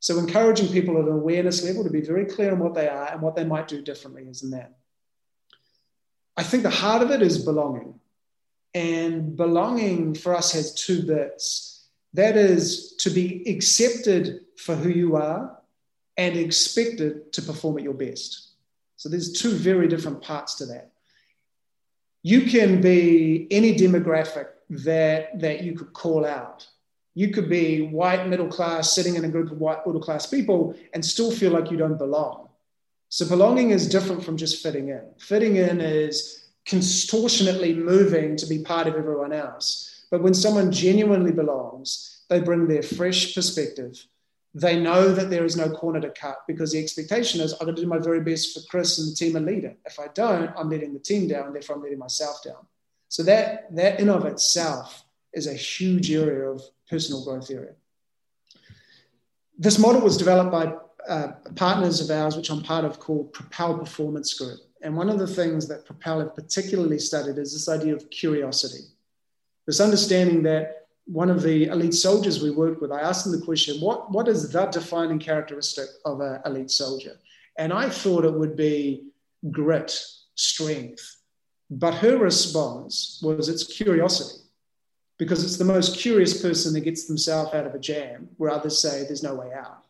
So, 0.00 0.18
encouraging 0.18 0.68
people 0.68 0.98
at 0.98 1.06
an 1.06 1.12
awareness 1.12 1.64
level 1.64 1.84
to 1.84 1.90
be 1.90 2.00
very 2.00 2.24
clear 2.24 2.52
on 2.52 2.60
what 2.60 2.74
they 2.74 2.88
are 2.88 3.08
and 3.12 3.20
what 3.20 3.34
they 3.34 3.44
might 3.44 3.68
do 3.68 3.82
differently 3.82 4.24
is 4.24 4.42
in 4.42 4.50
that. 4.50 4.76
I 6.36 6.42
think 6.44 6.62
the 6.62 6.70
heart 6.70 7.02
of 7.02 7.10
it 7.10 7.20
is 7.20 7.44
belonging. 7.44 7.98
And 8.74 9.36
belonging 9.36 10.14
for 10.14 10.36
us 10.36 10.52
has 10.52 10.74
two 10.74 11.02
bits 11.02 11.88
that 12.14 12.36
is 12.36 12.94
to 13.00 13.10
be 13.10 13.42
accepted 13.48 14.40
for 14.56 14.76
who 14.76 14.90
you 14.90 15.16
are 15.16 15.58
and 16.16 16.36
expected 16.36 17.32
to 17.32 17.42
perform 17.42 17.78
at 17.78 17.84
your 17.84 17.94
best. 17.94 18.52
So, 18.96 19.08
there's 19.08 19.32
two 19.32 19.50
very 19.50 19.88
different 19.88 20.22
parts 20.22 20.54
to 20.56 20.66
that 20.66 20.92
you 22.22 22.42
can 22.42 22.80
be 22.80 23.46
any 23.50 23.76
demographic 23.76 24.48
that 24.70 25.38
that 25.40 25.62
you 25.62 25.74
could 25.74 25.92
call 25.92 26.24
out 26.26 26.66
you 27.18 27.30
could 27.30 27.48
be 27.48 27.82
white 28.00 28.28
middle 28.28 28.46
class 28.46 28.92
sitting 28.92 29.16
in 29.16 29.24
a 29.24 29.28
group 29.28 29.50
of 29.50 29.58
white 29.58 29.84
middle 29.84 30.00
class 30.00 30.24
people 30.26 30.76
and 30.94 31.04
still 31.04 31.32
feel 31.32 31.50
like 31.50 31.70
you 31.70 31.76
don't 31.76 31.98
belong 31.98 32.48
so 33.08 33.28
belonging 33.28 33.70
is 33.70 33.88
different 33.88 34.22
from 34.24 34.36
just 34.36 34.62
fitting 34.62 34.90
in 34.90 35.04
fitting 35.18 35.56
in 35.56 35.80
is 35.80 36.50
contortionately 36.64 37.74
moving 37.76 38.36
to 38.36 38.46
be 38.46 38.62
part 38.62 38.86
of 38.86 38.94
everyone 38.94 39.32
else 39.32 40.04
but 40.12 40.22
when 40.22 40.34
someone 40.34 40.70
genuinely 40.70 41.32
belongs 41.32 42.22
they 42.28 42.40
bring 42.40 42.68
their 42.68 42.82
fresh 42.82 43.34
perspective 43.34 44.06
they 44.54 44.78
know 44.80 45.12
that 45.12 45.28
there 45.28 45.44
is 45.44 45.56
no 45.56 45.68
corner 45.70 46.00
to 46.00 46.10
cut 46.10 46.38
because 46.46 46.70
the 46.72 46.82
expectation 46.82 47.40
is 47.40 47.52
I'm 47.52 47.66
going 47.66 47.76
to 47.76 47.82
do 47.82 47.88
my 47.88 47.98
very 47.98 48.20
best 48.20 48.54
for 48.54 48.66
Chris 48.68 48.98
and 48.98 49.10
the 49.10 49.14
team 49.14 49.36
and 49.36 49.46
Leadr. 49.46 49.76
If 49.84 50.00
I 50.00 50.06
don't, 50.14 50.50
I'm 50.56 50.70
letting 50.70 50.94
the 50.94 50.98
team 50.98 51.28
down, 51.28 51.52
therefore 51.52 51.76
I'm 51.76 51.82
letting 51.82 51.98
myself 51.98 52.42
down. 52.42 52.66
So 53.08 53.22
that 53.24 53.74
that 53.76 54.00
in 54.00 54.08
of 54.08 54.24
itself 54.24 55.04
is 55.34 55.46
a 55.46 55.54
huge 55.54 56.10
area 56.10 56.48
of 56.48 56.62
personal 56.88 57.24
growth 57.24 57.50
area. 57.50 57.74
This 59.58 59.78
model 59.78 60.00
was 60.00 60.16
developed 60.16 60.52
by 60.52 60.74
uh, 61.08 61.32
partners 61.56 62.00
of 62.00 62.10
ours, 62.10 62.36
which 62.36 62.50
I'm 62.50 62.62
part 62.62 62.84
of, 62.84 63.00
called 63.00 63.32
Propel 63.32 63.78
Performance 63.78 64.34
Group. 64.34 64.60
And 64.82 64.96
one 64.96 65.08
of 65.08 65.18
the 65.18 65.26
things 65.26 65.66
that 65.68 65.84
Propel 65.84 66.20
have 66.20 66.34
particularly 66.34 66.98
studied 66.98 67.38
is 67.38 67.52
this 67.52 67.68
idea 67.68 67.94
of 67.94 68.08
curiosity. 68.10 68.84
This 69.66 69.80
understanding 69.80 70.42
that 70.44 70.86
one 71.06 71.30
of 71.30 71.42
the 71.42 71.64
elite 71.64 71.94
soldiers 71.94 72.42
we 72.42 72.50
worked 72.50 72.80
with, 72.80 72.92
I 72.92 73.00
asked 73.00 73.26
him 73.26 73.32
the 73.32 73.44
question, 73.44 73.80
what, 73.80 74.10
what 74.12 74.28
is 74.28 74.48
the 74.48 74.66
defining 74.66 75.18
characteristic 75.18 75.88
of 76.04 76.20
an 76.20 76.40
elite 76.44 76.70
soldier? 76.70 77.16
And 77.56 77.72
I 77.72 77.88
thought 77.88 78.24
it 78.24 78.32
would 78.32 78.56
be 78.56 79.08
grit, 79.50 79.98
strength. 80.34 81.16
But 81.70 81.94
her 81.94 82.18
response 82.18 83.20
was 83.22 83.48
it's 83.48 83.64
curiosity, 83.64 84.42
because 85.18 85.44
it's 85.44 85.56
the 85.56 85.64
most 85.64 85.98
curious 85.98 86.40
person 86.40 86.72
that 86.72 86.80
gets 86.80 87.06
themselves 87.06 87.52
out 87.52 87.66
of 87.66 87.74
a 87.74 87.78
jam 87.78 88.28
where 88.36 88.50
others 88.50 88.80
say 88.80 89.04
there's 89.04 89.22
no 89.22 89.34
way 89.34 89.52
out. 89.52 89.84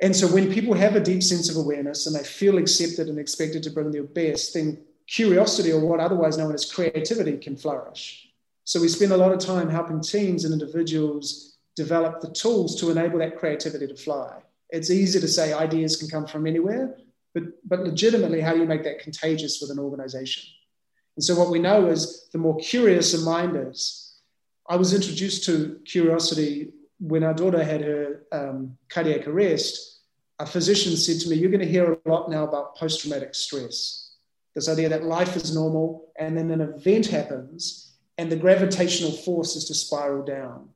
And 0.00 0.14
so 0.14 0.26
when 0.26 0.52
people 0.52 0.74
have 0.74 0.96
a 0.96 1.00
deep 1.00 1.22
sense 1.22 1.50
of 1.50 1.56
awareness 1.56 2.06
and 2.06 2.16
they 2.16 2.24
feel 2.24 2.58
accepted 2.58 3.08
and 3.08 3.18
expected 3.18 3.62
to 3.64 3.70
bring 3.70 3.90
their 3.90 4.02
best, 4.02 4.54
then 4.54 4.78
curiosity, 5.06 5.72
or 5.72 5.80
what 5.80 6.00
otherwise 6.00 6.38
known 6.38 6.54
as 6.54 6.70
creativity, 6.70 7.36
can 7.36 7.56
flourish. 7.56 8.28
So 8.64 8.80
we 8.80 8.88
spend 8.88 9.12
a 9.12 9.16
lot 9.16 9.32
of 9.32 9.38
time 9.38 9.68
helping 9.68 10.00
teams 10.00 10.44
and 10.44 10.52
individuals 10.52 11.56
develop 11.76 12.20
the 12.20 12.32
tools 12.32 12.80
to 12.80 12.90
enable 12.90 13.18
that 13.18 13.38
creativity 13.38 13.86
to 13.86 13.96
fly. 13.96 14.40
It's 14.70 14.90
easy 14.90 15.20
to 15.20 15.28
say 15.28 15.52
ideas 15.52 15.96
can 15.96 16.08
come 16.08 16.26
from 16.26 16.46
anywhere, 16.46 16.96
but, 17.34 17.44
but 17.68 17.80
legitimately, 17.80 18.40
how 18.40 18.54
do 18.54 18.60
you 18.60 18.66
make 18.66 18.84
that 18.84 19.00
contagious 19.00 19.60
with 19.60 19.70
an 19.70 19.78
organization? 19.78 20.44
And 21.16 21.24
so 21.24 21.36
what 21.36 21.50
we 21.50 21.58
know 21.58 21.86
is 21.86 22.28
the 22.32 22.38
more 22.38 22.56
curious 22.56 23.14
a 23.14 23.24
mind 23.24 23.56
is. 23.56 24.16
I 24.68 24.76
was 24.76 24.94
introduced 24.94 25.44
to 25.44 25.78
curiosity 25.84 26.72
when 26.98 27.22
our 27.22 27.34
daughter 27.34 27.62
had 27.62 27.82
her 27.82 28.22
um, 28.32 28.76
cardiac 28.88 29.28
arrest. 29.28 30.00
A 30.38 30.46
physician 30.46 30.96
said 30.96 31.20
to 31.20 31.28
me, 31.28 31.36
You're 31.36 31.50
going 31.50 31.60
to 31.60 31.66
hear 31.66 31.92
a 31.92 32.08
lot 32.08 32.30
now 32.30 32.44
about 32.44 32.76
post 32.76 33.00
traumatic 33.00 33.34
stress. 33.34 34.12
This 34.54 34.68
idea 34.68 34.88
that 34.88 35.04
life 35.04 35.36
is 35.36 35.54
normal 35.54 36.12
and 36.18 36.36
then 36.36 36.50
an 36.50 36.60
event 36.60 37.06
happens 37.06 37.94
and 38.18 38.30
the 38.30 38.36
gravitational 38.36 39.10
force 39.10 39.56
is 39.56 39.64
to 39.66 39.74
spiral 39.74 40.24
down. 40.24 40.68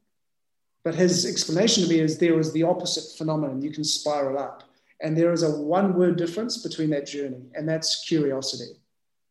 But 0.84 0.94
his 0.94 1.26
explanation 1.26 1.84
to 1.84 1.88
me 1.88 2.00
is 2.00 2.18
there 2.18 2.38
is 2.38 2.52
the 2.52 2.64
opposite 2.64 3.16
phenomenon. 3.16 3.62
You 3.62 3.70
can 3.70 3.84
spiral 3.84 4.38
up. 4.38 4.64
And 5.00 5.16
there 5.16 5.32
is 5.32 5.42
a 5.42 5.50
one 5.50 5.94
word 5.94 6.16
difference 6.16 6.62
between 6.62 6.90
that 6.90 7.06
journey, 7.06 7.42
and 7.54 7.68
that's 7.68 8.04
curiosity. 8.08 8.80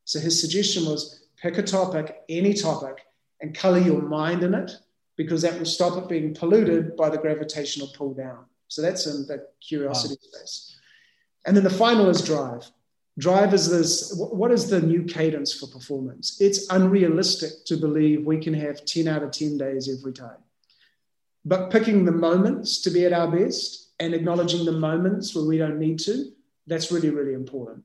So 0.08 0.22
his 0.22 0.40
suggestion 0.40 0.86
was 0.86 1.28
pick 1.36 1.58
a 1.58 1.62
topic, 1.62 2.24
any 2.30 2.54
topic, 2.54 3.06
and 3.42 3.54
color 3.54 3.78
your 3.78 4.02
mind 4.02 4.42
in 4.42 4.54
it, 4.54 4.72
because 5.18 5.42
that 5.42 5.58
will 5.58 5.66
stop 5.66 6.02
it 6.02 6.08
being 6.08 6.34
polluted 6.34 6.96
by 6.96 7.10
the 7.10 7.18
gravitational 7.18 7.90
pull 7.90 8.14
down. 8.14 8.46
So 8.70 8.82
that's 8.82 9.06
in 9.06 9.28
the 9.28 9.46
curiosity 9.60 10.16
wow. 10.16 10.40
space. 10.40 10.80
And 11.46 11.58
then 11.58 11.66
the 11.66 11.70
final 11.70 12.10
is 12.10 12.22
drive 12.22 12.72
drive 13.20 13.54
is 13.54 13.70
this 13.70 14.14
what 14.16 14.52
is 14.52 14.70
the 14.70 14.80
new 14.80 15.04
cadence 15.04 15.52
for 15.52 15.66
performance 15.68 16.38
it's 16.40 16.70
unrealistic 16.70 17.66
to 17.66 17.76
believe 17.76 18.24
we 18.24 18.38
can 18.38 18.54
have 18.54 18.86
10 18.86 19.08
out 19.08 19.24
of 19.24 19.32
10 19.32 19.58
days 19.58 19.90
every 19.90 20.14
time 20.14 20.38
but 21.44 21.72
picking 21.72 22.06
the 22.06 22.12
moments 22.12 22.80
to 22.82 22.92
be 22.92 23.06
at 23.06 23.14
our 23.14 23.28
best 23.28 23.94
and 24.00 24.14
acknowledging 24.14 24.66
the 24.66 24.72
moments 24.72 25.34
where 25.34 25.46
we 25.46 25.58
don't 25.58 25.80
need 25.80 25.98
to 25.98 26.32
that's 26.68 26.92
really 26.92 27.10
really 27.10 27.34
important 27.34 27.84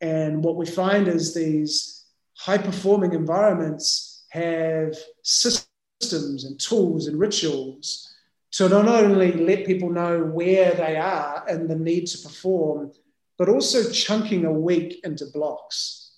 and 0.00 0.42
what 0.42 0.56
we 0.56 0.66
find 0.66 1.08
is 1.08 1.34
these 1.34 2.06
high 2.36 2.58
performing 2.58 3.12
environments 3.12 4.24
have 4.30 4.96
systems 5.22 6.44
and 6.44 6.60
tools 6.60 7.06
and 7.06 7.18
rituals 7.18 8.14
to 8.50 8.68
not 8.68 8.86
only 8.86 9.32
let 9.32 9.66
people 9.66 9.90
know 9.90 10.20
where 10.20 10.72
they 10.72 10.96
are 10.96 11.44
and 11.48 11.68
the 11.68 11.76
need 11.76 12.06
to 12.06 12.18
perform 12.18 12.92
but 13.38 13.48
also 13.48 13.90
chunking 13.90 14.44
a 14.44 14.52
week 14.52 15.00
into 15.04 15.26
blocks 15.26 16.08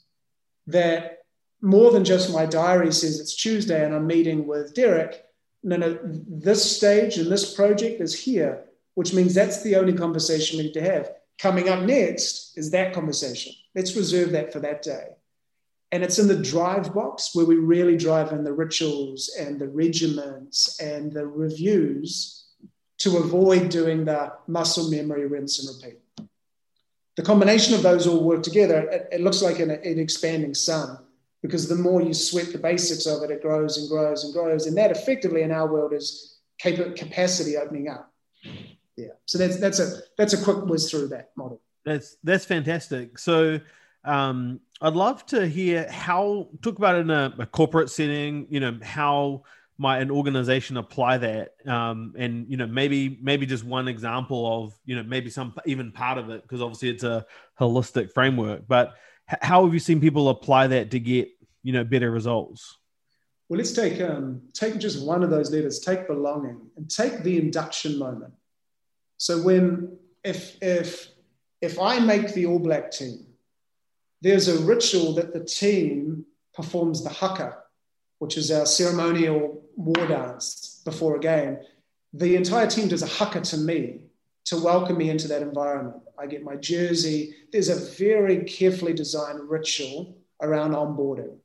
that 0.66 1.18
more 1.60 1.90
than 1.90 2.04
just 2.04 2.32
my 2.32 2.46
diary 2.46 2.92
says 2.92 3.20
it's 3.20 3.36
Tuesday 3.36 3.84
and 3.84 3.94
I'm 3.94 4.06
meeting 4.06 4.46
with 4.46 4.74
Derek. 4.74 5.24
No, 5.62 5.76
no, 5.76 5.98
this 6.02 6.76
stage 6.76 7.18
and 7.18 7.30
this 7.30 7.54
project 7.54 8.00
is 8.00 8.18
here, 8.18 8.64
which 8.94 9.12
means 9.12 9.34
that's 9.34 9.62
the 9.62 9.76
only 9.76 9.92
conversation 9.92 10.56
we 10.56 10.64
need 10.64 10.74
to 10.74 10.80
have. 10.80 11.10
Coming 11.38 11.68
up 11.68 11.82
next 11.82 12.56
is 12.56 12.70
that 12.70 12.94
conversation. 12.94 13.52
Let's 13.74 13.96
reserve 13.96 14.32
that 14.32 14.52
for 14.52 14.60
that 14.60 14.82
day. 14.82 15.08
And 15.92 16.04
it's 16.04 16.18
in 16.18 16.28
the 16.28 16.40
drive 16.40 16.94
box 16.94 17.30
where 17.34 17.46
we 17.46 17.56
really 17.56 17.96
drive 17.96 18.32
in 18.32 18.44
the 18.44 18.52
rituals 18.52 19.34
and 19.38 19.60
the 19.60 19.68
regiments 19.68 20.80
and 20.80 21.12
the 21.12 21.26
reviews 21.26 22.46
to 22.98 23.16
avoid 23.16 23.70
doing 23.70 24.04
the 24.04 24.32
muscle 24.46 24.90
memory 24.90 25.26
rinse 25.26 25.58
and 25.58 25.82
repeat 25.82 26.00
the 27.20 27.26
combination 27.26 27.74
of 27.74 27.82
those 27.82 28.06
all 28.06 28.24
work 28.24 28.42
together, 28.42 28.88
it, 28.88 29.08
it 29.12 29.20
looks 29.20 29.42
like 29.42 29.58
an, 29.58 29.70
an, 29.70 29.98
expanding 29.98 30.54
sun 30.54 30.98
because 31.42 31.68
the 31.68 31.74
more 31.74 32.00
you 32.00 32.14
sweat 32.14 32.50
the 32.50 32.58
basics 32.58 33.04
of 33.04 33.22
it, 33.22 33.30
it 33.30 33.42
grows 33.42 33.76
and 33.76 33.90
grows 33.90 34.24
and 34.24 34.32
grows. 34.32 34.66
And 34.66 34.76
that 34.78 34.90
effectively 34.90 35.42
in 35.42 35.52
our 35.52 35.70
world 35.70 35.92
is 35.92 36.38
capacity 36.58 37.58
opening 37.58 37.88
up. 37.90 38.10
Yeah. 38.96 39.08
So 39.26 39.36
that's, 39.36 39.58
that's 39.58 39.80
a, 39.80 40.00
that's 40.16 40.32
a 40.32 40.42
quick 40.42 40.64
whiz 40.64 40.90
through 40.90 41.08
that 41.08 41.32
model. 41.36 41.60
That's, 41.84 42.16
that's 42.22 42.44
fantastic. 42.44 43.18
So, 43.18 43.60
um, 44.04 44.60
I'd 44.80 44.94
love 44.94 45.26
to 45.26 45.46
hear 45.46 45.90
how 45.90 46.48
talk 46.62 46.78
about 46.78 46.96
in 46.96 47.10
a, 47.10 47.34
a 47.38 47.44
corporate 47.44 47.90
setting, 47.90 48.46
you 48.48 48.60
know, 48.60 48.78
how 48.82 49.42
might 49.80 50.02
an 50.02 50.10
organization 50.10 50.76
apply 50.76 51.16
that 51.16 51.54
um, 51.66 52.12
and 52.18 52.46
you 52.50 52.58
know 52.58 52.66
maybe 52.66 53.18
maybe 53.22 53.46
just 53.46 53.64
one 53.64 53.88
example 53.88 54.62
of 54.62 54.78
you 54.84 54.94
know 54.94 55.02
maybe 55.02 55.30
some 55.30 55.54
even 55.64 55.90
part 55.90 56.18
of 56.18 56.28
it 56.28 56.42
because 56.42 56.60
obviously 56.60 56.90
it's 56.90 57.02
a 57.02 57.24
holistic 57.58 58.12
framework 58.12 58.60
but 58.68 58.92
h- 59.32 59.38
how 59.40 59.64
have 59.64 59.72
you 59.72 59.80
seen 59.80 59.98
people 59.98 60.28
apply 60.28 60.66
that 60.66 60.90
to 60.90 61.00
get 61.00 61.30
you 61.62 61.72
know 61.72 61.82
better 61.82 62.10
results 62.10 62.76
well 63.48 63.56
let's 63.56 63.72
take 63.72 64.02
um, 64.02 64.42
take 64.52 64.76
just 64.78 65.02
one 65.02 65.22
of 65.22 65.30
those 65.30 65.50
levers 65.50 65.78
take 65.78 66.06
belonging 66.06 66.60
and 66.76 66.90
take 66.90 67.22
the 67.22 67.38
induction 67.38 67.98
moment 67.98 68.34
so 69.16 69.40
when 69.40 69.96
if 70.22 70.58
if 70.60 71.08
if 71.60 71.78
I 71.78 71.98
make 71.98 72.32
the 72.32 72.46
All 72.46 72.58
Black 72.58 72.90
team, 72.90 73.26
there's 74.22 74.48
a 74.48 74.60
ritual 74.64 75.14
that 75.14 75.32
the 75.32 75.44
team 75.44 76.24
performs 76.54 77.02
the 77.02 77.10
haka, 77.10 77.58
which 78.18 78.36
is 78.36 78.50
our 78.50 78.66
ceremonial 78.66 79.62
war 79.76 80.06
dance 80.06 80.82
before 80.84 81.16
a 81.16 81.20
game. 81.20 81.58
The 82.12 82.36
entire 82.36 82.66
team 82.66 82.88
does 82.88 83.02
a 83.02 83.06
haka 83.06 83.40
to 83.42 83.56
me 83.56 84.00
to 84.46 84.56
welcome 84.56 84.98
me 84.98 85.10
into 85.10 85.28
that 85.28 85.42
environment. 85.42 85.96
I 86.18 86.26
get 86.26 86.42
my 86.42 86.56
jersey. 86.56 87.34
There's 87.52 87.68
a 87.68 87.94
very 88.02 88.44
carefully 88.44 88.92
designed 88.92 89.48
ritual 89.48 90.16
around 90.42 90.72
onboarding. 90.72 91.36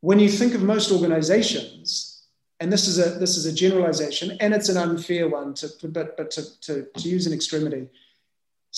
When 0.00 0.18
you 0.18 0.28
think 0.28 0.54
of 0.54 0.62
most 0.62 0.90
organizations, 0.92 2.26
and 2.60 2.72
this 2.72 2.88
is 2.88 2.98
a 2.98 3.18
this 3.18 3.36
is 3.36 3.46
a 3.46 3.52
generalization, 3.52 4.36
and 4.40 4.52
it's 4.52 4.68
an 4.68 4.76
unfair 4.76 5.28
one 5.28 5.54
to 5.54 5.68
but 5.88 6.16
but 6.16 6.30
to, 6.32 6.60
to, 6.60 6.86
to 6.96 7.08
use 7.08 7.26
an 7.26 7.32
extremity. 7.32 7.88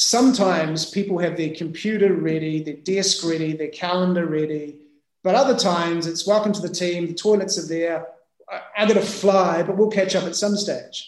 Sometimes 0.03 0.89
people 0.89 1.19
have 1.19 1.37
their 1.37 1.55
computer 1.55 2.15
ready, 2.15 2.63
their 2.63 2.77
desk 2.77 3.23
ready, 3.23 3.53
their 3.53 3.69
calendar 3.69 4.25
ready, 4.25 4.77
but 5.23 5.35
other 5.35 5.55
times 5.55 6.07
it's 6.07 6.27
welcome 6.27 6.55
to 6.55 6.63
the 6.63 6.71
team, 6.71 7.07
the 7.07 7.13
toilets 7.13 7.63
are 7.63 7.69
there, 7.69 8.07
I, 8.51 8.63
I 8.79 8.87
gotta 8.87 9.03
fly, 9.03 9.63
but 9.63 9.77
we'll 9.77 9.91
catch 9.91 10.17
up 10.17 10.25
at 10.25 10.35
some 10.35 10.57
stage. 10.57 11.07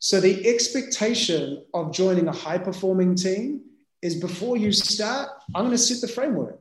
So 0.00 0.20
the 0.20 0.44
expectation 0.44 1.64
of 1.72 1.92
joining 1.92 2.26
a 2.26 2.32
high 2.32 2.58
performing 2.58 3.14
team 3.14 3.60
is 4.02 4.16
before 4.16 4.56
you 4.56 4.72
start, 4.72 5.28
I'm 5.54 5.66
going 5.66 5.70
to 5.70 5.78
set 5.78 6.00
the 6.00 6.12
framework. 6.12 6.60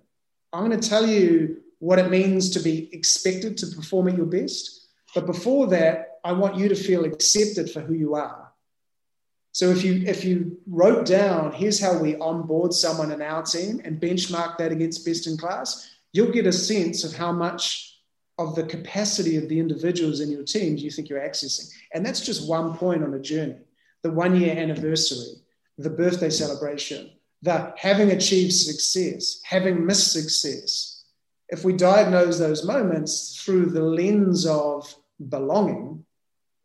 I'm 0.54 0.68
going 0.68 0.80
to 0.80 0.88
tell 0.88 1.08
you 1.08 1.64
what 1.80 1.98
it 1.98 2.12
means 2.12 2.52
to 2.52 2.60
be 2.60 2.94
expected 2.94 3.58
to 3.58 3.68
perform 3.76 4.08
at 4.08 4.18
your 4.18 4.28
best. 4.28 4.90
But 5.16 5.26
before 5.26 5.66
that, 5.68 6.20
I 6.24 6.32
want 6.32 6.58
you 6.58 6.70
to 6.70 6.76
feel 6.76 7.06
accepted 7.06 7.72
for 7.72 7.80
who 7.82 7.96
you 7.96 8.14
are. 8.14 8.45
So 9.56 9.70
if 9.70 9.86
you 9.86 10.04
if 10.06 10.26
you 10.26 10.60
wrote 10.68 11.06
down 11.06 11.54
here's 11.54 11.80
how 11.80 11.98
we 11.98 12.18
onboard 12.18 12.74
someone 12.74 13.10
in 13.14 13.22
our 13.22 13.42
team 13.42 13.80
and 13.86 14.02
benchmark 14.02 14.58
that 14.58 14.74
against 14.74 15.06
best 15.06 15.28
in 15.28 15.38
class, 15.38 15.90
you'll 16.12 16.34
get 16.34 16.46
a 16.46 16.52
sense 16.52 17.06
of 17.06 17.16
how 17.16 17.32
much 17.32 18.02
of 18.38 18.54
the 18.56 18.66
capacity 18.66 19.38
of 19.38 19.48
the 19.48 19.58
individuals 19.58 20.20
in 20.20 20.30
your 20.30 20.44
team 20.44 20.76
do 20.76 20.82
you 20.82 20.92
think 20.92 21.08
you're 21.08 21.22
accessing? 21.22 21.70
And 21.94 22.06
that's 22.06 22.20
just 22.20 22.50
one 22.50 22.76
point 22.76 23.02
on 23.02 23.14
a 23.14 23.20
journey. 23.20 23.56
The 24.04 24.12
one 24.12 24.38
year 24.38 24.58
anniversary, 24.58 25.42
the 25.78 25.90
birthday 25.90 26.30
celebration, 26.30 27.12
the 27.42 27.74
having 27.78 28.12
achieved 28.12 28.52
success, 28.52 29.40
having 29.46 29.86
missed 29.86 30.12
success. 30.12 31.06
If 31.48 31.64
we 31.64 31.72
diagnose 31.72 32.40
those 32.40 32.66
moments 32.66 33.42
through 33.42 33.68
the 33.68 33.84
lens 33.84 34.46
of 34.46 34.94
belonging, 35.30 36.05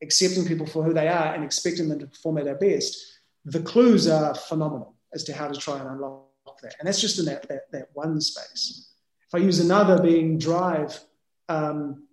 accepting 0.03 0.45
people 0.45 0.67
for 0.67 0.83
who 0.83 0.93
they 0.93 1.09
are 1.09 1.35
and 1.35 1.45
expecting 1.45 1.89
them 1.89 1.99
to 1.99 2.07
perform 2.07 2.39
at 2.39 2.45
their 2.45 2.57
best, 2.57 3.21
the 3.45 3.61
clues 3.61 4.09
are 4.09 4.35
phenomenal 4.35 4.95
as 5.13 5.25
to 5.25 5.33
how 5.33 5.49
to 5.49 5.59
try 5.59 5.79
and 5.79 5.89
unlock 5.89 6.29
that. 6.63 6.77
And 6.79 6.87
that's 6.87 7.01
just 7.01 7.19
in 7.19 7.25
that, 7.27 7.49
that, 7.49 7.71
that 7.73 7.89
one 7.95 8.21
space. 8.21 8.93
If 9.29 9.35
I 9.35 9.39
use 9.39 9.61
another 9.61 10.03
being 10.03 10.39
drive, 10.39 10.99
um, 11.49 12.05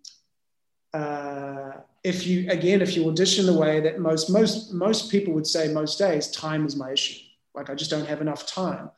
uh, 0.94 1.72
if 2.04 2.26
you 2.26 2.50
again 2.50 2.82
if 2.82 2.96
you 2.96 3.08
audition 3.08 3.46
the 3.46 3.54
way 3.54 3.80
that 3.82 4.00
most 4.00 4.30
most 4.30 4.74
most 4.74 5.12
people 5.12 5.34
would 5.34 5.46
say 5.46 5.68
most 5.68 6.00
days 6.00 6.32
time 6.32 6.66
is 6.66 6.76
my 6.76 6.92
issue 6.92 7.20
like 7.54 7.70
i 7.70 7.76
just 7.76 7.92
don't 7.92 8.08
have 8.08 8.22
enough 8.22 8.46
time 8.48 8.90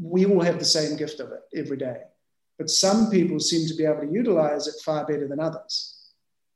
we 0.00 0.24
all 0.24 0.40
have 0.40 0.58
the 0.58 0.64
same 0.64 0.96
gift 0.96 1.20
of 1.20 1.30
it 1.32 1.40
every 1.54 1.76
day 1.76 1.98
but 2.58 2.70
some 2.70 3.10
people 3.10 3.38
seem 3.38 3.68
to 3.68 3.74
be 3.74 3.84
able 3.84 4.00
to 4.00 4.12
utilize 4.12 4.66
it 4.66 4.74
far 4.82 5.04
better 5.04 5.28
than 5.28 5.38
others 5.38 5.95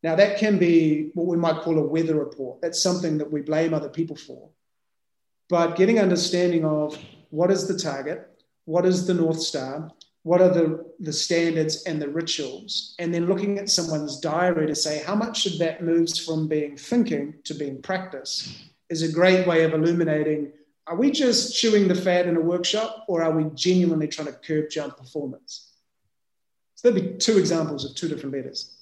now 0.03 0.14
that 0.16 0.38
can 0.38 0.59
be 0.59 1.11
what 1.14 1.26
we 1.26 1.36
might 1.36 1.62
call 1.62 1.78
a 1.78 1.86
weather 1.86 2.16
report. 2.16 2.61
That's 2.62 2.82
something 2.82 3.18
that 3.18 3.30
we 3.30 3.42
blame 3.42 3.74
other 3.74 3.88
people 3.88 4.16
for. 4.16 4.48
But 5.48 5.76
getting 5.76 5.98
understanding 5.98 6.64
of 6.64 6.96
what 7.30 7.51
is 7.51 7.66
the 7.66 7.78
target 7.78 8.26
what 8.64 8.84
is 8.84 9.07
the 9.07 9.14
north 9.14 9.40
star 9.40 9.90
what 10.22 10.42
are 10.42 10.51
the, 10.51 10.84
the 11.01 11.12
standards 11.12 11.84
and 11.84 12.01
the 12.01 12.09
rituals 12.09 12.94
and 12.98 13.12
then 13.12 13.26
looking 13.26 13.59
at 13.59 13.70
someone's 13.70 14.20
diary 14.20 14.66
to 14.66 14.74
say 14.74 15.03
how 15.03 15.14
much 15.14 15.46
of 15.46 15.59
that 15.59 15.82
moves 15.82 16.18
from 16.18 16.46
being 16.46 16.76
thinking 16.76 17.34
to 17.42 17.55
being 17.55 17.80
practice 17.80 18.64
is 18.90 19.03
a 19.03 19.11
great 19.11 19.46
way 19.46 19.64
of 19.64 19.72
illuminating 19.72 20.53
are 20.86 20.96
we 20.96 21.11
just 21.11 21.57
chewing 21.57 21.88
the 21.88 21.94
fat 21.94 22.26
in 22.26 22.36
a 22.36 22.40
workshop 22.40 23.05
or 23.09 23.22
are 23.22 23.30
we 23.30 23.44
genuinely 23.55 24.09
trying 24.09 24.26
to 24.26 24.32
curb 24.32 24.68
jump 24.70 24.96
performance? 24.96 25.72
So 26.74 26.90
there'll 26.90 27.11
be 27.11 27.16
two 27.16 27.38
examples 27.38 27.84
of 27.84 27.94
two 27.94 28.09
different 28.09 28.34
letters 28.34 28.80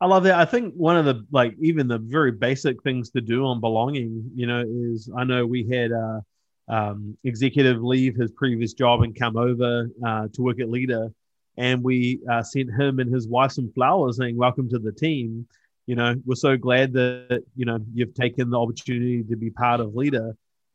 I 0.00 0.06
love 0.06 0.24
that. 0.24 0.38
I 0.38 0.44
think 0.44 0.74
one 0.74 0.96
of 0.96 1.04
the 1.04 1.26
like 1.32 1.54
even 1.60 1.88
the 1.88 1.98
very 1.98 2.30
basic 2.30 2.82
things 2.82 3.10
to 3.10 3.20
do 3.20 3.44
on 3.46 3.60
belonging, 3.60 4.30
you 4.34 4.46
know, 4.46 4.64
is 4.66 5.10
I 5.16 5.24
know 5.24 5.44
we 5.44 5.68
had 5.68 5.92
uh 5.92 6.20
um, 6.68 7.16
executive 7.24 7.82
leave 7.82 8.14
his 8.14 8.30
previous 8.32 8.72
job 8.72 9.02
and 9.02 9.18
come 9.18 9.36
over 9.36 9.90
uh, 10.06 10.28
to 10.32 10.42
work 10.42 10.60
at 10.60 10.68
Leadr. 10.68 11.12
And 11.56 11.82
we 11.82 12.20
uh, 12.30 12.42
sent 12.42 12.70
him 12.72 13.00
and 13.00 13.12
his 13.12 13.26
wife 13.26 13.52
some 13.52 13.72
flowers 13.72 14.18
saying, 14.18 14.36
Welcome 14.36 14.68
to 14.70 14.78
the 14.78 14.92
team. 14.92 15.46
You 15.86 15.96
know, 15.96 16.14
we're 16.24 16.34
so 16.34 16.56
glad 16.56 16.92
that, 16.92 17.42
you 17.56 17.64
know, 17.64 17.78
you've 17.94 18.14
taken 18.14 18.50
the 18.50 18.60
opportunity 18.60 19.22
to 19.24 19.36
be 19.36 19.50
part 19.50 19.80
of 19.80 19.90
Leadr. 19.90 20.34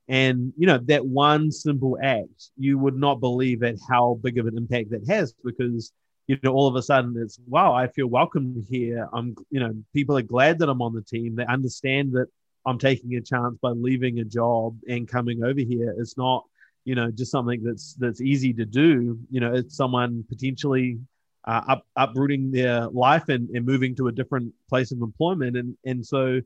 And, 0.10 0.52
you 0.58 0.68
know, 0.68 0.80
that 0.86 1.06
one 1.06 1.52
simple 1.52 1.98
act, 2.02 2.50
you 2.58 2.78
would 2.78 2.96
not 2.96 3.22
believe 3.22 3.64
at 3.64 3.76
how 3.88 4.20
big 4.22 4.38
of 4.38 4.48
an 4.48 4.58
impact 4.58 4.90
that 4.90 5.08
has 5.08 5.34
because, 5.46 5.94
you 6.28 6.38
know, 6.44 6.54
all 6.54 6.68
of 6.68 6.76
a 6.76 6.82
sudden 6.82 7.16
it's, 7.18 7.40
wow, 7.48 7.74
I 7.74 7.88
feel 7.88 8.08
welcome 8.08 8.66
here. 8.70 9.08
I'm, 9.14 9.36
you 9.50 9.60
know, 9.60 9.74
people 9.94 10.18
are 10.18 10.22
glad 10.22 10.60
that 10.60 10.70
I'm 10.70 10.82
on 10.82 10.94
the 10.94 11.02
team. 11.02 11.36
They 11.36 11.46
understand 11.46 12.14
that 12.14 12.28
I'm 12.66 12.80
taking 12.80 13.16
a 13.16 13.22
chance 13.22 13.58
by 13.62 13.70
leaving 13.70 14.20
a 14.20 14.24
job 14.24 14.78
and 14.88 15.08
coming 15.08 15.44
over 15.44 15.60
here. 15.60 15.94
It's 15.98 16.18
not, 16.18 16.46
you 16.86 16.96
know, 16.96 17.12
just 17.12 17.32
something 17.32 17.62
that's 17.64 17.94
that's 17.96 18.22
easy 18.22 18.54
to 18.54 18.66
do. 18.66 19.20
You 19.30 19.40
know, 19.42 19.54
it's 19.54 19.76
someone 19.76 20.24
potentially 20.30 21.00
uh, 21.46 21.62
up, 21.68 21.86
uprooting 21.96 22.52
their 22.52 22.88
life 22.88 23.28
and, 23.30 23.50
and 23.50 23.66
moving 23.66 23.96
to 23.96 24.08
a 24.08 24.12
different 24.12 24.54
place 24.70 24.92
of 24.92 25.02
employment, 25.02 25.58
and 25.58 25.78
and 25.86 26.06
so 26.06 26.40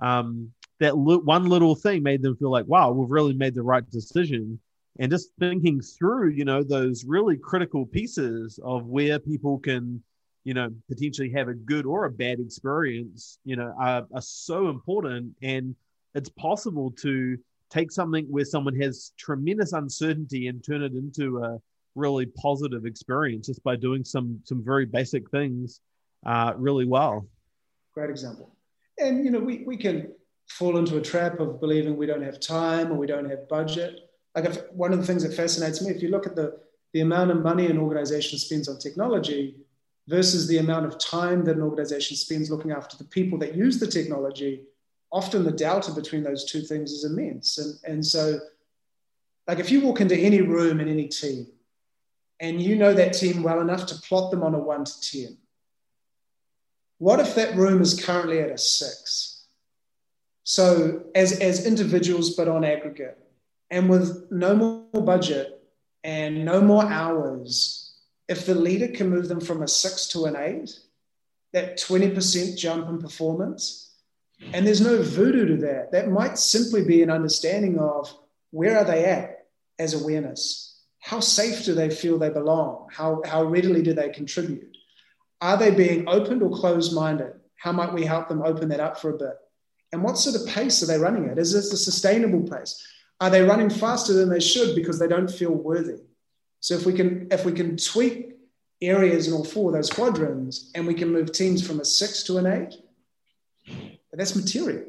um, 0.00 0.52
that 0.80 0.96
one 0.96 1.48
little 1.48 1.74
thing 1.74 2.02
made 2.02 2.22
them 2.22 2.36
feel 2.36 2.50
like, 2.50 2.66
wow, 2.66 2.90
we've 2.90 3.10
really 3.10 3.34
made 3.34 3.54
the 3.54 3.62
right 3.62 3.88
decision. 3.90 4.60
And 4.98 5.10
just 5.10 5.30
thinking 5.40 5.80
through, 5.80 6.30
you 6.30 6.44
know, 6.44 6.62
those 6.62 7.04
really 7.04 7.36
critical 7.36 7.84
pieces 7.84 8.60
of 8.62 8.86
where 8.86 9.18
people 9.18 9.58
can 9.58 10.02
you 10.44 10.52
know, 10.52 10.68
potentially 10.88 11.30
have 11.30 11.48
a 11.48 11.54
good 11.54 11.86
or 11.86 12.04
a 12.04 12.10
bad 12.10 12.38
experience, 12.38 13.38
you 13.44 13.56
know, 13.56 13.74
are, 13.80 14.06
are 14.14 14.20
so 14.20 14.68
important. 14.68 15.32
And 15.42 15.74
it's 16.14 16.28
possible 16.28 16.92
to 17.00 17.38
take 17.70 17.90
something 17.90 18.26
where 18.26 18.44
someone 18.44 18.78
has 18.78 19.12
tremendous 19.18 19.72
uncertainty 19.72 20.46
and 20.48 20.62
turn 20.62 20.82
it 20.82 20.92
into 20.92 21.42
a 21.42 21.58
really 21.94 22.26
positive 22.26 22.84
experience 22.84 23.46
just 23.46 23.62
by 23.62 23.76
doing 23.76 24.04
some 24.04 24.40
some 24.44 24.62
very 24.62 24.84
basic 24.84 25.30
things 25.30 25.80
uh, 26.26 26.52
really 26.56 26.84
well. 26.84 27.26
Great 27.94 28.10
example. 28.10 28.54
And 28.98 29.24
you 29.24 29.30
know, 29.30 29.40
we, 29.40 29.64
we 29.66 29.76
can 29.76 30.12
fall 30.48 30.76
into 30.76 30.98
a 30.98 31.00
trap 31.00 31.40
of 31.40 31.58
believing 31.58 31.96
we 31.96 32.06
don't 32.06 32.22
have 32.22 32.38
time 32.38 32.92
or 32.92 32.96
we 32.96 33.06
don't 33.06 33.28
have 33.30 33.48
budget. 33.48 33.98
Like 34.34 34.68
one 34.70 34.92
of 34.92 34.98
the 34.98 35.06
things 35.06 35.22
that 35.22 35.34
fascinates 35.34 35.82
me, 35.82 35.90
if 35.90 36.02
you 36.02 36.08
look 36.08 36.26
at 36.26 36.36
the 36.36 36.58
the 36.92 37.00
amount 37.00 37.32
of 37.32 37.42
money 37.42 37.66
an 37.66 37.78
organization 37.78 38.38
spends 38.38 38.68
on 38.68 38.78
technology, 38.78 39.56
versus 40.06 40.46
the 40.46 40.58
amount 40.58 40.86
of 40.86 40.98
time 40.98 41.44
that 41.44 41.56
an 41.56 41.62
organization 41.62 42.16
spends 42.16 42.50
looking 42.50 42.70
after 42.70 42.96
the 42.96 43.04
people 43.04 43.38
that 43.38 43.54
use 43.54 43.78
the 43.78 43.86
technology, 43.86 44.62
often 45.10 45.44
the 45.44 45.52
delta 45.52 45.92
between 45.92 46.22
those 46.22 46.44
two 46.44 46.60
things 46.60 46.92
is 46.92 47.04
immense. 47.04 47.58
And, 47.58 47.94
and 47.94 48.06
so, 48.06 48.38
like 49.48 49.58
if 49.58 49.70
you 49.70 49.80
walk 49.80 50.00
into 50.00 50.16
any 50.16 50.40
room 50.40 50.80
in 50.80 50.88
any 50.88 51.08
team 51.08 51.46
and 52.40 52.60
you 52.60 52.76
know 52.76 52.94
that 52.94 53.12
team 53.12 53.42
well 53.42 53.60
enough 53.60 53.86
to 53.86 53.94
plot 53.96 54.30
them 54.30 54.42
on 54.42 54.54
a 54.54 54.58
one 54.58 54.84
to 54.84 55.00
10, 55.00 55.36
what 56.98 57.20
if 57.20 57.34
that 57.34 57.56
room 57.56 57.82
is 57.82 58.02
currently 58.02 58.40
at 58.40 58.50
a 58.50 58.58
six? 58.58 59.46
So, 60.46 61.04
as, 61.14 61.40
as 61.40 61.66
individuals, 61.66 62.36
but 62.36 62.48
on 62.48 62.64
aggregate, 62.64 63.18
and 63.74 63.88
with 63.88 64.30
no 64.30 64.54
more 64.54 65.02
budget 65.02 65.60
and 66.04 66.44
no 66.44 66.60
more 66.60 66.84
hours 66.84 67.84
if 68.28 68.46
the 68.46 68.54
leader 68.54 68.88
can 68.88 69.10
move 69.10 69.28
them 69.28 69.40
from 69.40 69.62
a 69.62 69.68
six 69.68 70.06
to 70.08 70.26
an 70.26 70.36
eight, 70.36 70.78
that 71.52 71.76
20% 71.76 72.56
jump 72.56 72.88
in 72.88 72.98
performance, 72.98 73.96
and 74.52 74.66
there's 74.66 74.80
no 74.80 75.02
voodoo 75.02 75.46
to 75.46 75.56
that, 75.66 75.92
that 75.92 76.08
might 76.08 76.38
simply 76.38 76.84
be 76.84 77.02
an 77.02 77.10
understanding 77.10 77.78
of 77.78 78.12
where 78.50 78.78
are 78.78 78.84
they 78.84 79.04
at 79.04 79.46
as 79.78 79.92
awareness? 79.92 80.82
How 81.00 81.20
safe 81.20 81.64
do 81.64 81.74
they 81.74 81.90
feel 81.90 82.18
they 82.18 82.30
belong? 82.30 82.88
How, 82.92 83.22
how 83.26 83.44
readily 83.44 83.82
do 83.82 83.92
they 83.92 84.08
contribute? 84.08 84.76
Are 85.40 85.56
they 85.56 85.70
being 85.70 86.08
opened 86.08 86.42
or 86.42 86.50
closed 86.50 86.94
minded? 86.94 87.32
How 87.56 87.72
might 87.72 87.92
we 87.92 88.04
help 88.04 88.28
them 88.28 88.42
open 88.42 88.68
that 88.68 88.80
up 88.80 88.98
for 89.00 89.10
a 89.10 89.18
bit? 89.18 89.36
And 89.92 90.02
what 90.02 90.16
sort 90.16 90.36
of 90.36 90.46
pace 90.46 90.82
are 90.82 90.86
they 90.86 90.98
running 90.98 91.28
at? 91.28 91.38
Is 91.38 91.52
this 91.52 91.72
a 91.72 91.76
sustainable 91.76 92.48
pace? 92.48 92.82
Are 93.20 93.30
they 93.30 93.42
running 93.42 93.70
faster 93.70 94.12
than 94.12 94.28
they 94.28 94.40
should 94.40 94.74
because 94.74 94.98
they 94.98 95.08
don't 95.08 95.30
feel 95.30 95.52
worthy? 95.52 96.00
So 96.60 96.74
if 96.74 96.86
we 96.86 96.92
can 96.92 97.28
if 97.30 97.44
we 97.44 97.52
can 97.52 97.76
tweak 97.76 98.32
areas 98.80 99.28
in 99.28 99.34
all 99.34 99.44
four 99.44 99.70
of 99.70 99.74
those 99.74 99.90
quadrants 99.90 100.70
and 100.74 100.86
we 100.86 100.94
can 100.94 101.12
move 101.12 101.32
teams 101.32 101.66
from 101.66 101.80
a 101.80 101.84
six 101.84 102.22
to 102.24 102.38
an 102.38 102.46
eight, 102.46 102.74
that's 104.12 104.36
material, 104.36 104.84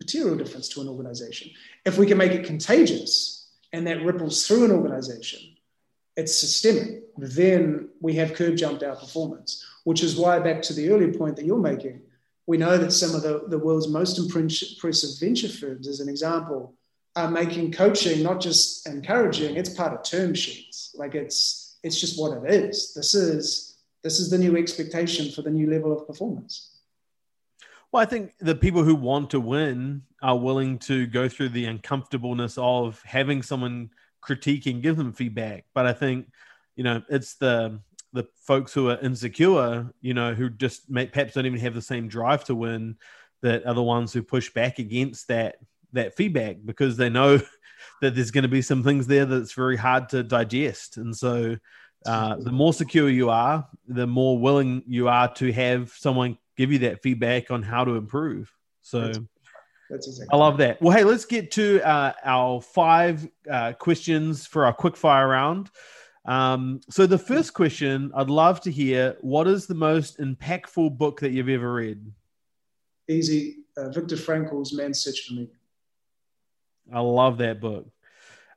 material 0.00 0.36
difference 0.36 0.68
to 0.70 0.80
an 0.80 0.88
organization. 0.88 1.50
If 1.84 1.98
we 1.98 2.06
can 2.06 2.18
make 2.18 2.32
it 2.32 2.46
contagious, 2.46 3.48
and 3.72 3.86
that 3.86 4.02
ripples 4.02 4.46
through 4.46 4.64
an 4.64 4.70
organization, 4.70 5.40
it's 6.16 6.38
systemic. 6.38 7.04
Then 7.16 7.88
we 8.00 8.14
have 8.14 8.34
curb 8.34 8.56
jumped 8.56 8.82
our 8.82 8.96
performance, 8.96 9.64
which 9.84 10.02
is 10.02 10.16
why, 10.16 10.38
back 10.38 10.62
to 10.62 10.72
the 10.72 10.90
earlier 10.90 11.12
point 11.12 11.36
that 11.36 11.44
you're 11.44 11.58
making, 11.58 12.00
we 12.46 12.56
know 12.56 12.78
that 12.78 12.92
some 12.92 13.14
of 13.14 13.22
the, 13.22 13.44
the 13.48 13.58
world's 13.58 13.88
most 13.88 14.18
impressive 14.18 15.18
venture 15.20 15.48
firms, 15.48 15.86
as 15.86 16.00
an 16.00 16.08
example, 16.08 16.74
are 17.18 17.30
making 17.30 17.72
coaching 17.72 18.22
not 18.22 18.40
just 18.40 18.86
encouraging, 18.86 19.56
it's 19.56 19.70
part 19.70 19.92
of 19.92 20.04
term 20.04 20.34
sheets. 20.34 20.94
Like 20.94 21.14
it's 21.14 21.78
it's 21.82 22.00
just 22.00 22.20
what 22.20 22.36
it 22.38 22.50
is. 22.50 22.94
This 22.94 23.14
is 23.14 23.76
this 24.04 24.20
is 24.20 24.30
the 24.30 24.38
new 24.38 24.56
expectation 24.56 25.30
for 25.32 25.42
the 25.42 25.50
new 25.50 25.68
level 25.68 25.92
of 25.92 26.06
performance. 26.06 26.76
Well, 27.90 28.02
I 28.02 28.06
think 28.06 28.34
the 28.38 28.54
people 28.54 28.84
who 28.84 28.94
want 28.94 29.30
to 29.30 29.40
win 29.40 30.02
are 30.22 30.38
willing 30.38 30.78
to 30.80 31.06
go 31.06 31.28
through 31.28 31.50
the 31.50 31.64
uncomfortableness 31.64 32.56
of 32.58 33.02
having 33.02 33.42
someone 33.42 33.90
critique 34.20 34.66
and 34.66 34.82
give 34.82 34.96
them 34.96 35.12
feedback. 35.12 35.64
But 35.74 35.86
I 35.86 35.94
think, 35.94 36.30
you 36.76 36.84
know, 36.84 37.02
it's 37.08 37.34
the 37.34 37.80
the 38.12 38.28
folks 38.36 38.72
who 38.72 38.90
are 38.90 38.98
insecure, 39.00 39.92
you 40.00 40.14
know, 40.14 40.34
who 40.34 40.50
just 40.50 40.88
may, 40.88 41.06
perhaps 41.06 41.34
don't 41.34 41.46
even 41.46 41.58
have 41.60 41.74
the 41.74 41.82
same 41.82 42.08
drive 42.08 42.44
to 42.44 42.54
win, 42.54 42.96
that 43.42 43.66
are 43.66 43.74
the 43.74 43.82
ones 43.82 44.12
who 44.12 44.22
push 44.22 44.50
back 44.50 44.78
against 44.78 45.28
that 45.28 45.56
that 45.92 46.16
feedback 46.16 46.56
because 46.64 46.96
they 46.96 47.08
know 47.08 47.38
that 48.00 48.14
there's 48.14 48.30
going 48.30 48.42
to 48.42 48.48
be 48.48 48.62
some 48.62 48.82
things 48.82 49.06
there 49.06 49.24
that's 49.24 49.52
very 49.52 49.76
hard 49.76 50.08
to 50.10 50.22
digest, 50.22 50.96
and 50.96 51.16
so. 51.16 51.56
Uh, 52.06 52.36
the 52.36 52.52
more 52.52 52.72
secure 52.72 53.08
you 53.08 53.28
are, 53.28 53.66
the 53.88 54.06
more 54.06 54.38
willing 54.38 54.84
you 54.86 55.08
are 55.08 55.34
to 55.34 55.52
have 55.52 55.90
someone 55.90 56.38
give 56.58 56.72
you 56.72 56.80
that 56.80 57.02
feedback 57.02 57.50
on 57.50 57.62
how 57.62 57.84
to 57.84 57.96
improve. 57.96 58.52
So 58.82 59.00
that's, 59.00 59.18
that's 59.88 60.08
exactly 60.08 60.32
I 60.32 60.36
love 60.36 60.58
that. 60.58 60.82
Well, 60.82 60.94
hey, 60.94 61.04
let's 61.04 61.24
get 61.24 61.50
to 61.52 61.80
uh, 61.88 62.12
our 62.24 62.60
five 62.60 63.26
uh, 63.50 63.72
questions 63.72 64.44
for 64.46 64.66
our 64.66 64.72
quick 64.72 64.96
fire 64.96 65.28
round. 65.28 65.70
Um, 66.26 66.80
so 66.90 67.06
the 67.06 67.16
first 67.16 67.54
question, 67.54 68.10
I'd 68.14 68.28
love 68.28 68.60
to 68.62 68.70
hear: 68.70 69.16
What 69.20 69.46
is 69.46 69.66
the 69.66 69.74
most 69.74 70.18
impactful 70.18 70.98
book 70.98 71.20
that 71.20 71.30
you've 71.30 71.48
ever 71.48 71.72
read? 71.72 72.12
Easy, 73.08 73.58
uh, 73.78 73.88
Viktor 73.90 74.16
Frankl's 74.16 74.74
*Man's 74.74 75.00
Search 75.00 75.26
for 75.26 75.34
Meaning*. 75.34 75.50
I 76.92 77.00
love 77.00 77.38
that 77.38 77.60
book. 77.60 77.86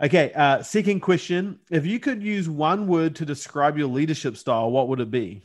Okay, 0.02 0.32
uh, 0.34 0.64
second 0.64 1.02
question: 1.02 1.60
If 1.70 1.86
you 1.86 2.00
could 2.00 2.24
use 2.24 2.50
one 2.50 2.88
word 2.88 3.16
to 3.18 3.26
describe 3.26 3.78
your 3.78 3.88
leadership 3.88 4.38
style, 4.38 4.72
what 4.72 4.88
would 4.88 5.00
it 5.00 5.12
be? 5.12 5.44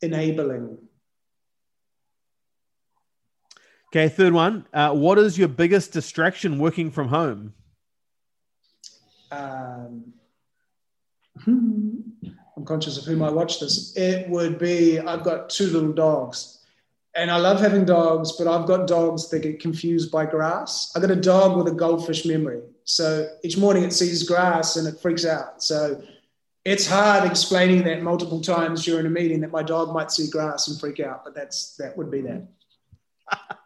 Enabling. 0.00 0.78
Okay, 3.88 4.08
third 4.08 4.32
one. 4.32 4.66
Uh, 4.72 4.92
what 4.92 5.18
is 5.18 5.38
your 5.38 5.48
biggest 5.48 5.92
distraction 5.92 6.58
working 6.58 6.90
from 6.90 7.08
home? 7.08 7.54
um, 9.34 10.12
I'm 11.46 12.64
conscious 12.64 12.98
of 12.98 13.04
who 13.04 13.16
might 13.16 13.32
watch 13.32 13.60
this. 13.60 13.96
It 13.96 14.28
would 14.28 14.58
be 14.58 15.00
I've 15.00 15.24
got 15.24 15.50
two 15.50 15.66
little 15.66 15.92
dogs, 15.92 16.63
and 17.16 17.30
I 17.30 17.36
love 17.36 17.60
having 17.60 17.84
dogs, 17.84 18.32
but 18.32 18.46
I've 18.46 18.66
got 18.66 18.86
dogs 18.86 19.28
that 19.30 19.40
get 19.40 19.60
confused 19.60 20.10
by 20.10 20.26
grass. 20.26 20.92
I 20.96 21.00
got 21.00 21.10
a 21.10 21.16
dog 21.16 21.56
with 21.56 21.68
a 21.68 21.76
goldfish 21.76 22.24
memory, 22.24 22.62
so 22.84 23.28
each 23.42 23.56
morning 23.56 23.84
it 23.84 23.92
sees 23.92 24.22
grass 24.24 24.76
and 24.76 24.86
it 24.88 25.00
freaks 25.00 25.24
out. 25.24 25.62
So 25.62 26.02
it's 26.64 26.86
hard 26.86 27.30
explaining 27.30 27.84
that 27.84 28.02
multiple 28.02 28.40
times 28.40 28.84
during 28.84 29.06
a 29.06 29.10
meeting 29.10 29.40
that 29.42 29.50
my 29.50 29.62
dog 29.62 29.92
might 29.92 30.10
see 30.10 30.28
grass 30.30 30.68
and 30.68 30.80
freak 30.80 31.00
out, 31.00 31.24
but 31.24 31.34
that's 31.34 31.76
that 31.76 31.96
would 31.96 32.10
be 32.10 32.22
that. 32.22 32.46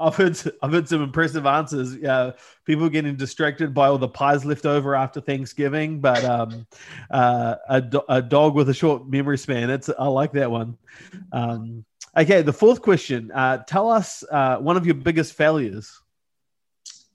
I've 0.00 0.16
heard 0.16 0.38
I've 0.62 0.72
heard 0.72 0.88
some 0.88 1.02
impressive 1.02 1.46
answers. 1.46 1.96
Yeah, 1.96 2.32
people 2.64 2.88
getting 2.88 3.16
distracted 3.16 3.72
by 3.72 3.88
all 3.88 3.98
the 3.98 4.08
pies 4.08 4.44
left 4.44 4.66
over 4.66 4.94
after 4.94 5.20
Thanksgiving, 5.20 6.00
but 6.00 6.24
um, 6.24 6.66
uh, 7.10 7.56
a, 7.68 7.80
do- 7.80 8.02
a 8.08 8.20
dog 8.20 8.54
with 8.54 8.68
a 8.68 8.74
short 8.74 9.08
memory 9.08 9.38
span. 9.38 9.70
It's 9.70 9.88
I 9.96 10.06
like 10.06 10.32
that 10.32 10.50
one. 10.50 10.76
Um, 11.32 11.84
okay, 12.16 12.42
the 12.42 12.52
fourth 12.52 12.82
question. 12.82 13.30
Uh, 13.32 13.58
tell 13.58 13.90
us 13.90 14.24
uh, 14.30 14.58
one 14.58 14.76
of 14.76 14.86
your 14.86 14.94
biggest 14.94 15.34
failures. 15.34 16.00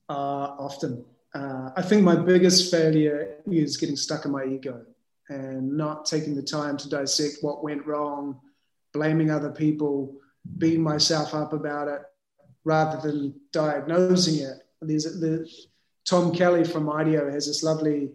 Uh, 0.07 0.13
often, 0.59 1.03
uh, 1.33 1.71
I 1.75 1.81
think 1.81 2.03
my 2.03 2.15
biggest 2.15 2.71
failure 2.71 3.37
is 3.47 3.77
getting 3.77 3.95
stuck 3.95 4.25
in 4.25 4.31
my 4.31 4.45
ego 4.45 4.85
and 5.29 5.75
not 5.75 6.05
taking 6.05 6.35
the 6.35 6.43
time 6.43 6.77
to 6.77 6.89
dissect 6.89 7.37
what 7.41 7.63
went 7.63 7.85
wrong, 7.85 8.39
blaming 8.93 9.31
other 9.31 9.51
people, 9.51 10.15
beating 10.57 10.83
myself 10.83 11.33
up 11.33 11.53
about 11.53 11.87
it 11.87 12.01
rather 12.63 12.99
than 13.01 13.33
diagnosing 13.51 14.43
it. 14.43 14.57
There's 14.81 15.03
the 15.19 15.49
Tom 16.05 16.33
Kelley 16.33 16.63
from 16.63 16.89
IDEO 16.89 17.31
has 17.31 17.47
this 17.47 17.63
lovely 17.63 18.11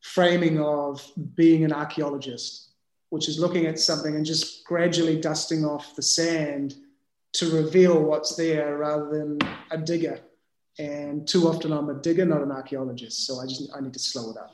framing 0.00 0.60
of 0.60 1.06
being 1.34 1.64
an 1.64 1.72
archaeologist, 1.72 2.70
which 3.10 3.28
is 3.28 3.38
looking 3.38 3.66
at 3.66 3.78
something 3.78 4.16
and 4.16 4.24
just 4.24 4.64
gradually 4.64 5.20
dusting 5.20 5.64
off 5.64 5.94
the 5.96 6.02
sand 6.02 6.74
to 7.34 7.50
reveal 7.50 8.02
what's 8.02 8.36
there 8.36 8.78
rather 8.78 9.08
than 9.10 9.38
a 9.70 9.78
digger. 9.78 10.20
And 10.78 11.26
too 11.26 11.48
often 11.48 11.72
I'm 11.72 11.88
a 11.90 11.94
digger, 11.94 12.24
not 12.24 12.42
an 12.42 12.50
archaeologist. 12.50 13.26
So 13.26 13.40
I 13.40 13.46
just 13.46 13.70
I 13.76 13.80
need 13.80 13.92
to 13.92 13.98
slow 13.98 14.30
it 14.30 14.36
up. 14.36 14.52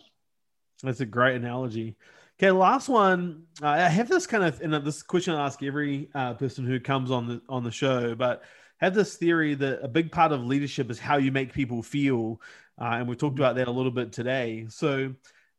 That's 0.82 1.00
a 1.00 1.06
great 1.06 1.36
analogy. 1.36 1.96
Okay, 2.38 2.50
last 2.50 2.88
one. 2.88 3.42
Uh, 3.62 3.68
I 3.68 3.88
have 3.88 4.08
this 4.08 4.26
kind 4.26 4.44
of, 4.44 4.62
and 4.62 4.72
this 4.72 5.02
question 5.02 5.34
I 5.34 5.44
ask 5.44 5.62
every 5.62 6.08
uh, 6.14 6.32
person 6.34 6.64
who 6.64 6.80
comes 6.80 7.10
on 7.10 7.28
the 7.28 7.42
on 7.50 7.64
the 7.64 7.70
show, 7.70 8.14
but 8.14 8.42
have 8.78 8.94
this 8.94 9.16
theory 9.16 9.54
that 9.54 9.80
a 9.82 9.88
big 9.88 10.10
part 10.10 10.32
of 10.32 10.42
leadership 10.44 10.90
is 10.90 10.98
how 10.98 11.18
you 11.18 11.32
make 11.32 11.52
people 11.52 11.82
feel. 11.82 12.40
Uh, 12.80 12.94
and 12.94 13.08
we 13.08 13.14
talked 13.14 13.38
about 13.38 13.56
that 13.56 13.68
a 13.68 13.70
little 13.70 13.90
bit 13.90 14.10
today. 14.10 14.66
So, 14.70 15.14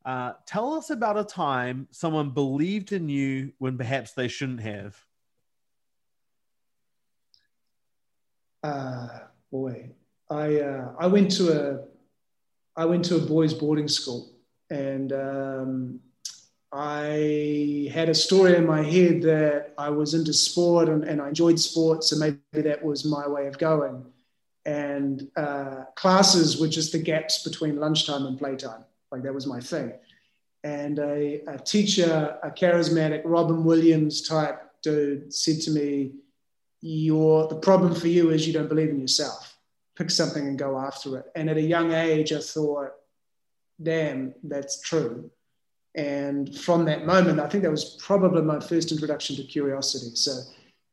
uh, 0.06 0.34
tell 0.45 0.74
us 0.74 0.89
about 0.89 1.18
a 1.18 1.24
time 1.24 1.88
someone 1.91 2.32
believed 2.32 2.91
in 2.91 3.10
you 3.10 3.54
when 3.60 3.78
perhaps 3.78 4.14
they 4.14 4.28
shouldn't 4.28 4.62
have. 4.62 4.99
Uh, 8.64 9.08
boy, 9.52 9.89
I 10.30 10.60
uh, 10.60 10.93
I 10.99 11.08
went 11.08 11.32
to 11.38 11.52
a 11.52 11.80
I 12.76 12.86
went 12.86 13.06
to 13.06 13.18
a 13.18 13.20
boys' 13.20 13.54
boarding 13.54 13.88
school, 13.88 14.32
and 14.70 15.12
um, 15.14 15.99
I 16.72 17.89
had 17.93 18.08
a 18.08 18.14
story 18.14 18.56
in 18.56 18.66
my 18.66 18.82
head 18.82 19.22
that 19.24 19.74
I 19.78 19.89
was 19.89 20.14
into 20.14 20.34
sport 20.34 20.88
and, 20.88 21.04
and 21.04 21.22
I 21.22 21.28
enjoyed 21.28 21.60
sport, 21.60 22.04
so 22.04 22.16
maybe 22.16 22.38
that 22.54 22.82
was 22.82 23.04
my 23.04 23.28
way 23.28 23.47
of 23.47 23.58
going. 23.58 24.06
And 24.66 25.28
uh, 25.36 25.86
classes 25.95 26.62
were 26.62 26.70
just 26.70 26.93
the 26.93 26.99
gaps 26.99 27.43
between 27.43 27.78
lunchtime 27.78 28.26
and 28.26 28.38
playtime. 28.38 28.86
Like 29.12 29.24
that 29.24 29.34
was 29.34 29.47
my 29.47 29.59
thing. 29.59 29.93
And 30.64 30.99
a, 30.99 31.41
a 31.47 31.57
teacher, 31.57 32.38
a 32.43 32.51
charismatic 32.51 33.22
Robin 33.26 33.64
Williams 33.64 34.28
type 34.28 34.62
dude, 34.84 35.34
said 35.34 35.59
to 35.62 35.72
me, 35.72 36.14
"Your 36.82 37.47
the 37.47 37.55
problem 37.55 37.95
for 37.95 38.07
you 38.07 38.30
is 38.30 38.47
you 38.47 38.53
don't 38.53 38.70
believe 38.70 38.89
in 38.89 38.99
yourself. 38.99 39.57
Pick 39.95 40.09
something 40.09 40.47
and 40.47 40.57
go 40.57 40.80
after 40.80 41.18
it." 41.18 41.26
And 41.36 41.49
at 41.49 41.57
a 41.57 41.62
young 41.62 41.93
age, 41.93 42.32
I 42.32 42.39
thought, 42.39 42.91
"Damn, 43.82 44.34
that's 44.43 44.82
true." 44.82 45.32
And 45.95 46.55
from 46.57 46.86
that 46.86 47.05
moment, 47.05 47.39
I 47.39 47.49
think 47.49 47.64
that 47.64 47.72
was 47.72 47.97
probably 47.99 48.41
my 48.43 48.59
first 48.59 48.91
introduction 48.91 49.36
to 49.36 49.43
curiosity. 49.43 50.16
So, 50.16 50.32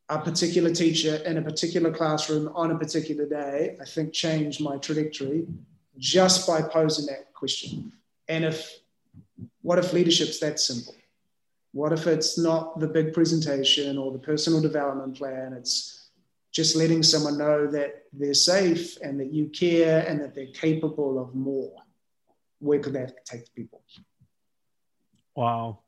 a 0.09 0.19
particular 0.19 0.73
teacher 0.73 1.16
in 1.16 1.37
a 1.37 1.43
particular 1.43 1.93
classroom 1.93 2.51
on 2.55 2.71
a 2.71 2.79
particular 2.79 3.27
day, 3.27 3.77
I 3.81 3.85
think 3.85 4.12
changed 4.12 4.61
my 4.61 4.79
trajectory 4.79 5.47
just 5.99 6.47
by 6.47 6.62
posing 6.62 7.07
that 7.07 7.33
question. 7.35 7.93
And 8.29 8.45
if, 8.45 8.79
what 9.62 9.79
if 9.79 9.93
leadership's 9.93 10.41
that 10.41 10.61
simple? 10.61 10.95
What 11.72 11.93
if 11.93 12.07
it's 12.07 12.39
not 12.39 12.81
the 12.81 12.89
big 12.89 13.12
presentation 13.12 13.99
or 13.99 14.12
the 14.12 14.18
personal 14.18 14.61
development 14.61 15.16
plan? 15.16 15.53
It's 15.53 16.11
just 16.53 16.76
letting 16.76 17.03
someone 17.03 17.39
know 17.39 17.66
that 17.66 18.05
they're 18.12 18.35
safe 18.35 18.97
and 19.03 19.20
that 19.20 19.33
you 19.33 19.49
care 19.49 20.07
and 20.07 20.20
that 20.20 20.35
they're 20.35 20.47
capable 20.47 21.18
of 21.18 21.35
more. 21.35 21.72
Where 22.59 22.81
could 22.81 22.95
that 22.95 23.24
take 23.24 23.55
people? 23.55 23.83
Wow. 25.35 25.81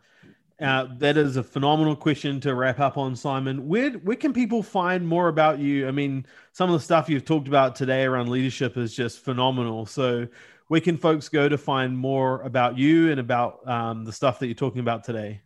Uh, 0.61 0.88
that 0.99 1.16
is 1.16 1.36
a 1.36 1.43
phenomenal 1.43 1.97
question 1.97 2.38
to 2.38 2.55
wrap 2.55 2.78
up 2.80 2.99
on, 2.99 3.16
Simon. 3.16 3.66
Where 3.66 3.93
where 3.93 4.16
can 4.16 4.34
people 4.34 4.62
find 4.62 5.09
more 5.09 5.28
about 5.28 5.59
you? 5.59 5.88
I 5.88 5.91
mean, 5.91 6.26
some 6.53 6.70
of 6.70 6.78
the 6.78 6.84
stuff 6.84 7.09
you've 7.09 7.24
talked 7.24 7.49
about 7.49 7.74
today 7.74 8.05
around 8.05 8.28
leadership 8.28 8.76
is 8.76 8.95
just 8.95 9.20
phenomenal. 9.20 9.86
So, 9.86 10.28
where 10.71 10.81
can 10.81 10.97
folks 10.97 11.29
go 11.29 11.49
to 11.49 11.59
find 11.59 11.99
more 11.99 12.43
about 12.43 12.79
you 12.79 13.11
and 13.11 13.18
about 13.18 13.68
um, 13.68 14.05
the 14.05 14.12
stuff 14.12 14.39
that 14.39 14.47
you're 14.47 14.55
talking 14.55 14.79
about 14.79 15.03
today? 15.03 15.41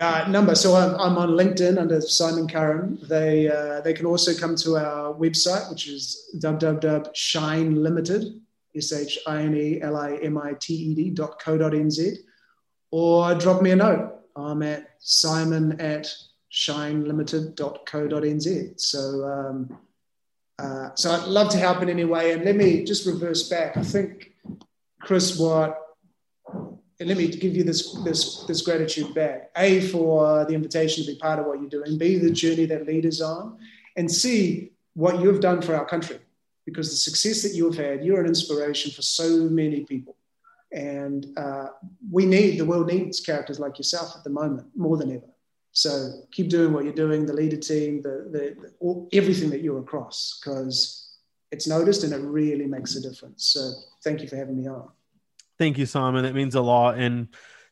Uh, 0.00 0.26
number. 0.28 0.56
So 0.56 0.74
I'm, 0.74 0.96
I'm, 0.96 1.16
on 1.16 1.28
LinkedIn 1.30 1.78
under 1.78 2.00
Simon 2.00 2.48
Curran. 2.48 2.98
They 3.08 3.48
uh, 3.48 3.82
they 3.82 3.92
can 3.92 4.04
also 4.04 4.34
come 4.34 4.56
to 4.56 4.76
our 4.76 5.14
website, 5.14 5.70
which 5.70 5.86
is 5.86 6.36
www.shinelimited, 6.40 8.40
s 8.74 8.92
h 8.92 9.16
i 9.28 9.42
n 9.42 9.56
e 9.56 9.80
l 9.80 9.96
i 9.96 10.16
m 10.16 10.38
i 10.38 10.54
t 10.58 10.74
e 10.74 10.92
d 10.98 11.10
dot 11.10 11.40
co 11.44 11.56
dot 11.56 11.72
nz 11.72 12.18
or 12.90 13.32
drop 13.36 13.62
me 13.62 13.70
a 13.70 13.76
note. 13.76 14.10
I'm 14.34 14.64
at 14.64 14.96
simon 14.98 15.80
at 15.80 16.12
shinelimited.co.nz. 16.50 18.80
So 18.90 19.00
um, 19.34 19.78
Uh, 20.58 20.94
so 20.94 21.10
I'd 21.10 21.26
love 21.26 21.50
to 21.50 21.58
help 21.58 21.82
in 21.82 21.90
any 21.90 22.04
way. 22.04 22.32
And 22.32 22.44
let 22.44 22.56
me 22.56 22.84
just 22.84 23.06
reverse 23.06 23.48
back. 23.48 23.76
I 23.76 23.82
think, 23.82 24.33
Chris, 25.04 25.38
what 25.38 25.80
and 27.00 27.08
let 27.08 27.16
me 27.16 27.28
give 27.28 27.56
you 27.56 27.64
this 27.64 27.92
this 28.04 28.44
this 28.44 28.62
gratitude 28.62 29.14
back. 29.14 29.50
A 29.56 29.80
for 29.88 30.44
the 30.44 30.54
invitation 30.54 31.04
to 31.04 31.12
be 31.12 31.18
part 31.18 31.38
of 31.38 31.46
what 31.46 31.60
you're 31.60 31.68
doing. 31.68 31.98
B 31.98 32.18
the 32.18 32.30
journey 32.30 32.66
that 32.66 32.86
leaders 32.86 33.20
are 33.20 33.42
on, 33.42 33.58
and 33.96 34.10
C 34.10 34.72
what 34.94 35.20
you've 35.20 35.40
done 35.40 35.60
for 35.60 35.74
our 35.74 35.84
country. 35.84 36.18
Because 36.64 36.90
the 36.90 36.96
success 36.96 37.42
that 37.42 37.54
you 37.54 37.66
have 37.66 37.76
had, 37.76 38.04
you're 38.04 38.20
an 38.20 38.26
inspiration 38.26 38.90
for 38.90 39.02
so 39.02 39.50
many 39.50 39.84
people, 39.84 40.16
and 40.72 41.26
uh, 41.36 41.66
we 42.10 42.24
need 42.24 42.58
the 42.58 42.64
world 42.64 42.86
needs 42.86 43.20
characters 43.20 43.60
like 43.60 43.76
yourself 43.78 44.16
at 44.16 44.24
the 44.24 44.30
moment 44.30 44.66
more 44.74 44.96
than 44.96 45.10
ever. 45.12 45.26
So 45.72 46.22
keep 46.30 46.48
doing 46.48 46.72
what 46.72 46.84
you're 46.84 46.94
doing, 46.94 47.26
the 47.26 47.34
Leadr 47.34 47.60
team, 47.60 48.00
the, 48.00 48.28
the, 48.30 48.38
the 48.62 48.72
all, 48.80 49.08
everything 49.12 49.50
that 49.50 49.60
you're 49.60 49.80
across, 49.80 50.40
because 50.40 51.03
it's 51.54 51.68
noticed 51.68 52.02
and 52.02 52.12
it 52.12 52.22
really 52.40 52.66
makes 52.66 52.96
a 52.96 53.00
difference. 53.00 53.46
So 53.54 53.60
thank 54.02 54.20
you 54.20 54.28
for 54.28 54.36
having 54.36 54.56
me 54.60 54.66
on. 54.68 54.88
Thank 55.56 55.78
you, 55.78 55.86
Simon. 55.86 56.24
It 56.24 56.34
means 56.34 56.56
a 56.56 56.60
lot. 56.60 56.98
And, 56.98 57.28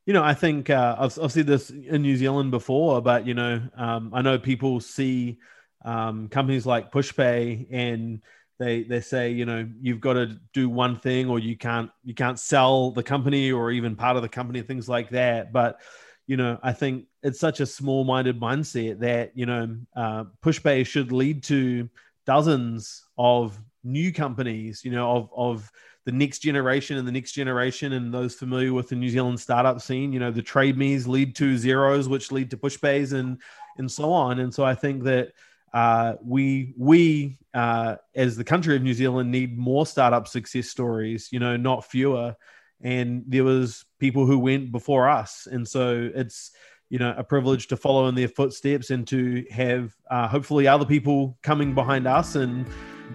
you 0.07 0.15
know, 0.15 0.23
I 0.23 0.35
think 0.35 0.71
uh, 0.71 0.95
I've, 0.99 1.19
I've 1.19 1.47
this 1.47 1.71
in 1.71 2.01
New 2.03 2.17
Zealand 2.17 2.53
before, 2.53 3.03
but, 3.03 3.27
you 3.27 3.35
know, 3.35 3.61
um, 3.77 4.13
I 4.15 4.23
know 4.23 4.39
people 4.39 4.79
see 4.79 5.39
um, 5.85 6.29
companies 6.29 6.65
like 6.65 6.93
PushPay 6.93 7.67
and 7.73 8.23
they, 8.61 8.85
they 8.85 9.01
say, 9.01 9.33
you 9.33 9.45
know, 9.45 9.69
you've 9.81 10.01
got 10.01 10.13
to 10.13 10.39
do 10.53 10.69
one 10.69 10.97
thing 10.97 11.29
or 11.29 11.41
you 11.41 11.57
can't, 11.57 11.91
you 12.05 12.15
can't 12.15 12.39
sell 12.39 12.93
the 12.93 13.03
company 13.03 13.51
or 13.51 13.73
even 13.73 13.97
part 13.97 14.15
of 14.15 14.23
the 14.23 14.29
company, 14.29 14.63
things 14.63 14.89
like 14.89 15.11
that. 15.11 15.53
But, 15.53 15.81
you 16.29 16.37
know, 16.37 16.57
I 16.63 16.73
think 16.73 17.07
it's 17.25 17.41
such 17.41 17.59
a 17.59 17.67
small 17.67 18.05
minded 18.05 18.39
mindset 18.39 19.01
that, 19.01 19.33
you 19.35 19.47
know, 19.47 19.77
uh, 19.97 20.25
PushPay 20.45 20.87
should 20.87 21.11
lead 21.11 21.43
to 21.45 21.89
dozens 22.25 23.05
of 23.19 23.59
new 23.85 24.13
companies, 24.13 24.85
you 24.85 24.91
know, 24.91 25.11
of, 25.17 25.31
of 25.35 25.73
the 26.05 26.13
next 26.13 26.41
generation 26.41 26.97
and 26.97 27.07
the 27.07 27.13
next 27.13 27.33
generation. 27.33 27.93
And 27.93 28.13
those 28.13 28.35
familiar 28.35 28.73
with 28.73 28.89
the 28.89 28.97
New 28.97 29.09
Zealand 29.09 29.41
startup 29.41 29.81
scene, 29.81 30.13
you 30.13 30.21
know, 30.21 30.31
the 30.31 30.43
Trade 30.43 30.77
Me's 30.77 31.07
lead 31.07 31.35
to 31.37 31.55
Xeros, 31.55 32.09
which 32.09 32.33
lead 32.33 32.51
to 32.51 32.57
push 32.57 32.81
pays 32.81 33.13
and, 33.13 33.41
and 33.79 33.91
so 33.91 34.13
on. 34.13 34.41
And 34.41 34.53
so 34.53 34.65
I 34.65 34.75
think 34.75 35.05
that, 35.05 35.33
uh, 35.75 36.17
we 36.23 36.75
we 36.77 37.39
uh, 37.55 37.97
as 38.15 38.37
the 38.37 38.45
country 38.45 38.77
of 38.77 38.83
New 38.83 38.93
Zealand 38.93 39.31
need 39.31 39.57
more 39.57 39.87
startup 39.87 40.29
success 40.29 40.69
stories, 40.69 41.31
you 41.33 41.39
know, 41.39 41.57
not 41.57 41.87
fewer 41.87 42.37
and 42.83 43.23
there 43.27 43.45
was 43.45 43.85
people 43.99 44.27
who 44.27 44.39
went 44.39 44.73
before 44.73 45.09
us 45.09 45.47
and 45.51 45.67
so 45.67 46.11
it's 46.15 46.51
you 46.91 46.99
know 46.99 47.15
a 47.17 47.25
privilege 47.25 47.69
to 47.69 47.77
follow 47.77 48.09
in 48.09 48.15
their 48.15 48.29
footsteps 48.29 48.91
and 48.91 49.07
to 49.07 49.45
have 49.51 49.95
uh, 50.11 50.29
hopefully 50.29 50.67
other 50.67 50.85
people 50.85 51.39
coming 51.43 51.75
behind 51.75 52.07
us 52.07 52.35
and 52.35 52.67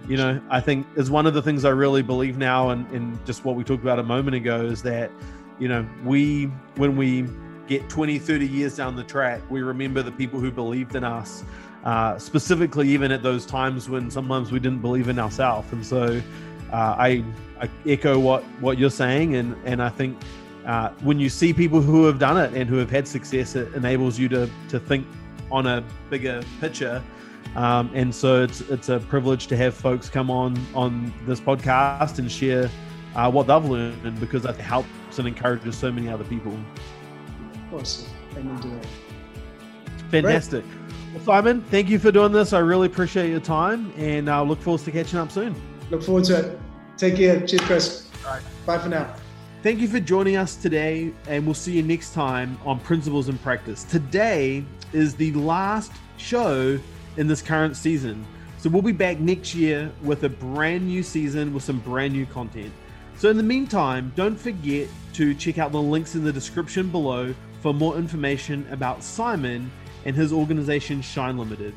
you 0.06 0.16
know 0.16 0.40
i 0.50 0.60
think 0.60 0.86
is 0.96 1.10
one 1.10 1.26
of 1.26 1.34
the 1.34 1.42
things 1.42 1.64
i 1.64 1.70
really 1.70 2.02
believe 2.02 2.38
now 2.38 2.70
and, 2.70 2.88
and 2.90 3.24
just 3.26 3.44
what 3.44 3.56
we 3.56 3.64
talked 3.64 3.82
about 3.82 3.98
a 3.98 4.02
moment 4.02 4.36
ago 4.36 4.64
is 4.66 4.82
that 4.82 5.10
you 5.58 5.68
know 5.68 5.86
we 6.04 6.46
when 6.76 6.96
we 6.96 7.26
get 7.66 7.88
20 7.88 8.18
30 8.18 8.46
years 8.46 8.76
down 8.76 8.96
the 8.96 9.04
track 9.04 9.40
we 9.50 9.62
remember 9.62 10.02
the 10.02 10.12
people 10.12 10.40
who 10.40 10.50
believed 10.50 10.94
in 10.94 11.04
us 11.04 11.44
uh, 11.84 12.18
specifically 12.18 12.88
even 12.88 13.12
at 13.12 13.22
those 13.22 13.46
times 13.46 13.88
when 13.88 14.10
sometimes 14.10 14.50
we 14.50 14.58
didn't 14.58 14.80
believe 14.80 15.08
in 15.08 15.18
ourselves 15.18 15.70
and 15.72 15.84
so 15.84 16.20
uh, 16.72 16.94
I, 16.98 17.24
I, 17.60 17.70
echo 17.86 18.18
what 18.18 18.42
what 18.60 18.78
you're 18.78 18.90
saying, 18.90 19.36
and 19.36 19.56
and 19.64 19.82
I 19.82 19.88
think 19.88 20.18
uh, 20.66 20.90
when 21.00 21.18
you 21.18 21.28
see 21.28 21.52
people 21.52 21.80
who 21.80 22.04
have 22.04 22.18
done 22.18 22.36
it 22.36 22.52
and 22.54 22.68
who 22.68 22.76
have 22.76 22.90
had 22.90 23.08
success, 23.08 23.56
it 23.56 23.72
enables 23.74 24.18
you 24.18 24.28
to 24.30 24.50
to 24.68 24.78
think 24.78 25.06
on 25.50 25.66
a 25.66 25.82
bigger 26.10 26.42
picture. 26.60 27.02
Um, 27.56 27.90
and 27.94 28.14
so 28.14 28.42
it's 28.42 28.60
it's 28.62 28.88
a 28.88 29.00
privilege 29.00 29.46
to 29.48 29.56
have 29.56 29.74
folks 29.74 30.08
come 30.08 30.30
on 30.30 30.58
on 30.74 31.12
this 31.26 31.40
podcast 31.40 32.18
and 32.18 32.30
share 32.30 32.70
uh, 33.14 33.30
what 33.30 33.46
they've 33.46 33.64
learned 33.64 34.20
because 34.20 34.44
it 34.44 34.56
helps 34.56 35.18
and 35.18 35.26
encourages 35.26 35.76
so 35.76 35.90
many 35.90 36.08
other 36.08 36.24
people. 36.24 36.56
Awesome. 37.72 38.10
Amen 38.36 38.80
Fantastic. 40.10 40.64
Well, 41.14 41.24
Simon, 41.24 41.62
thank 41.62 41.88
you 41.88 41.98
for 41.98 42.12
doing 42.12 42.32
this. 42.32 42.52
I 42.52 42.60
really 42.60 42.86
appreciate 42.86 43.30
your 43.30 43.40
time 43.40 43.92
and 43.96 44.28
I 44.30 44.38
uh, 44.38 44.44
look 44.44 44.60
forward 44.60 44.82
to 44.82 44.90
catching 44.90 45.18
up 45.18 45.30
soon. 45.30 45.54
Look 45.90 46.02
forward 46.02 46.24
to 46.24 46.38
it. 46.38 46.60
Take 46.96 47.16
care. 47.16 47.40
Cheers, 47.46 47.62
Chris. 47.62 48.08
All 48.24 48.32
right. 48.34 48.42
Bye 48.66 48.78
for 48.78 48.88
now. 48.88 49.14
Thank 49.62 49.80
you 49.80 49.88
for 49.88 49.98
joining 49.98 50.36
us 50.36 50.54
today, 50.54 51.12
and 51.26 51.44
we'll 51.44 51.54
see 51.54 51.72
you 51.72 51.82
next 51.82 52.14
time 52.14 52.56
on 52.64 52.78
Principles 52.78 53.28
in 53.28 53.38
Practice. 53.38 53.82
Today 53.82 54.64
is 54.92 55.16
the 55.16 55.32
last 55.32 55.90
show 56.16 56.78
in 57.18 57.26
this 57.26 57.42
current 57.42 57.76
season. 57.76 58.24
So 58.56 58.70
we'll 58.70 58.80
be 58.80 58.92
back 58.92 59.20
next 59.20 59.54
year 59.54 59.92
with 60.02 60.24
a 60.24 60.28
brand 60.28 60.86
new 60.86 61.02
season 61.02 61.52
with 61.52 61.62
some 61.62 61.80
brand 61.80 62.14
new 62.14 62.24
content. 62.24 62.72
So 63.16 63.28
in 63.28 63.36
the 63.36 63.42
meantime, 63.42 64.10
don't 64.16 64.38
forget 64.38 64.88
to 65.14 65.34
check 65.34 65.58
out 65.58 65.72
the 65.72 65.82
links 65.82 66.14
in 66.14 66.24
the 66.24 66.32
description 66.32 66.88
below 66.88 67.34
for 67.60 67.74
more 67.74 67.98
information 67.98 68.66
about 68.70 69.02
Simon 69.02 69.70
and 70.04 70.14
his 70.16 70.32
organization 70.32 71.02
Shine 71.02 71.36
Limited. 71.36 71.74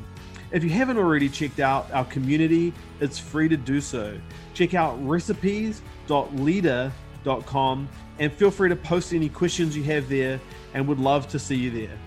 If 0.51 0.63
you 0.63 0.69
haven't 0.69 0.97
already 0.97 1.27
checked 1.29 1.59
out 1.59 1.91
our 1.91 2.05
community, 2.05 2.71
it's 2.99 3.17
free 3.17 3.49
to 3.49 3.57
do 3.57 3.81
so. 3.81 4.15
Check 4.53 4.75
out 4.75 5.03
recipes.leadr.com 5.07 7.89
and 8.19 8.33
feel 8.33 8.51
free 8.51 8.69
to 8.69 8.75
post 8.75 9.13
any 9.13 9.29
questions 9.29 9.75
you 9.75 9.81
have 9.83 10.07
there 10.09 10.39
and 10.73 10.87
would 10.87 10.99
love 10.99 11.27
to 11.29 11.39
see 11.39 11.55
you 11.55 11.71
there. 11.71 11.97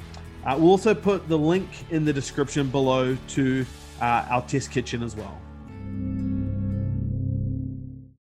Uh, 0.47 0.57
we'll 0.59 0.71
also 0.71 0.95
put 0.95 1.29
the 1.29 1.39
link 1.39 1.69
in 1.91 2.05
the 2.05 2.13
description 2.13 2.69
below 2.71 3.17
to 3.29 3.65
uh, 4.01 4.27
our 4.29 4.43
test 4.43 4.71
kitchen 4.71 5.03
as 5.03 5.17
well. 5.17 5.41